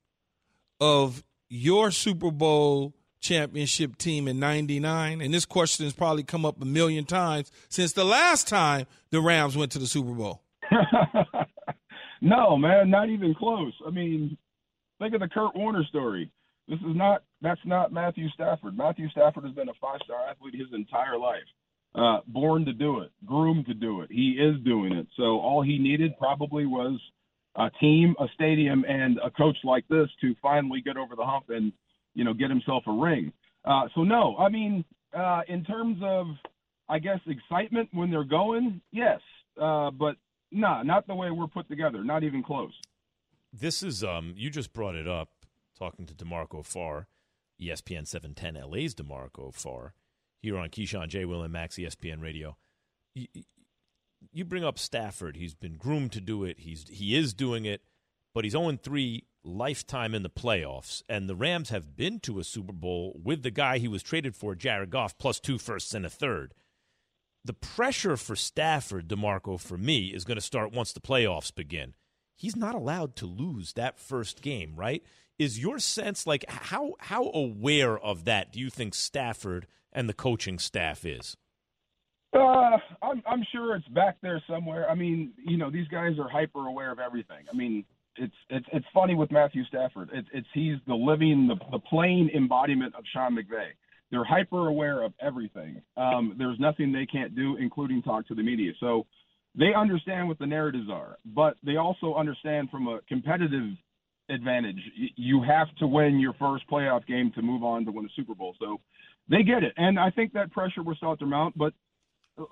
of 0.81 1.23
your 1.49 1.91
Super 1.91 2.31
Bowl 2.31 2.93
championship 3.21 3.97
team 3.97 4.27
in 4.27 4.39
99? 4.39 5.21
And 5.21 5.33
this 5.33 5.45
question 5.45 5.85
has 5.85 5.93
probably 5.93 6.23
come 6.23 6.45
up 6.45 6.61
a 6.61 6.65
million 6.65 7.05
times 7.05 7.51
since 7.69 7.93
the 7.93 8.03
last 8.03 8.47
time 8.47 8.85
the 9.11 9.21
Rams 9.21 9.55
went 9.55 9.71
to 9.73 9.79
the 9.79 9.87
Super 9.87 10.11
Bowl. 10.11 10.41
no, 12.21 12.57
man, 12.57 12.89
not 12.89 13.09
even 13.09 13.33
close. 13.33 13.73
I 13.87 13.89
mean, 13.89 14.37
think 14.99 15.13
of 15.13 15.21
the 15.21 15.29
Kurt 15.29 15.55
Warner 15.55 15.85
story. 15.85 16.31
This 16.67 16.79
is 16.79 16.95
not 16.95 17.23
that's 17.41 17.59
not 17.65 17.91
Matthew 17.91 18.29
Stafford. 18.29 18.77
Matthew 18.77 19.09
Stafford 19.09 19.43
has 19.43 19.53
been 19.53 19.67
a 19.67 19.73
five 19.81 19.99
star 20.05 20.29
athlete 20.29 20.55
his 20.55 20.73
entire 20.73 21.17
life. 21.17 21.43
Uh, 21.95 22.21
born 22.25 22.65
to 22.65 22.73
do 22.73 23.01
it, 23.01 23.11
groomed 23.23 23.67
to 23.67 23.73
do 23.75 24.01
it. 24.01 24.09
He 24.11 24.31
is 24.31 24.59
doing 24.65 24.93
it. 24.93 25.05
So 25.15 25.39
all 25.39 25.61
he 25.61 25.77
needed 25.77 26.17
probably 26.17 26.65
was 26.65 26.99
a 27.55 27.69
team, 27.79 28.15
a 28.19 28.25
stadium, 28.33 28.83
and 28.87 29.19
a 29.23 29.29
coach 29.29 29.57
like 29.63 29.87
this 29.89 30.07
to 30.21 30.33
finally 30.41 30.81
get 30.81 30.97
over 30.97 31.15
the 31.15 31.23
hump 31.23 31.45
and 31.49 31.71
you 32.15 32.23
know 32.23 32.33
get 32.33 32.49
himself 32.49 32.83
a 32.87 32.91
ring. 32.91 33.31
Uh, 33.63 33.83
so 33.93 34.03
no, 34.03 34.35
I 34.37 34.49
mean, 34.49 34.83
uh, 35.15 35.41
in 35.47 35.63
terms 35.63 35.99
of 36.03 36.27
I 36.89 36.99
guess 36.99 37.19
excitement 37.27 37.89
when 37.93 38.09
they're 38.09 38.23
going, 38.23 38.81
yes, 38.91 39.19
uh, 39.61 39.91
but 39.91 40.15
nah, 40.51 40.83
not 40.83 41.07
the 41.07 41.15
way 41.15 41.31
we're 41.31 41.47
put 41.47 41.67
together. 41.69 42.03
Not 42.03 42.23
even 42.23 42.43
close. 42.43 42.73
This 43.51 43.83
is 43.83 44.03
um, 44.03 44.33
you 44.35 44.49
just 44.49 44.73
brought 44.73 44.95
it 44.95 45.07
up 45.07 45.29
talking 45.77 46.05
to 46.05 46.13
D'Marco 46.13 46.63
Farr, 46.63 47.07
ESPN 47.61 48.07
710 48.07 48.69
LA's 48.69 48.93
D'Marco 48.93 49.51
Farr, 49.51 49.93
here 50.43 50.57
on 50.57 50.69
Keyshawn 50.69 51.07
J. 51.07 51.25
Will 51.25 51.41
and 51.41 51.53
Max 51.53 51.77
ESPN 51.77 52.21
Radio. 52.21 52.57
You, 53.15 53.27
you 54.31 54.45
bring 54.45 54.63
up 54.63 54.77
Stafford. 54.77 55.37
He's 55.37 55.55
been 55.55 55.77
groomed 55.77 56.11
to 56.11 56.21
do 56.21 56.43
it. 56.43 56.59
He's 56.59 56.85
he 56.89 57.15
is 57.15 57.33
doing 57.33 57.65
it, 57.65 57.81
but 58.35 58.43
he's 58.43 58.51
0 58.51 58.77
3 58.83 59.23
lifetime 59.43 60.13
in 60.13 60.21
the 60.21 60.29
playoffs. 60.29 61.01
And 61.09 61.27
the 61.27 61.35
Rams 61.35 61.69
have 61.69 61.95
been 61.95 62.19
to 62.21 62.39
a 62.39 62.43
Super 62.43 62.73
Bowl 62.73 63.19
with 63.23 63.41
the 63.41 63.51
guy 63.51 63.77
he 63.77 63.87
was 63.87 64.03
traded 64.03 64.35
for, 64.35 64.53
Jared 64.53 64.89
Goff, 64.89 65.17
plus 65.17 65.39
two 65.39 65.57
firsts 65.57 65.93
and 65.93 66.05
a 66.05 66.09
third. 66.09 66.53
The 67.45 67.53
pressure 67.53 68.15
for 68.15 68.35
Stafford, 68.35 69.07
D'Marco, 69.07 69.57
for 69.57 69.77
me, 69.77 70.07
is 70.07 70.23
going 70.23 70.37
to 70.37 70.41
start 70.41 70.71
once 70.71 70.93
the 70.93 71.01
playoffs 71.01 71.53
begin. 71.53 71.93
He's 72.35 72.55
not 72.55 72.75
allowed 72.75 73.15
to 73.17 73.25
lose 73.25 73.73
that 73.73 73.99
first 73.99 74.41
game, 74.41 74.75
right? 74.75 75.03
Is 75.39 75.59
your 75.59 75.79
sense 75.79 76.27
like 76.27 76.45
how 76.47 76.93
how 76.99 77.31
aware 77.33 77.97
of 77.97 78.25
that 78.25 78.51
do 78.51 78.59
you 78.59 78.69
think 78.69 78.93
Stafford 78.93 79.67
and 79.91 80.07
the 80.07 80.13
coaching 80.13 80.59
staff 80.59 81.05
is? 81.05 81.35
Uh, 82.33 82.77
I'm 83.01 83.21
I'm 83.27 83.43
sure 83.51 83.75
it's 83.75 83.87
back 83.89 84.17
there 84.21 84.41
somewhere. 84.47 84.89
I 84.89 84.95
mean, 84.95 85.33
you 85.37 85.57
know, 85.57 85.69
these 85.69 85.87
guys 85.87 86.17
are 86.19 86.29
hyper 86.29 86.67
aware 86.67 86.91
of 86.91 86.99
everything. 86.99 87.45
I 87.51 87.55
mean, 87.55 87.83
it's 88.15 88.33
it's 88.49 88.65
it's 88.71 88.85
funny 88.93 89.15
with 89.15 89.31
Matthew 89.31 89.63
Stafford. 89.65 90.09
It's 90.13 90.27
it's 90.33 90.47
he's 90.53 90.77
the 90.87 90.95
living 90.95 91.47
the 91.47 91.55
the 91.71 91.79
plain 91.79 92.29
embodiment 92.35 92.95
of 92.95 93.03
Sean 93.13 93.35
McVay. 93.35 93.69
They're 94.11 94.23
hyper 94.23 94.67
aware 94.67 95.01
of 95.01 95.13
everything. 95.19 95.81
Um, 95.97 96.35
there's 96.37 96.59
nothing 96.59 96.91
they 96.91 97.07
can't 97.07 97.35
do, 97.35 97.57
including 97.57 98.03
talk 98.03 98.27
to 98.27 98.35
the 98.35 98.43
media. 98.43 98.71
So 98.79 99.07
they 99.55 99.73
understand 99.75 100.27
what 100.27 100.37
the 100.37 100.45
narratives 100.45 100.87
are, 100.91 101.17
but 101.25 101.57
they 101.63 101.77
also 101.77 102.13
understand 102.13 102.69
from 102.69 102.87
a 102.87 102.99
competitive 103.07 103.71
advantage. 104.29 104.79
You 105.15 105.41
have 105.43 105.67
to 105.79 105.87
win 105.87 106.19
your 106.19 106.33
first 106.33 106.63
playoff 106.69 107.05
game 107.05 107.31
to 107.35 107.41
move 107.41 107.63
on 107.63 107.85
to 107.85 107.91
win 107.91 108.05
a 108.05 108.09
Super 108.15 108.35
Bowl. 108.35 108.55
So 108.59 108.79
they 109.29 109.43
get 109.43 109.63
it, 109.63 109.73
and 109.77 109.99
I 109.99 110.09
think 110.09 110.33
that 110.33 110.51
pressure 110.51 110.83
will 110.83 110.95
start 110.95 111.19
to 111.19 111.25
mount. 111.25 111.57
But 111.57 111.73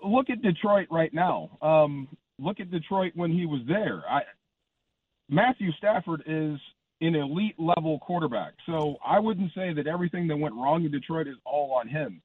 look 0.04 0.30
at 0.30 0.42
Detroit 0.42 0.88
right 0.92 1.14
now. 1.14 1.58
Um, 1.62 2.08
look 2.40 2.60
at 2.60 2.72
Detroit 2.72 3.14
when 3.16 3.32
he 3.32 3.46
was 3.46 3.62
there. 3.68 4.04
I, 4.10 4.22
Matthew 5.30 5.72
Stafford 5.78 6.24
is 6.26 6.60
an 7.02 7.16
elite 7.16 7.56
level 7.58 8.00
quarterback, 8.00 8.54
so 8.66 8.98
I 9.06 9.20
wouldn't 9.20 9.52
say 9.54 9.74
that 9.74 9.88
everything 9.88 10.28
that 10.28 10.38
went 10.38 10.56
wrong 10.56 10.86
in 10.86 10.92
Detroit 10.92 11.28
is 11.28 11.36
all 11.46 11.74
on 11.74 11.88
him. 11.88 12.22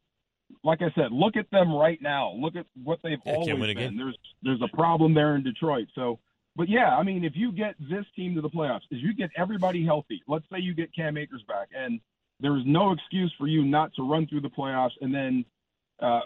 Like 0.63 0.81
I 0.81 0.93
said, 0.95 1.11
look 1.11 1.37
at 1.37 1.51
them 1.51 1.75
right 1.75 2.01
now. 2.01 2.33
Look 2.33 2.55
at 2.57 2.67
what 2.85 3.01
they've 3.03 3.19
yeah, 3.25 3.33
always 3.33 3.49
been. 3.49 3.71
Again. 3.71 3.97
There's 3.97 4.19
there's 4.43 4.63
a 4.63 4.77
problem 4.77 5.15
there 5.15 5.35
in 5.35 5.43
Detroit. 5.43 5.89
So 5.95 6.21
but 6.57 6.69
yeah, 6.69 6.97
I 6.97 7.03
mean, 7.03 7.23
if 7.23 7.35
you 7.37 7.53
get 7.53 7.75
this 7.79 8.07
team 8.17 8.35
to 8.35 8.41
the 8.41 8.49
playoffs, 8.49 8.83
if 8.91 9.03
you 9.03 9.15
get 9.15 9.31
everybody 9.37 9.85
healthy, 9.85 10.23
let's 10.27 10.47
say 10.51 10.59
you 10.59 10.75
get 10.75 10.95
Cam 10.95 11.19
Akers 11.19 11.45
back, 11.47 11.69
and 11.77 12.01
there 12.41 12.57
is 12.57 12.63
no 12.67 12.93
excuse 12.93 13.33
for 13.39 13.47
you 13.47 13.63
not 13.63 13.93
to 13.97 14.03
run 14.03 14.27
through 14.27 14.41
the 14.41 14.49
playoffs 14.49 14.93
and 15.01 15.15
then 15.15 15.45
uh, 16.01 16.21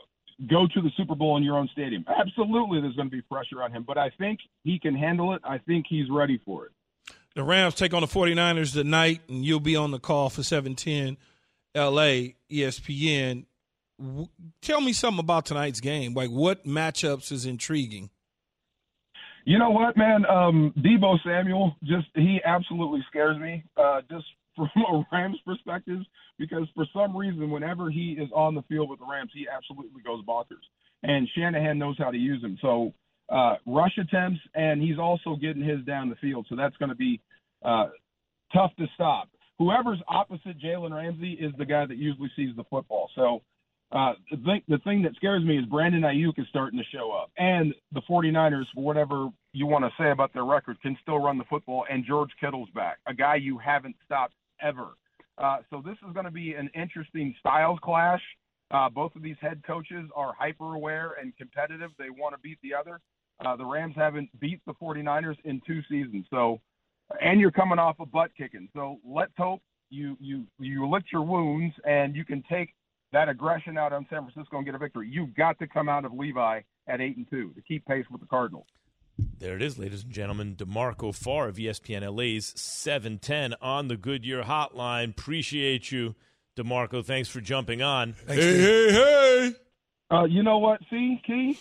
go 0.49 0.66
to 0.73 0.81
the 0.81 0.90
Super 0.97 1.14
Bowl 1.16 1.37
in 1.37 1.43
your 1.43 1.59
own 1.59 1.69
stadium. 1.73 2.05
Absolutely, 2.09 2.81
there's 2.81 2.95
going 2.95 3.11
to 3.11 3.16
be 3.16 3.23
pressure 3.23 3.62
on 3.62 3.73
him, 3.73 3.85
but 3.87 3.99
I 3.99 4.11
think 4.19 4.38
he 4.62 4.79
can 4.79 4.95
handle 4.95 5.35
it. 5.35 5.43
I 5.45 5.59
think 5.59 5.87
he's 5.88 6.09
ready 6.11 6.40
for 6.45 6.66
it. 6.66 6.73
The 7.35 7.45
Rams 7.45 7.75
take 7.75 7.93
on 7.93 8.01
the 8.01 8.09
49ers 8.09 8.73
tonight, 8.73 9.23
and 9.29 9.45
you'll 9.45 9.61
be 9.61 9.77
on 9.77 9.90
the 9.90 10.01
call 10.01 10.31
for 10.31 10.43
710 10.43 11.16
LA 11.75 12.35
ESPN. 12.51 13.47
Tell 14.62 14.81
me 14.81 14.93
something 14.93 15.21
about 15.21 15.47
tonight's 15.47 15.81
game. 15.81 16.14
Like, 16.14 16.31
what 16.31 16.64
matchups 16.64 17.31
is 17.31 17.47
intriguing? 17.47 18.11
You 19.44 19.59
know 19.59 19.70
what, 19.70 19.96
man? 19.96 20.24
Um, 20.26 20.72
Deebo 20.79 21.18
Samuel 21.24 21.74
just 21.85 22.07
he 22.14 22.40
absolutely 22.44 23.00
scares 23.09 23.38
me. 23.38 23.64
Uh, 23.76 24.00
just 24.11 24.24
from 24.57 24.68
a 24.92 25.05
Rams 25.12 25.38
perspective, 25.46 26.00
because 26.38 26.66
for 26.74 26.85
some 26.92 27.16
reason, 27.16 27.50
whenever 27.50 27.90
he 27.90 28.16
is 28.20 28.29
on 28.35 28.55
the 28.55 28.62
field 28.62 28.90
with 28.90 28.98
the 28.98 29.07
Rams, 29.07 29.31
he 29.35 29.46
absolutely 29.48 30.03
goes 30.03 30.24
bonkers. 30.24 30.64
And 31.03 31.29
Shanahan 31.35 31.79
knows 31.79 31.96
how 31.98 32.11
to 32.11 32.18
use 32.18 32.42
him. 32.42 32.59
So 32.61 32.92
uh, 33.31 33.55
rush 33.66 33.96
attempts, 33.96 34.40
and 34.55 34.83
he's 34.83 34.98
also 34.98 35.37
getting 35.37 35.62
his 35.62 35.85
down 35.87 36.11
the 36.11 36.16
field. 36.16 36.46
So 36.48 36.57
that's 36.57 36.76
going 36.76 36.90
to 36.90 36.96
be 36.96 37.20
uh, 37.64 37.88
tough 38.53 38.72
to 38.79 38.87
stop. 38.94 39.29
Whoever's 39.59 40.00
opposite 40.09 40.59
Jalen 40.59 40.94
Ramsey 40.94 41.33
is 41.33 41.53
the 41.59 41.64
guy 41.64 41.87
that 41.87 41.96
usually 41.96 42.31
sees 42.35 42.57
the 42.57 42.64
football. 42.64 43.11
So 43.14 43.42
uh, 43.92 44.12
the, 44.31 44.37
thing, 44.37 44.62
the 44.68 44.79
thing 44.79 45.03
that 45.03 45.16
scares 45.16 45.44
me 45.44 45.59
is 45.59 45.64
Brandon 45.66 46.03
Aiyuk 46.03 46.38
is 46.38 46.46
starting 46.48 46.79
to 46.79 46.85
show 46.96 47.11
up. 47.11 47.31
And 47.37 47.74
the 47.92 48.03
49ers, 48.09 48.66
for 48.74 48.85
whatever 48.85 49.29
you 49.53 49.66
want 49.66 49.85
to 49.85 49.90
say 49.98 50.11
about 50.11 50.33
their 50.33 50.44
record, 50.44 50.81
can 50.81 50.96
still 51.03 51.18
run 51.18 51.38
the 51.38 51.44
football. 51.44 51.85
And 51.90 52.05
George 52.07 52.31
Kittle's 52.40 52.70
back, 52.70 52.98
a 53.07 53.14
guy 53.14 53.37
you 53.37 53.59
haven't 53.59 53.96
stopped 54.05 54.35
ever. 54.62 54.88
Uh, 55.38 55.59
so 55.70 55.83
this 55.85 55.96
is 56.07 56.12
going 56.12 56.26
to 56.26 56.31
be 56.31 56.55
an 56.55 56.70
interesting 56.74 57.35
styles 57.40 57.79
clash. 57.83 58.22
Uh, 58.70 58.88
both 58.88 59.16
of 59.16 59.22
these 59.22 59.37
head 59.40 59.61
coaches 59.66 60.09
are 60.14 60.35
hyper 60.38 60.74
aware 60.74 61.14
and 61.20 61.37
competitive. 61.37 61.90
They 61.98 62.11
want 62.11 62.35
to 62.35 62.40
beat 62.40 62.59
the 62.62 62.74
other. 62.74 63.00
Uh, 63.44 63.57
the 63.57 63.64
Rams 63.64 63.94
haven't 63.96 64.29
beat 64.38 64.61
the 64.66 64.74
49ers 64.74 65.37
in 65.44 65.61
two 65.66 65.81
seasons. 65.88 66.26
So, 66.31 66.61
and 67.20 67.40
you're 67.40 67.50
coming 67.50 67.81
off 67.81 67.96
a 67.98 68.07
butt 68.07 68.31
kicking. 68.37 68.68
So 68.72 68.98
let's 69.05 69.33
hope 69.37 69.61
you 69.90 70.16
you 70.20 70.44
you 70.61 70.88
lick 70.88 71.05
your 71.12 71.22
wounds 71.22 71.74
and 71.85 72.14
you 72.14 72.24
can 72.24 72.44
take 72.48 72.72
that 73.12 73.29
aggression 73.29 73.77
out 73.77 73.92
on 73.92 74.07
San 74.11 74.23
Francisco 74.23 74.57
and 74.57 74.66
get 74.66 74.75
a 74.75 74.79
victory. 74.79 75.09
You've 75.11 75.35
got 75.35 75.59
to 75.59 75.66
come 75.66 75.88
out 75.88 76.05
of 76.05 76.12
Levi 76.12 76.61
at 76.87 77.01
eight 77.01 77.16
and 77.16 77.29
two 77.29 77.53
to 77.55 77.62
keep 77.62 77.85
pace 77.87 78.05
with 78.11 78.20
the 78.20 78.27
Cardinals. 78.27 78.66
There 79.38 79.57
it 79.57 79.62
is, 79.62 79.79
ladies 79.79 80.05
and 80.05 80.12
gentlemen. 80.12 80.55
D'Marco 80.57 81.12
Farr 81.12 81.49
of 81.49 81.57
ESPN 81.57 82.03
LA's 82.03 82.53
710 82.57 83.55
on 83.61 83.88
the 83.88 83.96
Goodyear 83.96 84.42
Hotline. 84.42 85.11
Appreciate 85.11 85.90
you, 85.90 86.14
D'Marco. 86.57 87.03
Thanks 87.03 87.29
for 87.29 87.40
jumping 87.40 87.83
on. 87.83 88.14
Thanks, 88.14 88.42
hey, 88.42 88.61
hey, 88.61 88.92
hey. 88.92 89.53
Uh, 90.11 90.25
you 90.25 90.42
know 90.42 90.59
what? 90.59 90.81
See, 90.90 91.20
Key? 91.27 91.59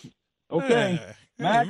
Okay. 0.50 0.98
Hey, 0.98 1.14
Max, 1.38 1.68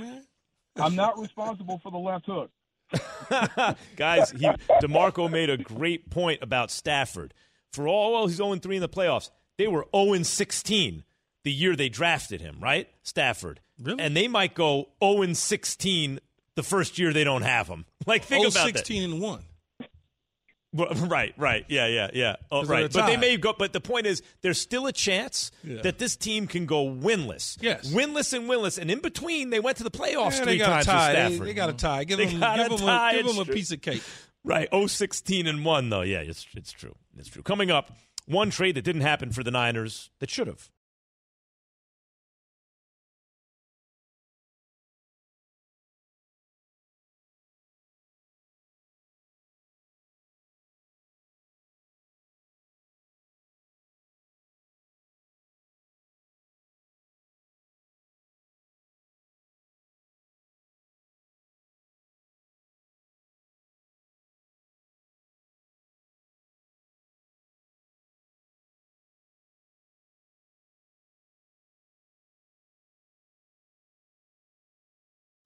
I'm 0.76 0.94
not 0.94 1.18
responsible 1.18 1.80
for 1.82 1.90
the 1.90 1.98
left 1.98 2.26
hook. 2.26 2.50
Guys, 3.96 4.30
he, 4.30 4.50
D'Marco 4.80 5.28
made 5.28 5.50
a 5.50 5.56
great 5.56 6.10
point 6.10 6.42
about 6.42 6.70
Stafford. 6.70 7.34
For 7.72 7.86
all 7.86 8.12
well, 8.12 8.26
he's 8.26 8.36
0 8.36 8.56
3 8.56 8.76
in 8.76 8.82
the 8.82 8.88
playoffs, 8.88 9.30
they 9.60 9.68
were 9.68 9.86
0 9.94 10.22
16 10.22 11.04
the 11.44 11.52
year 11.52 11.76
they 11.76 11.90
drafted 11.90 12.40
him, 12.40 12.56
right? 12.60 12.88
Stafford. 13.02 13.60
Really? 13.78 14.02
And 14.02 14.16
they 14.16 14.26
might 14.26 14.54
go 14.54 14.88
0 15.04 15.34
16 15.34 16.18
the 16.54 16.62
first 16.62 16.98
year 16.98 17.12
they 17.12 17.24
don't 17.24 17.42
have 17.42 17.68
him. 17.68 17.84
Like, 18.06 18.24
think 18.24 18.48
about 18.48 18.64
16 18.64 19.02
that. 19.02 19.14
and 19.14 19.22
1. 19.22 19.44
Right, 20.72 21.34
right, 21.36 21.64
yeah, 21.68 21.88
yeah, 21.88 22.10
yeah. 22.14 22.36
Oh, 22.52 22.64
right, 22.64 22.92
but 22.92 23.06
they 23.06 23.16
may 23.16 23.36
go. 23.36 23.52
But 23.58 23.72
the 23.72 23.80
point 23.80 24.06
is, 24.06 24.22
there's 24.40 24.60
still 24.60 24.86
a 24.86 24.92
chance 24.92 25.50
yeah. 25.64 25.82
that 25.82 25.98
this 25.98 26.14
team 26.14 26.46
can 26.46 26.64
go 26.64 26.84
winless. 26.84 27.58
Yes, 27.60 27.92
winless 27.92 28.32
and 28.32 28.48
winless, 28.48 28.78
and 28.78 28.88
in 28.88 29.00
between, 29.00 29.50
they 29.50 29.58
went 29.58 29.78
to 29.78 29.82
the 29.82 29.90
playoffs 29.90 30.38
yeah, 30.38 30.44
three 30.44 30.58
times. 30.58 30.86
They, 31.40 31.46
they, 31.46 31.54
got 31.54 31.70
a 31.70 31.72
tie. 31.72 32.04
Give 32.04 32.18
they 32.18 32.26
them, 32.26 32.56
give 32.56 32.78
them, 32.78 32.88
a, 32.88 33.10
give 33.12 33.26
them 33.26 33.38
a 33.38 33.44
piece 33.44 33.72
of 33.72 33.80
cake. 33.82 34.04
Right, 34.44 34.68
16 34.72 35.48
and 35.48 35.64
one 35.64 35.90
though. 35.90 36.02
Yeah, 36.02 36.20
it's 36.20 36.46
it's 36.54 36.70
true. 36.70 36.94
It's 37.18 37.28
true. 37.28 37.42
Coming 37.42 37.72
up, 37.72 37.90
one 38.30 38.50
trade 38.50 38.74
that 38.76 38.84
didn't 38.84 39.02
happen 39.02 39.32
for 39.32 39.42
the 39.42 39.50
Niners 39.50 40.10
that 40.20 40.30
should 40.30 40.46
have. 40.46 40.70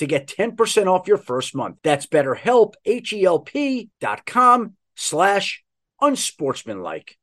to 0.00 0.06
get 0.06 0.26
10% 0.26 0.86
off 0.86 1.06
your 1.06 1.16
first 1.16 1.54
month. 1.54 1.76
That's 1.82 2.06
betterhelp, 2.06 2.74
H-E-L-P 2.84 3.90
dot 4.00 4.26
com 4.26 4.74
slash 4.96 5.62
unsportsmanlike. 6.00 7.16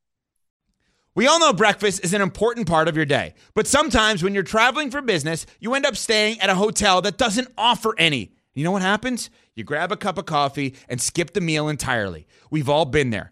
We 1.15 1.25
all 1.25 1.39
know 1.39 1.51
breakfast 1.51 2.05
is 2.05 2.13
an 2.13 2.21
important 2.21 2.67
part 2.67 2.87
of 2.87 2.95
your 2.95 3.05
day, 3.05 3.33
but 3.55 3.65
sometimes 3.65 4.21
when 4.21 4.35
you're 4.35 4.43
traveling 4.43 4.91
for 4.91 5.01
business, 5.01 5.47
you 5.59 5.73
end 5.73 5.85
up 5.85 5.97
staying 5.97 6.39
at 6.39 6.51
a 6.51 6.55
hotel 6.55 7.01
that 7.01 7.17
doesn't 7.17 7.51
offer 7.57 7.95
any. 7.97 8.33
You 8.53 8.63
know 8.63 8.71
what 8.71 8.83
happens? 8.83 9.31
You 9.55 9.63
grab 9.63 9.91
a 9.91 9.97
cup 9.97 10.19
of 10.19 10.25
coffee 10.25 10.75
and 10.87 11.01
skip 11.01 11.33
the 11.33 11.41
meal 11.41 11.67
entirely. 11.67 12.27
We've 12.51 12.69
all 12.69 12.85
been 12.85 13.09
there. 13.09 13.31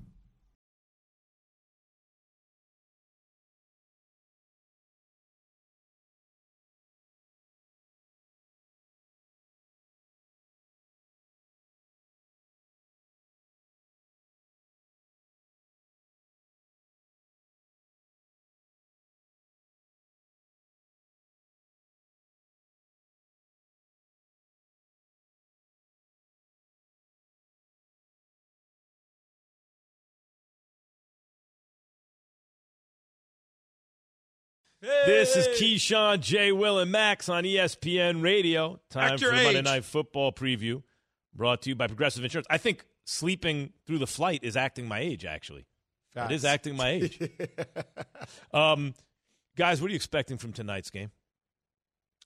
This 34.81 35.35
is 35.35 35.47
Keyshawn, 35.61 36.21
J. 36.21 36.51
Will, 36.51 36.79
and 36.79 36.91
Max 36.91 37.29
on 37.29 37.43
ESPN 37.43 38.23
Radio. 38.23 38.79
Time 38.89 39.19
for 39.19 39.31
Monday. 39.31 39.61
Night 39.61 39.85
Football 39.85 40.31
preview, 40.31 40.81
brought 41.35 41.61
to 41.63 41.69
you 41.69 41.75
by 41.75 41.85
Progressive 41.85 42.23
Insurance. 42.23 42.47
I 42.49 42.57
think 42.57 42.83
sleeping 43.05 43.73
through 43.85 43.99
the 43.99 44.07
flight 44.07 44.39
is 44.43 44.57
acting 44.57 44.87
my 44.87 44.99
age. 44.99 45.23
Actually, 45.23 45.67
it 46.15 46.31
is 46.31 46.43
acting 46.43 46.75
my 46.75 46.89
age. 46.89 47.19
um, 48.53 48.95
guys, 49.55 49.81
what 49.81 49.89
are 49.89 49.91
you 49.91 49.97
expecting 49.97 50.39
from 50.39 50.51
tonight's 50.51 50.89
game? 50.89 51.11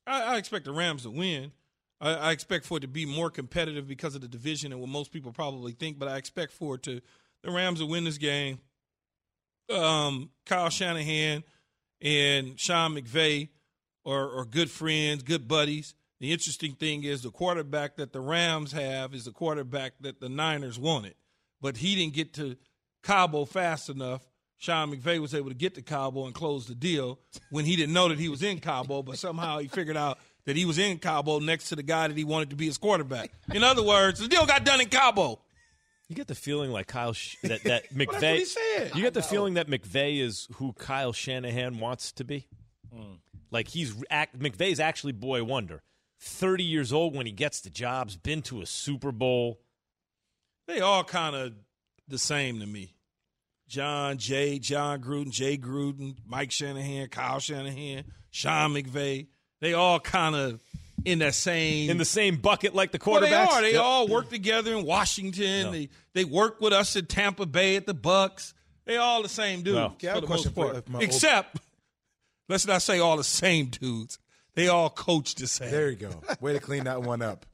I, 0.07 0.21
I 0.21 0.37
expect 0.37 0.63
the 0.63 0.71
Rams 0.71 1.03
to 1.03 1.09
win. 1.09 1.51
I, 1.99 2.13
I 2.13 2.31
expect 2.31 2.65
for 2.65 2.77
it 2.77 2.81
to 2.81 2.87
be 2.87 3.05
more 3.05 3.29
competitive 3.29 3.85
because 3.85 4.15
of 4.15 4.21
the 4.21 4.29
division 4.29 4.71
and 4.71 4.79
what 4.79 4.89
most 4.89 5.11
people 5.11 5.33
probably 5.33 5.73
think. 5.73 5.99
But 5.99 6.07
I 6.07 6.15
expect 6.15 6.53
for 6.53 6.75
it 6.75 6.83
to 6.83 7.01
the 7.43 7.51
Rams 7.51 7.79
to 7.79 7.85
win 7.85 8.05
this 8.05 8.17
game. 8.17 8.59
Um, 9.69 10.29
Kyle 10.45 10.69
Shanahan 10.69 11.43
and 12.01 12.59
Sean 12.59 12.95
McVay 12.95 13.49
are, 14.05 14.39
are 14.39 14.45
good 14.45 14.69
friends, 14.69 15.23
good 15.23 15.47
buddies. 15.47 15.95
The 16.19 16.31
interesting 16.31 16.73
thing 16.73 17.03
is 17.03 17.21
the 17.21 17.31
quarterback 17.31 17.97
that 17.97 18.13
the 18.13 18.21
Rams 18.21 18.71
have 18.71 19.13
is 19.13 19.25
the 19.25 19.31
quarterback 19.31 19.93
that 20.01 20.19
the 20.19 20.29
Niners 20.29 20.79
wanted, 20.79 21.15
but 21.61 21.77
he 21.77 21.95
didn't 21.95 22.13
get 22.13 22.33
to 22.35 22.55
Cabo 23.03 23.45
fast 23.45 23.89
enough. 23.89 24.25
Sean 24.57 24.95
McVay 24.95 25.19
was 25.19 25.35
able 25.35 25.49
to 25.49 25.55
get 25.55 25.75
to 25.75 25.81
Cabo 25.81 26.25
and 26.25 26.33
close 26.33 26.65
the 26.65 26.75
deal 26.75 27.19
when 27.49 27.65
he 27.65 27.75
didn't 27.75 27.93
know 27.93 28.07
that 28.07 28.17
he 28.17 28.29
was 28.29 28.41
in 28.41 28.59
Cabo, 28.59 29.03
but 29.03 29.17
somehow 29.17 29.59
he 29.59 29.67
figured 29.67 29.97
out 29.97 30.17
that 30.45 30.55
he 30.55 30.65
was 30.65 30.77
in 30.77 30.97
Cabo 30.97 31.39
next 31.39 31.69
to 31.69 31.75
the 31.75 31.83
guy 31.83 32.07
that 32.07 32.15
he 32.15 32.23
wanted 32.23 32.51
to 32.51 32.55
be 32.55 32.65
his 32.65 32.77
quarterback. 32.77 33.31
In 33.53 33.63
other 33.63 33.83
words, 33.83 34.19
the 34.19 34.27
deal 34.27 34.45
got 34.45 34.63
done 34.63 34.79
in 34.79 34.87
Cabo. 34.87 35.41
You 36.07 36.15
get 36.15 36.27
the 36.27 36.35
feeling 36.35 36.71
like 36.71 36.87
Kyle 36.87 37.13
Sh- 37.13 37.37
that 37.43 37.63
that 37.63 37.93
McVay. 37.93 38.19
That's 38.19 38.55
what 38.55 38.91
he. 38.93 38.97
You 38.97 39.03
get 39.03 39.13
the 39.13 39.21
feeling 39.21 39.55
that 39.55 39.67
McVay 39.67 40.19
is 40.19 40.47
who 40.55 40.73
Kyle 40.73 41.13
Shanahan 41.13 41.79
wants 41.79 42.11
to 42.13 42.23
be. 42.23 42.47
Hmm. 42.93 43.15
Like 43.51 43.67
he's 43.67 43.95
act, 44.09 44.37
McVay's 44.37 44.79
actually 44.79 45.13
boy 45.13 45.43
wonder. 45.43 45.81
Thirty 46.19 46.63
years 46.63 46.93
old 46.93 47.15
when 47.15 47.25
he 47.25 47.31
gets 47.31 47.61
the 47.61 47.69
jobs, 47.69 48.17
been 48.17 48.41
to 48.43 48.61
a 48.61 48.65
Super 48.65 49.11
Bowl. 49.11 49.59
They 50.67 50.79
all 50.79 51.03
kind 51.03 51.35
of 51.35 51.53
the 52.07 52.17
same 52.17 52.59
to 52.59 52.65
me. 52.65 52.95
John 53.67 54.17
Jay, 54.17 54.59
Jon 54.59 55.01
Gruden, 55.01 55.31
Jay 55.31 55.57
Gruden, 55.57 56.17
Mike 56.25 56.51
Shanahan, 56.51 57.07
Kyle 57.07 57.39
Shanahan, 57.39 58.05
Sean 58.29 58.73
McVay. 58.73 59.27
They 59.59 59.73
all 59.73 59.99
kind 59.99 60.35
of 60.35 60.59
in 61.03 61.19
the 61.19 61.31
same 61.31 61.89
in 61.89 61.97
the 61.97 62.05
same 62.05 62.37
bucket 62.37 62.73
like 62.73 62.91
the 62.91 62.99
Well, 63.05 63.21
quarterbacks. 63.21 63.29
they 63.29 63.35
are. 63.35 63.61
They 63.61 63.73
Yep. 63.73 63.81
all 63.81 64.07
work 64.07 64.29
together 64.29 64.73
in 64.75 64.85
Washington. 64.85 65.63
No. 65.65 65.71
They 65.71 65.89
they 66.13 66.25
work 66.25 66.61
with 66.61 66.73
us 66.73 66.95
in 66.95 67.05
Tampa 67.05 67.45
Bay 67.45 67.75
at 67.75 67.85
the 67.85 67.93
Bucs. 67.95 68.53
They 68.85 68.97
all 68.97 69.21
the 69.23 69.29
same 69.29 69.61
dudes 69.63 69.75
No. 69.75 69.85
Okay, 69.87 70.07
I 70.07 70.13
have 70.15 70.19
for 70.19 70.25
a 70.25 70.27
the 70.27 70.33
most 70.33 70.53
question 70.53 70.53
for- 70.53 70.65
uh, 70.65 70.73
part. 70.73 70.85
if 70.87 70.93
old- 70.93 71.03
Except, 71.03 71.59
let's 72.49 72.65
not 72.67 72.81
say 72.81 72.99
all 72.99 73.17
the 73.17 73.23
same 73.23 73.65
dudes. 73.67 74.19
They 74.53 74.67
all 74.69 74.89
coach 74.89 75.35
the 75.35 75.47
same. 75.47 75.69
There 75.71 75.89
you 75.89 75.97
go. 75.97 76.21
Way 76.39 76.53
to 76.53 76.59
clean 76.59 76.85
that 76.85 77.01
one 77.03 77.21
up. 77.21 77.45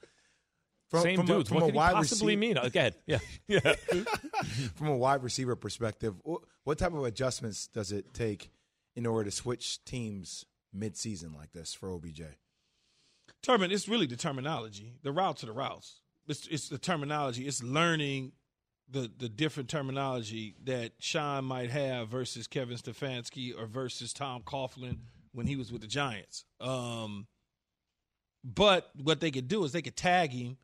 From, 0.91 1.03
Same 1.03 1.15
from 1.17 1.25
dudes. 1.25 1.49
A, 1.49 1.53
from 1.53 1.55
what 1.55 1.63
a 1.63 1.65
could 1.67 1.75
wide 1.75 1.93
possibly 1.93 2.35
receiver, 2.35 2.39
mean? 2.55 2.57
Oh, 2.65 2.69
Go 2.69 2.79
ahead. 2.81 2.95
Yeah. 3.07 3.19
Yeah. 3.47 3.75
from 4.75 4.87
a 4.87 4.97
wide 4.97 5.23
receiver 5.23 5.55
perspective, 5.55 6.15
what, 6.23 6.41
what 6.65 6.77
type 6.77 6.93
of 6.93 7.05
adjustments 7.05 7.67
does 7.67 7.93
it 7.93 8.13
take 8.13 8.51
in 8.95 9.05
order 9.05 9.23
to 9.29 9.31
switch 9.31 9.83
teams 9.85 10.45
mid-season 10.73 11.33
like 11.33 11.53
this 11.53 11.73
for 11.73 11.89
OBJ? 11.91 12.21
Termin, 13.45 13.71
it's 13.71 13.87
really 13.87 14.05
the 14.05 14.15
terminology. 14.15 14.93
The 15.03 15.11
routes 15.11 15.43
are 15.43 15.47
the 15.47 15.51
routes. 15.53 16.01
It's, 16.27 16.47
it's 16.47 16.69
the 16.69 16.77
terminology. 16.77 17.47
It's 17.47 17.63
learning 17.63 18.33
the 18.91 19.09
the 19.17 19.29
different 19.29 19.69
terminology 19.69 20.55
that 20.65 20.91
Sean 20.99 21.45
might 21.45 21.69
have 21.69 22.09
versus 22.09 22.47
Kevin 22.47 22.77
Stefanski 22.77 23.57
or 23.57 23.65
versus 23.65 24.13
Tom 24.13 24.41
Coughlin 24.43 24.97
when 25.31 25.47
he 25.47 25.55
was 25.55 25.71
with 25.71 25.81
the 25.81 25.87
Giants. 25.87 26.45
Um, 26.59 27.27
but 28.43 28.89
what 29.01 29.19
they 29.21 29.31
could 29.31 29.47
do 29.47 29.63
is 29.63 29.71
they 29.71 29.81
could 29.81 29.95
tag 29.95 30.31
him 30.31 30.57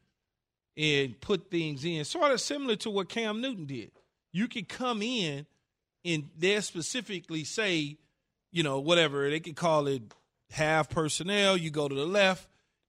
and 0.75 1.19
put 1.21 1.49
things 1.49 1.85
in, 1.85 2.03
sort 2.05 2.31
of 2.31 2.41
similar 2.41 2.75
to 2.77 2.89
what 2.89 3.09
Cam 3.09 3.41
Newton 3.41 3.65
did. 3.65 3.91
You 4.31 4.47
could 4.47 4.67
come 4.67 5.01
in 5.01 5.45
and 6.03 6.29
they 6.37 6.59
specifically 6.61 7.43
say, 7.43 7.97
you 8.51 8.63
know, 8.63 8.79
whatever 8.79 9.29
they 9.29 9.39
could 9.39 9.55
call 9.55 9.87
it 9.87 10.01
half 10.51 10.89
personnel. 10.89 11.55
You 11.55 11.71
go 11.71 11.87
to 11.87 11.95
the 11.95 12.05
left, 12.05 12.47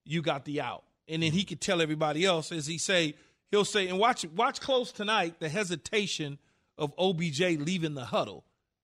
you 0.09 0.21
got 0.21 0.45
the 0.45 0.59
out, 0.61 0.83
and 1.07 1.21
then 1.21 1.31
he 1.31 1.43
could 1.43 1.61
tell 1.61 1.81
everybody 1.81 2.25
else 2.25 2.51
as 2.51 2.65
he 2.65 2.77
say 2.77 3.15
he'll 3.51 3.65
say 3.65 3.87
and 3.87 3.99
watch 3.99 4.25
watch 4.35 4.59
close 4.59 4.91
tonight 4.91 5.39
the 5.39 5.49
hesitation 5.49 6.39
of 6.77 6.93
OBJ 6.97 7.39
leaving 7.39 7.93
the 7.93 8.05
huddle, 8.05 8.43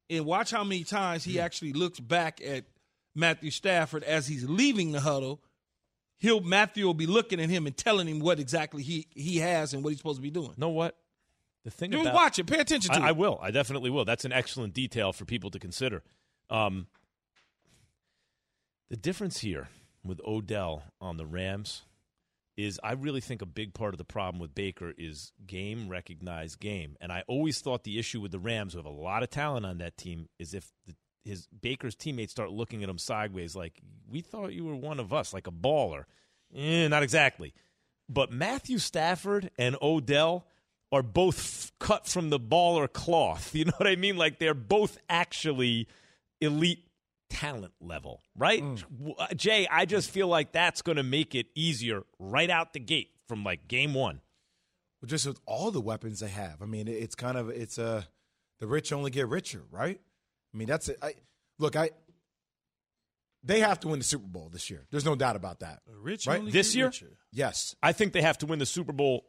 and 0.10 0.26
watch 0.26 0.52
how 0.52 0.64
many 0.64 0.84
times 0.84 1.24
he 1.24 1.40
actually 1.40 1.74
looks 1.74 2.00
back 2.00 2.42
at 2.46 2.66
Matthew 3.16 3.52
Stafford 3.52 4.04
as 4.04 4.28
he's 4.28 4.48
leaving 4.48 4.92
the 4.92 5.00
huddle. 5.00 5.42
He'll 6.18 6.42
Matthew 6.42 6.86
will 6.86 6.94
be 6.94 7.08
looking 7.08 7.42
at 7.42 7.50
him 7.50 7.66
and 7.66 7.76
telling 7.76 8.08
him 8.08 8.20
what 8.20 8.40
exactly 8.40 8.84
he 8.84 9.08
he 9.16 9.38
has 9.40 9.74
and 9.74 9.84
what 9.84 9.90
he's 9.90 9.98
supposed 9.98 10.18
to 10.18 10.24
be 10.24 10.32
doing. 10.32 10.54
know 10.58 10.70
what? 10.70 10.96
The 11.64 11.72
thing 11.72 11.90
Dude, 11.90 12.02
about 12.02 12.14
watch 12.14 12.38
it. 12.38 12.46
Pay 12.46 12.60
attention 12.60 12.94
to 12.94 13.00
I, 13.02 13.06
it. 13.06 13.10
I 13.10 13.12
will. 13.14 13.40
I 13.42 13.50
definitely 13.50 13.90
will. 13.90 14.06
That's 14.06 14.24
an 14.24 14.32
excellent 14.32 14.76
detail 14.76 15.12
for 15.12 15.26
people 15.26 15.50
to 15.50 15.58
consider. 15.58 16.04
Um, 16.52 16.86
the 18.90 18.96
difference 18.96 19.40
here 19.40 19.68
with 20.06 20.22
Odell 20.26 20.84
on 21.02 21.18
the 21.18 21.26
Rams 21.26 21.84
is 22.58 22.80
I 22.84 22.94
really 22.94 23.22
think 23.22 23.42
a 23.42 23.46
big 23.46 23.74
part 23.74 23.94
of 23.94 23.98
the 23.98 24.06
problem 24.06 24.40
with 24.40 24.56
Baker 24.56 24.94
is 24.98 25.34
game 25.46 25.90
recognized 25.90 26.60
game. 26.60 26.96
And 27.02 27.12
I 27.12 27.24
always 27.28 27.60
thought 27.60 27.84
the 27.84 28.00
issue 28.00 28.22
with 28.22 28.32
the 28.32 28.40
Rams, 28.40 28.74
who 28.74 28.80
have 28.80 28.86
a 28.86 28.90
lot 28.90 29.24
of 29.24 29.30
talent 29.30 29.66
on 29.66 29.80
that 29.80 29.98
team, 29.98 30.30
is 30.40 30.54
if 30.54 30.72
the, 30.88 30.96
his 31.26 31.48
Baker's 31.48 31.96
teammates 31.96 32.32
start 32.32 32.52
looking 32.52 32.82
at 32.84 32.90
him 32.90 32.98
sideways, 32.98 33.56
like 33.56 33.82
we 34.10 34.22
thought 34.22 34.54
you 34.54 34.64
were 34.64 34.76
one 34.76 35.00
of 35.00 35.12
us, 35.12 35.34
like 35.34 35.48
a 35.48 35.52
baller. 35.52 36.06
Eh, 36.56 36.88
not 36.88 37.04
exactly. 37.04 37.54
But 38.08 38.32
Matthew 38.32 38.78
Stafford 38.78 39.50
and 39.58 39.76
Odell 39.82 40.46
are 40.92 41.04
both 41.04 41.40
f- 41.40 41.72
cut 41.80 42.08
from 42.08 42.30
the 42.30 42.40
baller 42.40 42.92
cloth. 42.92 43.54
You 43.56 43.66
know 43.66 43.74
what 43.78 43.88
I 43.88 43.96
mean? 43.96 44.16
Like 44.16 44.40
they're 44.40 44.54
both 44.54 44.98
actually 45.10 45.88
elite 46.40 46.85
talent 47.36 47.74
level, 47.82 48.22
right? 48.36 48.62
W- 48.62 49.16
uh, 49.18 49.34
Jay, 49.34 49.68
I 49.70 49.86
just 49.86 50.10
feel 50.10 50.28
like 50.28 50.52
that's 50.52 50.82
going 50.82 50.98
to 50.98 51.04
make 51.04 51.36
it 51.36 51.48
easier 51.56 52.04
right 52.20 52.50
out 52.50 52.74
the 52.74 52.80
gate 52.80 53.10
from 53.28 53.44
like 53.44 53.68
game 53.68 53.94
one. 53.94 54.22
Well, 55.02 55.08
just 55.08 55.26
with 55.28 55.40
all 55.46 55.72
the 55.72 55.82
weapons 55.82 56.20
they 56.20 56.30
have. 56.30 56.62
I 56.62 56.66
mean, 56.66 56.88
it's 56.88 57.16
kind 57.16 57.38
of 57.38 57.50
it's 57.50 57.78
uh 57.78 58.04
the 58.60 58.68
rich 58.68 58.94
only 58.94 59.12
get 59.12 59.28
richer, 59.28 59.64
right? 59.72 60.00
I 60.54 60.58
mean, 60.58 60.68
that's 60.68 60.88
it. 60.90 60.98
I 61.02 61.14
look, 61.60 61.76
I 61.76 61.90
they 63.44 63.60
have 63.60 63.80
to 63.82 63.90
win 63.90 64.00
the 64.00 64.06
Super 64.06 64.28
Bowl 64.28 64.50
this 64.52 64.70
year. 64.70 64.88
There's 64.90 65.06
no 65.06 65.16
doubt 65.16 65.36
about 65.36 65.60
that. 65.60 65.82
Rich 66.02 66.26
right? 66.28 66.40
only 66.40 66.52
This 66.52 66.70
get 66.72 66.78
year? 66.78 66.86
richer. 66.88 67.18
Yes. 67.32 67.76
I 67.84 67.92
think 67.92 68.14
they 68.14 68.22
have 68.22 68.38
to 68.40 68.46
win 68.48 68.58
the 68.60 68.66
Super 68.66 68.92
Bowl 68.94 69.26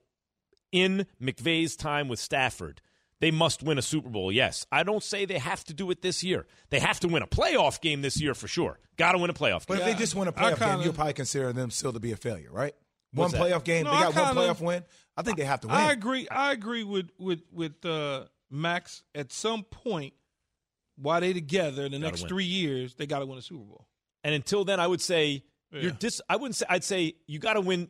in 0.73 1.07
McVay's 1.21 1.77
time 1.77 2.09
with 2.09 2.19
Stafford. 2.19 2.81
They 3.21 3.31
must 3.31 3.62
win 3.62 3.79
a 3.79 3.83
Super 3.83 4.11
Bowl, 4.11 4.31
yes. 4.31 4.67
I 4.71 4.83
don't 4.83 5.03
say 5.03 5.25
they 5.25 5.39
have 5.39 5.64
to 5.64 5.75
do 5.75 5.91
it 5.91 6.03
this 6.03 6.23
year. 6.23 6.47
They 6.69 6.81
have 6.81 7.01
to 7.01 7.09
win 7.09 7.23
a 7.23 7.27
playoff 7.27 7.81
game 7.81 8.03
this 8.03 8.21
year 8.21 8.35
for 8.35 8.47
sure. 8.47 8.79
Got 8.99 9.12
to 9.12 9.19
win 9.19 9.31
a 9.31 9.35
playoff 9.35 9.67
But 9.67 9.79
game. 9.79 9.89
if 9.89 9.95
they 9.95 9.99
just 9.99 10.14
win 10.14 10.29
a 10.29 10.33
playoff 10.33 10.59
game, 10.59 10.69
kinda- 10.69 10.85
you'll 10.85 10.93
probably 10.93 11.14
consider 11.14 11.53
them 11.55 11.71
still 11.71 11.93
to 11.95 12.01
be 12.01 12.12
a 12.12 12.17
failure, 12.17 12.51
right? 12.53 12.75
One 13.12 13.31
that? 13.31 13.41
playoff 13.41 13.64
game, 13.64 13.85
No, 13.85 13.93
they 13.93 14.01
got 14.01 14.14
one 14.14 14.25
kinda- 14.27 14.41
playoff 14.43 14.61
win. 14.61 14.85
I 15.17 15.23
think 15.23 15.39
they 15.39 15.45
have 15.47 15.61
to 15.62 15.69
win. 15.69 15.77
I 15.77 15.93
agree. 15.93 16.29
I 16.29 16.53
agree 16.53 16.85
with 16.85 17.09
with 17.19 17.41
with 17.51 17.83
uh, 17.87 18.27
Max. 18.51 19.03
At 19.14 19.33
some 19.33 19.64
point, 19.64 20.12
while 20.97 21.21
they 21.21 21.33
together 21.33 21.85
in 21.87 21.93
the 21.93 21.99
Gotta 21.99 22.11
next 22.11 22.21
win. 22.23 22.29
three 22.29 22.45
years, 22.45 22.95
they 22.97 23.07
got 23.07 23.21
to 23.21 23.27
win 23.27 23.39
a 23.39 23.43
Super 23.43 23.64
Bowl. 23.64 23.87
And 24.25 24.35
until 24.35 24.64
then, 24.67 24.79
I 24.81 24.87
would 24.87 25.01
say 25.01 25.45
you're 25.73 25.91
dis. 25.93 26.21
I 26.29 26.37
wouldn't 26.37 26.57
say. 26.57 26.67
I'd 26.69 26.85
say 26.85 27.14
you 27.27 27.39
got 27.39 27.55
to 27.55 27.61
win 27.62 27.89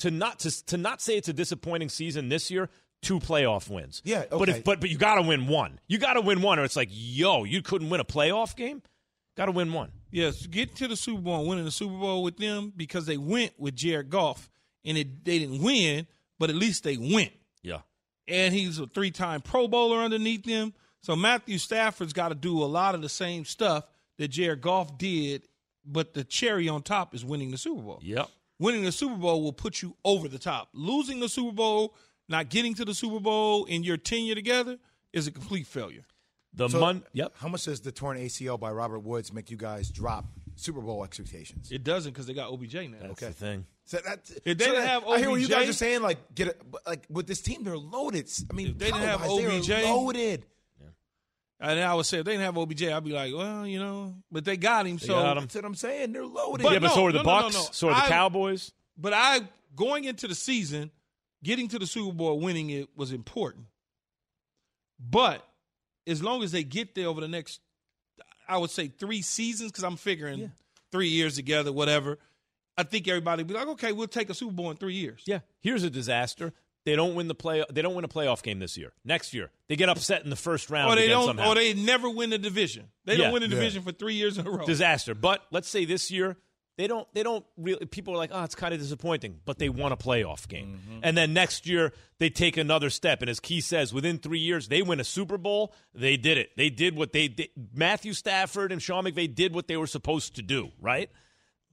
to 0.00 0.10
not 0.10 0.40
to 0.40 0.66
to 0.66 0.76
not 0.76 1.00
say 1.00 1.16
it's 1.16 1.28
a 1.28 1.32
disappointing 1.32 1.88
season 1.88 2.28
this 2.28 2.50
year. 2.50 2.70
Two 3.04 3.20
playoff 3.20 3.68
wins. 3.68 4.02
Yeah, 4.04 4.24
But 4.30 4.48
if 4.48 4.64
but 4.64 4.80
but 4.80 4.90
you 4.90 4.98
got 4.98 5.16
to 5.16 5.22
win 5.22 5.46
one. 5.46 5.78
You 5.86 5.98
got 5.98 6.14
to 6.14 6.20
win 6.20 6.42
one, 6.42 6.58
or 6.58 6.64
it's 6.64 6.76
like 6.76 6.88
yo, 6.90 7.44
you 7.44 7.62
couldn't 7.62 7.90
win 7.90 8.00
a 8.00 8.04
playoff 8.04 8.56
game. 8.56 8.82
Got 9.36 9.46
to 9.46 9.52
win 9.52 9.72
one. 9.72 9.90
Yes, 10.10 10.46
get 10.46 10.76
to 10.76 10.88
the 10.88 10.96
Super 10.96 11.20
Bowl 11.22 11.40
and 11.40 11.48
winning 11.48 11.64
the 11.64 11.70
Super 11.72 11.96
Bowl 11.98 12.22
with 12.22 12.36
them 12.36 12.72
because 12.76 13.06
they 13.06 13.16
went 13.16 13.52
with 13.58 13.74
Jared 13.74 14.08
Goff 14.08 14.48
and 14.84 14.96
it, 14.96 15.24
they 15.24 15.40
didn't 15.40 15.60
win, 15.60 16.06
but 16.38 16.50
at 16.50 16.56
least 16.56 16.84
they 16.84 16.96
went. 16.96 17.32
Yeah. 17.62 17.80
And 18.28 18.54
he's 18.54 18.78
a 18.78 18.86
three 18.86 19.10
time 19.10 19.40
Pro 19.40 19.66
Bowler 19.66 19.98
underneath 19.98 20.44
them. 20.44 20.72
So 21.02 21.16
Matthew 21.16 21.58
Stafford's 21.58 22.12
got 22.12 22.28
to 22.28 22.34
do 22.34 22.62
a 22.62 22.64
lot 22.64 22.94
of 22.94 23.02
the 23.02 23.08
same 23.08 23.44
stuff 23.44 23.84
that 24.18 24.28
Jared 24.28 24.60
Goff 24.60 24.96
did, 24.96 25.42
but 25.84 26.14
the 26.14 26.24
cherry 26.24 26.68
on 26.68 26.82
top 26.82 27.14
is 27.14 27.24
winning 27.24 27.50
the 27.50 27.58
Super 27.58 27.82
Bowl. 27.82 28.00
Yep. 28.02 28.28
Winning 28.60 28.84
the 28.84 28.92
Super 28.92 29.16
Bowl 29.16 29.42
will 29.42 29.52
put 29.52 29.82
you 29.82 29.96
over 30.04 30.28
the 30.28 30.38
top. 30.38 30.68
Losing 30.72 31.18
the 31.20 31.28
Super 31.28 31.52
Bowl, 31.52 31.94
not 32.28 32.48
getting 32.48 32.74
to 32.74 32.84
the 32.84 32.94
Super 32.94 33.20
Bowl 33.20 33.64
in 33.66 33.82
your 33.82 33.96
tenure 33.96 34.34
together 34.34 34.78
is 35.12 35.26
a 35.26 35.30
complete 35.30 35.66
failure. 35.66 36.04
The 36.54 36.68
So, 36.68 36.80
mon. 36.80 37.02
Yep. 37.12 37.32
How 37.36 37.48
much 37.48 37.64
does 37.64 37.80
the 37.80 37.90
torn 37.92 38.16
ACL 38.16 38.58
by 38.58 38.70
Robert 38.70 39.00
Woods 39.00 39.32
make 39.32 39.50
you 39.50 39.56
guys 39.56 39.90
drop 39.90 40.24
Super 40.54 40.80
Bowl 40.80 41.02
expectations? 41.04 41.70
It 41.72 41.82
doesn't 41.84 42.12
because 42.12 42.26
they 42.26 42.34
got 42.34 42.50
OBJ 42.52 42.74
now. 42.74 42.98
That's 43.02 43.20
the 43.20 43.30
thing. 43.32 43.66
So 43.86 43.98
that, 44.06 44.20
If 44.44 44.56
they 44.58 44.64
so 44.64 44.70
didn't 44.70 44.74
that- 44.76 44.88
have 44.88 45.02
OBJ, 45.04 45.12
I 45.14 45.18
hear 45.18 45.30
what 45.30 45.40
you 45.40 45.48
guys 45.48 45.68
are 45.68 45.72
saying. 45.72 46.02
Like, 46.02 46.34
get 46.34 46.48
it, 46.48 46.62
like 46.86 47.04
with 47.10 47.26
this 47.26 47.40
team, 47.40 47.64
they're 47.64 47.76
loaded. 47.76 48.30
I 48.50 48.54
mean, 48.54 48.68
If 48.68 48.78
they 48.78 48.86
didn't 48.86 49.00
have 49.02 49.20
talent-wise, 49.22 49.66
they're 49.66 49.78
OBJ, 49.80 49.84
loaded. 49.84 50.46
And 51.60 51.80
I 51.80 51.94
would 51.94 52.04
say 52.04 52.18
if 52.18 52.24
they 52.24 52.32
didn't 52.32 52.44
have 52.44 52.58
OBJ, 52.58 52.82
I'd 52.84 53.04
be 53.04 53.12
like, 53.12 53.32
well, 53.34 53.66
you 53.66 53.78
know, 53.78 54.14
but 54.30 54.44
they 54.44 54.56
got 54.56 54.86
him. 54.86 54.96
They 54.96 55.06
so 55.06 55.14
got 55.14 55.36
him. 55.36 55.44
That's 55.44 55.54
what 55.54 55.64
I'm 55.64 55.74
saying. 55.74 56.12
They're 56.12 56.26
loaded. 56.26 56.62
But 56.64 56.72
yeah, 56.72 56.78
but 56.80 56.88
no, 56.88 56.94
so 56.94 57.06
are 57.06 57.12
the 57.12 57.22
no, 57.22 57.24
no, 57.24 57.40
no, 57.40 57.46
Bucs. 57.48 57.54
no. 57.54 57.66
So 57.72 57.88
are 57.88 57.94
the 57.94 58.04
I- 58.04 58.08
Cowboys. 58.08 58.72
But 58.98 59.12
I 59.14 59.40
going 59.74 60.04
into 60.04 60.28
the 60.28 60.34
season, 60.34 60.90
getting 61.44 61.68
to 61.68 61.78
the 61.78 61.86
Super 61.86 62.12
Bowl, 62.12 62.40
winning 62.40 62.70
it 62.70 62.88
was 62.96 63.12
important. 63.12 63.66
But 64.98 65.46
as 66.06 66.22
long 66.22 66.42
as 66.42 66.50
they 66.52 66.64
get 66.64 66.94
there 66.94 67.06
over 67.06 67.20
the 67.20 67.28
next, 67.28 67.60
I 68.48 68.58
would 68.58 68.70
say 68.70 68.88
three 68.88 69.22
seasons, 69.22 69.70
because 69.70 69.84
I'm 69.84 69.96
figuring 69.96 70.50
three 70.90 71.08
years 71.08 71.36
together, 71.36 71.72
whatever. 71.72 72.18
I 72.76 72.82
think 72.82 73.06
everybody 73.06 73.40
would 73.42 73.48
be 73.48 73.54
like, 73.54 73.68
okay, 73.68 73.92
we'll 73.92 74.08
take 74.08 74.30
a 74.30 74.34
Super 74.34 74.52
Bowl 74.52 74.70
in 74.70 74.76
three 74.76 74.94
years. 74.94 75.22
Yeah. 75.26 75.40
Here's 75.60 75.84
a 75.84 75.90
disaster. 75.90 76.52
They 76.84 76.96
don't 76.96 77.14
win 77.14 77.28
the 77.28 77.34
play. 77.34 77.64
They 77.72 77.80
don't 77.80 77.94
win 77.94 78.04
a 78.04 78.08
playoff 78.08 78.42
game 78.42 78.58
this 78.58 78.76
year. 78.76 78.92
Next 79.04 79.32
year, 79.32 79.50
they 79.68 79.76
get 79.76 79.88
upset 79.88 80.22
in 80.24 80.28
the 80.28 80.36
first 80.36 80.68
round. 80.68 80.92
Or 80.92 80.96
they 80.96 81.04
again 81.04 81.16
don't, 81.16 81.26
somehow. 81.28 81.52
or 81.52 81.54
they 81.54 81.72
never 81.72 82.10
win 82.10 82.28
the 82.30 82.36
division. 82.38 82.88
They 83.06 83.12
Yeah. 83.12 83.24
don't 83.24 83.32
win 83.32 83.42
the 83.42 83.48
Yeah. 83.48 83.54
division 83.54 83.82
for 83.82 83.92
three 83.92 84.14
years 84.14 84.36
in 84.36 84.46
a 84.46 84.50
row. 84.50 84.66
disaster. 84.66 85.14
But 85.14 85.46
let's 85.50 85.68
say 85.68 85.84
this 85.86 86.10
year 86.10 86.36
they 86.76 86.86
don't 86.86 87.06
they 87.14 87.22
don't 87.22 87.44
really 87.56 87.86
people 87.86 88.14
are 88.14 88.16
like, 88.16 88.30
oh, 88.32 88.42
it's 88.44 88.54
kind 88.54 88.74
of 88.74 88.80
disappointing, 88.80 89.40
but 89.44 89.58
they 89.58 89.68
won 89.68 89.92
a 89.92 89.96
playoff 89.96 90.48
game. 90.48 90.80
Mm-hmm. 90.80 90.98
And 91.02 91.16
then 91.16 91.32
next 91.32 91.66
year 91.66 91.92
they 92.18 92.30
take 92.30 92.56
another 92.56 92.90
step. 92.90 93.20
And 93.22 93.30
as 93.30 93.38
Key 93.40 93.60
says, 93.60 93.92
within 93.94 94.18
three 94.18 94.38
years 94.40 94.68
they 94.68 94.82
win 94.82 95.00
a 95.00 95.04
Super 95.04 95.38
Bowl. 95.38 95.72
They 95.94 96.16
did 96.16 96.38
it. 96.38 96.50
They 96.56 96.70
did 96.70 96.96
what 96.96 97.12
they 97.12 97.28
did. 97.28 97.48
Matthew 97.74 98.12
Stafford 98.12 98.72
and 98.72 98.82
Sean 98.82 99.04
McVay 99.04 99.32
did 99.34 99.54
what 99.54 99.68
they 99.68 99.76
were 99.76 99.86
supposed 99.86 100.36
to 100.36 100.42
do, 100.42 100.70
right? 100.80 101.10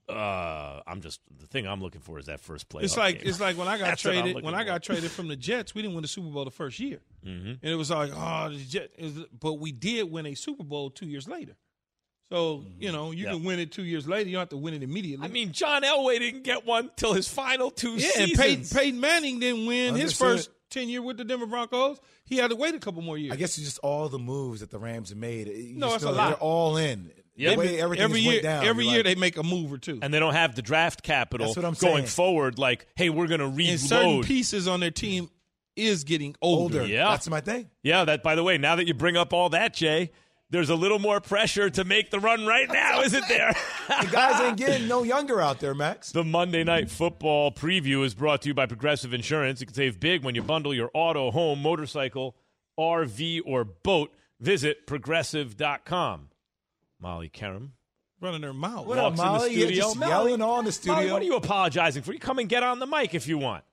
Uh, 0.10 0.82
I'm 0.88 1.00
just 1.02 1.22
the 1.40 1.48
thing 1.48 1.66
I'm 1.68 1.82
looking 1.82 2.02
for 2.02 2.20
is 2.20 2.26
that 2.26 2.42
first 2.42 2.68
playoff. 2.68 2.84
It's 2.84 2.98
like 2.98 3.20
game. 3.20 3.28
it's 3.30 3.40
like 3.40 3.58
when 3.58 3.68
I 3.68 3.78
got 3.80 3.86
That's 3.86 4.04
what 4.04 4.12
I'm 4.16 4.20
traded 4.22 4.36
looking 4.36 4.46
when 4.46 4.56
I 4.56 4.64
got 4.66 4.84
traded 4.84 5.12
from 5.12 5.28
the 5.30 5.36
Jets, 5.38 5.74
we 5.74 5.82
didn't 5.82 5.94
win 5.96 6.02
the 6.02 6.08
Super 6.10 6.28
Bowl 6.30 6.44
the 6.44 6.52
first 6.52 6.80
year, 6.80 7.00
Mhm. 7.26 7.60
and 7.62 7.72
it 7.72 7.76
was 7.76 7.92
like 7.92 8.12
oh 8.14 8.50
the 8.50 8.64
Jet, 8.66 8.92
it 8.98 9.04
was- 9.04 9.26
but 9.40 9.54
we 9.54 9.72
did 9.72 10.12
win 10.12 10.26
a 10.26 10.36
Super 10.36 10.64
Bowl 10.64 10.90
two 10.90 11.06
years 11.08 11.28
later. 11.30 11.56
So 12.32 12.64
you 12.80 12.88
mm-hmm. 12.88 12.96
know 12.96 13.12
you 13.12 13.26
Yeah. 13.26 13.32
can 13.34 13.44
win 13.44 13.60
it 13.60 13.72
two 13.72 13.84
years 13.84 14.08
later. 14.08 14.30
You 14.30 14.36
don't 14.36 14.44
have 14.44 14.50
to 14.50 14.58
win 14.58 14.74
it 14.74 14.84
immediately. 14.84 15.26
I 15.26 15.30
mean, 15.30 15.52
John 15.52 15.84
Elway 15.84 16.20
didn't 16.20 16.44
get 16.44 16.66
one 16.66 16.90
till 16.96 17.14
his 17.14 17.28
final 17.28 17.70
two 17.70 17.92
yeah, 17.92 18.10
seasons. 18.10 18.30
and 18.32 18.40
Peyton, 18.40 18.66
Peyton 18.72 19.00
Manning 19.02 19.40
didn't 19.40 19.66
win 19.66 19.96
his 19.96 20.20
Understood. 20.22 20.28
first 20.28 20.50
tenure 20.70 21.02
with 21.02 21.18
the 21.18 21.26
Denver 21.26 21.46
Broncos. 21.46 22.00
He 22.24 22.38
had 22.38 22.52
to 22.52 22.56
wait 22.56 22.74
a 22.74 22.80
couple 22.80 23.02
more 23.02 23.18
years. 23.18 23.34
I 23.34 23.36
guess 23.36 23.58
it's 23.58 23.68
just 23.68 23.80
all 23.80 24.08
the 24.08 24.18
moves 24.18 24.62
that 24.62 24.72
the 24.72 24.80
Rams 24.80 25.10
have 25.10 25.18
made. 25.18 25.48
You 25.48 25.76
No, 25.76 25.88
just 25.88 25.96
it's 25.98 26.06
a 26.06 26.12
lot. 26.12 26.28
They're 26.30 26.38
all 26.38 26.78
in. 26.78 27.12
Yeah. 27.36 27.52
The 27.52 27.58
way 27.58 27.82
everything 27.82 28.04
every 28.04 28.20
year, 28.22 28.32
went 28.34 28.44
down. 28.44 28.66
every 28.66 28.86
year 28.86 28.98
like, 28.98 29.06
they 29.06 29.16
make 29.16 29.38
a 29.38 29.44
move 29.44 29.74
or 29.74 29.78
two. 29.78 30.00
and 30.02 30.14
they 30.14 30.20
don't 30.20 30.34
have 30.34 30.56
the 30.56 30.62
draft 30.62 31.04
capital 31.04 31.48
That's 31.48 31.58
what 31.58 31.66
I'm 31.66 31.74
going 31.74 31.96
saying. 31.96 32.08
forward. 32.08 32.58
Like, 32.60 32.88
hey, 32.96 33.10
we're 33.10 33.28
going 33.28 33.40
to 33.40 33.70
and 33.70 33.80
certain 33.80 34.24
pieces 34.24 34.68
on 34.70 34.80
their 34.80 34.92
team 34.92 35.30
is 35.76 36.06
getting 36.06 36.36
older. 36.42 36.80
older. 36.80 36.88
Yeah. 36.90 37.10
That's 37.10 37.30
my 37.30 37.42
thing. 37.42 37.70
Yeah, 37.84 38.06
that. 38.06 38.24
By 38.24 38.36
the 38.36 38.44
way, 38.44 38.58
now 38.58 38.78
that 38.78 38.88
you 38.88 38.94
bring 38.94 39.18
up 39.18 39.34
all 39.34 39.50
that, 39.50 39.74
Jay, 39.74 40.12
there's 40.52 40.70
a 40.70 40.76
little 40.76 41.00
more 41.00 41.20
pressure 41.20 41.70
to 41.72 41.84
make 41.84 42.12
the 42.12 42.20
run 42.20 42.46
right 42.46 42.70
now, 42.72 43.02
isn't 43.02 43.28
there? 43.28 43.56
The 43.88 44.08
guys 44.12 44.40
ain't 44.42 44.58
getting 44.58 44.88
no 44.88 45.04
younger 45.04 45.42
out 45.42 45.60
there, 45.60 45.74
Max. 45.74 46.12
The 46.14 46.24
Monday 46.24 46.64
Night 46.64 46.92
Football 46.92 47.52
preview 47.52 48.06
is 48.06 48.14
brought 48.14 48.42
to 48.44 48.50
you 48.50 48.54
by 48.54 48.66
Progressive 48.68 49.14
Insurance. 49.14 49.60
You 49.62 49.66
can 49.68 49.74
save 49.76 50.00
big 50.00 50.24
when 50.24 50.36
you 50.36 50.44
bundle 50.44 50.74
your 50.74 50.92
auto, 50.94 51.32
home, 51.32 51.62
motorcycle, 51.62 52.36
RV, 52.80 53.42
or 53.46 53.64
boat. 53.64 54.14
Visit 54.40 54.86
progressive.com. 54.88 56.30
Molly 57.00 57.30
Karam. 57.30 57.74
running 58.20 58.42
her 58.44 58.54
mouth. 58.54 58.86
What 58.88 58.98
up, 58.98 59.16
walks 59.16 59.20
in 59.20 59.26
the 59.26 59.32
Molly? 59.32 59.54
You're 59.54 59.68
studio. 59.68 59.84
just 59.84 59.96
Molly- 59.98 60.10
yelling 60.12 60.34
on 60.34 60.40
the 60.40 60.62
Molly, 60.64 60.72
studio. 60.72 61.14
what 61.14 61.22
are 61.22 61.26
you 61.26 61.36
apologizing 61.36 62.04
for? 62.04 62.14
You 62.14 62.20
come 62.20 62.40
and 62.40 62.48
get 62.50 62.62
on 62.64 62.80
the 62.80 62.86
mic 62.88 63.14
if 63.16 63.28
you 63.28 63.38
want. 63.38 63.64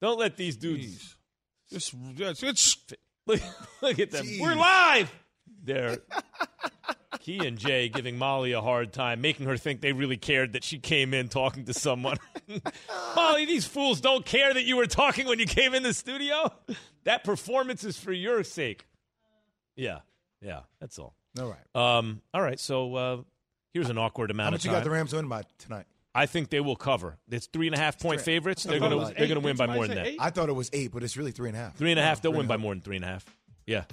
Don't 0.00 0.18
let 0.18 0.36
these 0.36 0.56
dudes. 0.56 1.16
It's, 1.70 1.94
it's, 2.18 2.42
it's, 2.42 2.76
Look, 3.26 3.40
look 3.80 3.98
at 3.98 4.10
them. 4.10 4.26
we're 4.38 4.54
live. 4.54 5.10
They're 5.64 5.98
Key 7.24 7.46
and 7.46 7.56
Jay 7.56 7.88
giving 7.88 8.18
Molly 8.18 8.52
a 8.52 8.60
hard 8.60 8.92
time, 8.92 9.22
making 9.22 9.46
her 9.46 9.56
think 9.56 9.80
they 9.80 9.92
really 9.92 10.18
cared 10.18 10.52
that 10.52 10.62
she 10.62 10.78
came 10.78 11.14
in 11.14 11.28
talking 11.28 11.64
to 11.64 11.72
someone. 11.72 12.18
Molly, 13.16 13.46
these 13.46 13.64
fools 13.64 14.02
don't 14.02 14.26
care 14.26 14.52
that 14.52 14.64
you 14.64 14.76
were 14.76 14.86
talking 14.86 15.26
when 15.26 15.38
you 15.38 15.46
came 15.46 15.74
in 15.74 15.82
the 15.82 15.94
studio. 15.94 16.52
That 17.04 17.24
performance 17.24 17.82
is 17.82 17.98
for 17.98 18.12
your 18.12 18.44
sake. 18.44 18.86
Yeah, 19.74 20.00
yeah, 20.42 20.60
that's 20.80 20.98
all. 20.98 21.14
All 21.40 21.48
right. 21.48 21.96
Um, 21.98 22.20
all 22.34 22.42
right, 22.42 22.60
so 22.60 22.94
uh, 22.94 23.16
here's 23.72 23.88
an 23.88 23.96
awkward 23.96 24.30
amount 24.30 24.44
How 24.44 24.48
of 24.48 24.52
much 24.52 24.64
you 24.66 24.70
got 24.70 24.84
the 24.84 24.90
Rams 24.90 25.14
winning 25.14 25.30
by 25.30 25.44
tonight? 25.56 25.86
I 26.14 26.26
think 26.26 26.50
they 26.50 26.60
will 26.60 26.76
cover. 26.76 27.16
It's 27.30 27.46
three 27.46 27.68
and 27.68 27.74
a 27.74 27.78
half 27.78 27.98
point 27.98 28.20
favorites. 28.20 28.64
They're 28.64 28.78
gonna 28.78 29.14
they're 29.16 29.26
gonna 29.28 29.40
win 29.40 29.56
by 29.56 29.66
more 29.66 29.88
than 29.88 29.96
that. 29.96 30.14
I 30.20 30.28
thought 30.28 30.50
it 30.50 30.52
was 30.52 30.68
eight, 30.74 30.92
but 30.92 31.02
it's 31.02 31.16
really 31.16 31.32
three 31.32 31.48
and 31.48 31.56
a 31.56 31.60
half. 31.60 31.74
Three 31.74 31.90
and 31.90 31.98
a 31.98 32.02
half. 32.02 32.20
They'll 32.20 32.34
win 32.34 32.46
by 32.46 32.58
more 32.58 32.74
than 32.74 32.82
three 32.82 32.96
and 32.96 33.04
a 33.04 33.08
half. 33.08 33.24
Yeah. 33.66 33.84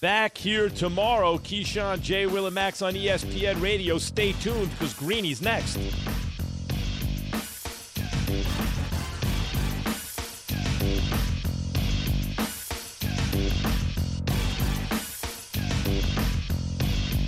Back 0.00 0.36
here 0.36 0.68
tomorrow, 0.68 1.38
Keyshawn, 1.38 2.02
J. 2.02 2.26
Will, 2.26 2.46
and 2.46 2.54
Max 2.54 2.82
on 2.82 2.92
ESPN 2.92 3.62
Radio. 3.62 3.96
Stay 3.96 4.32
tuned 4.32 4.70
because 4.70 4.92
Greeny's 4.92 5.40
next. 5.40 5.78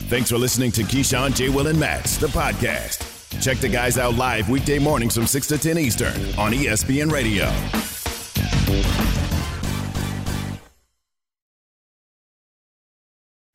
Thanks 0.08 0.30
for 0.30 0.38
listening 0.38 0.72
to 0.72 0.82
Keyshawn, 0.82 1.34
J. 1.34 1.48
Will, 1.48 1.68
and 1.68 1.80
Max, 1.80 2.18
the 2.18 2.28
podcast. 2.28 3.04
Check 3.42 3.58
the 3.58 3.68
guys 3.68 3.96
out 3.96 4.14
live 4.16 4.50
weekday 4.50 4.78
mornings 4.78 5.14
from 5.14 5.26
6 5.26 5.46
to 5.48 5.58
10 5.58 5.78
Eastern 5.78 6.14
on 6.38 6.52
ESPN 6.52 7.10
Radio. 7.10 7.46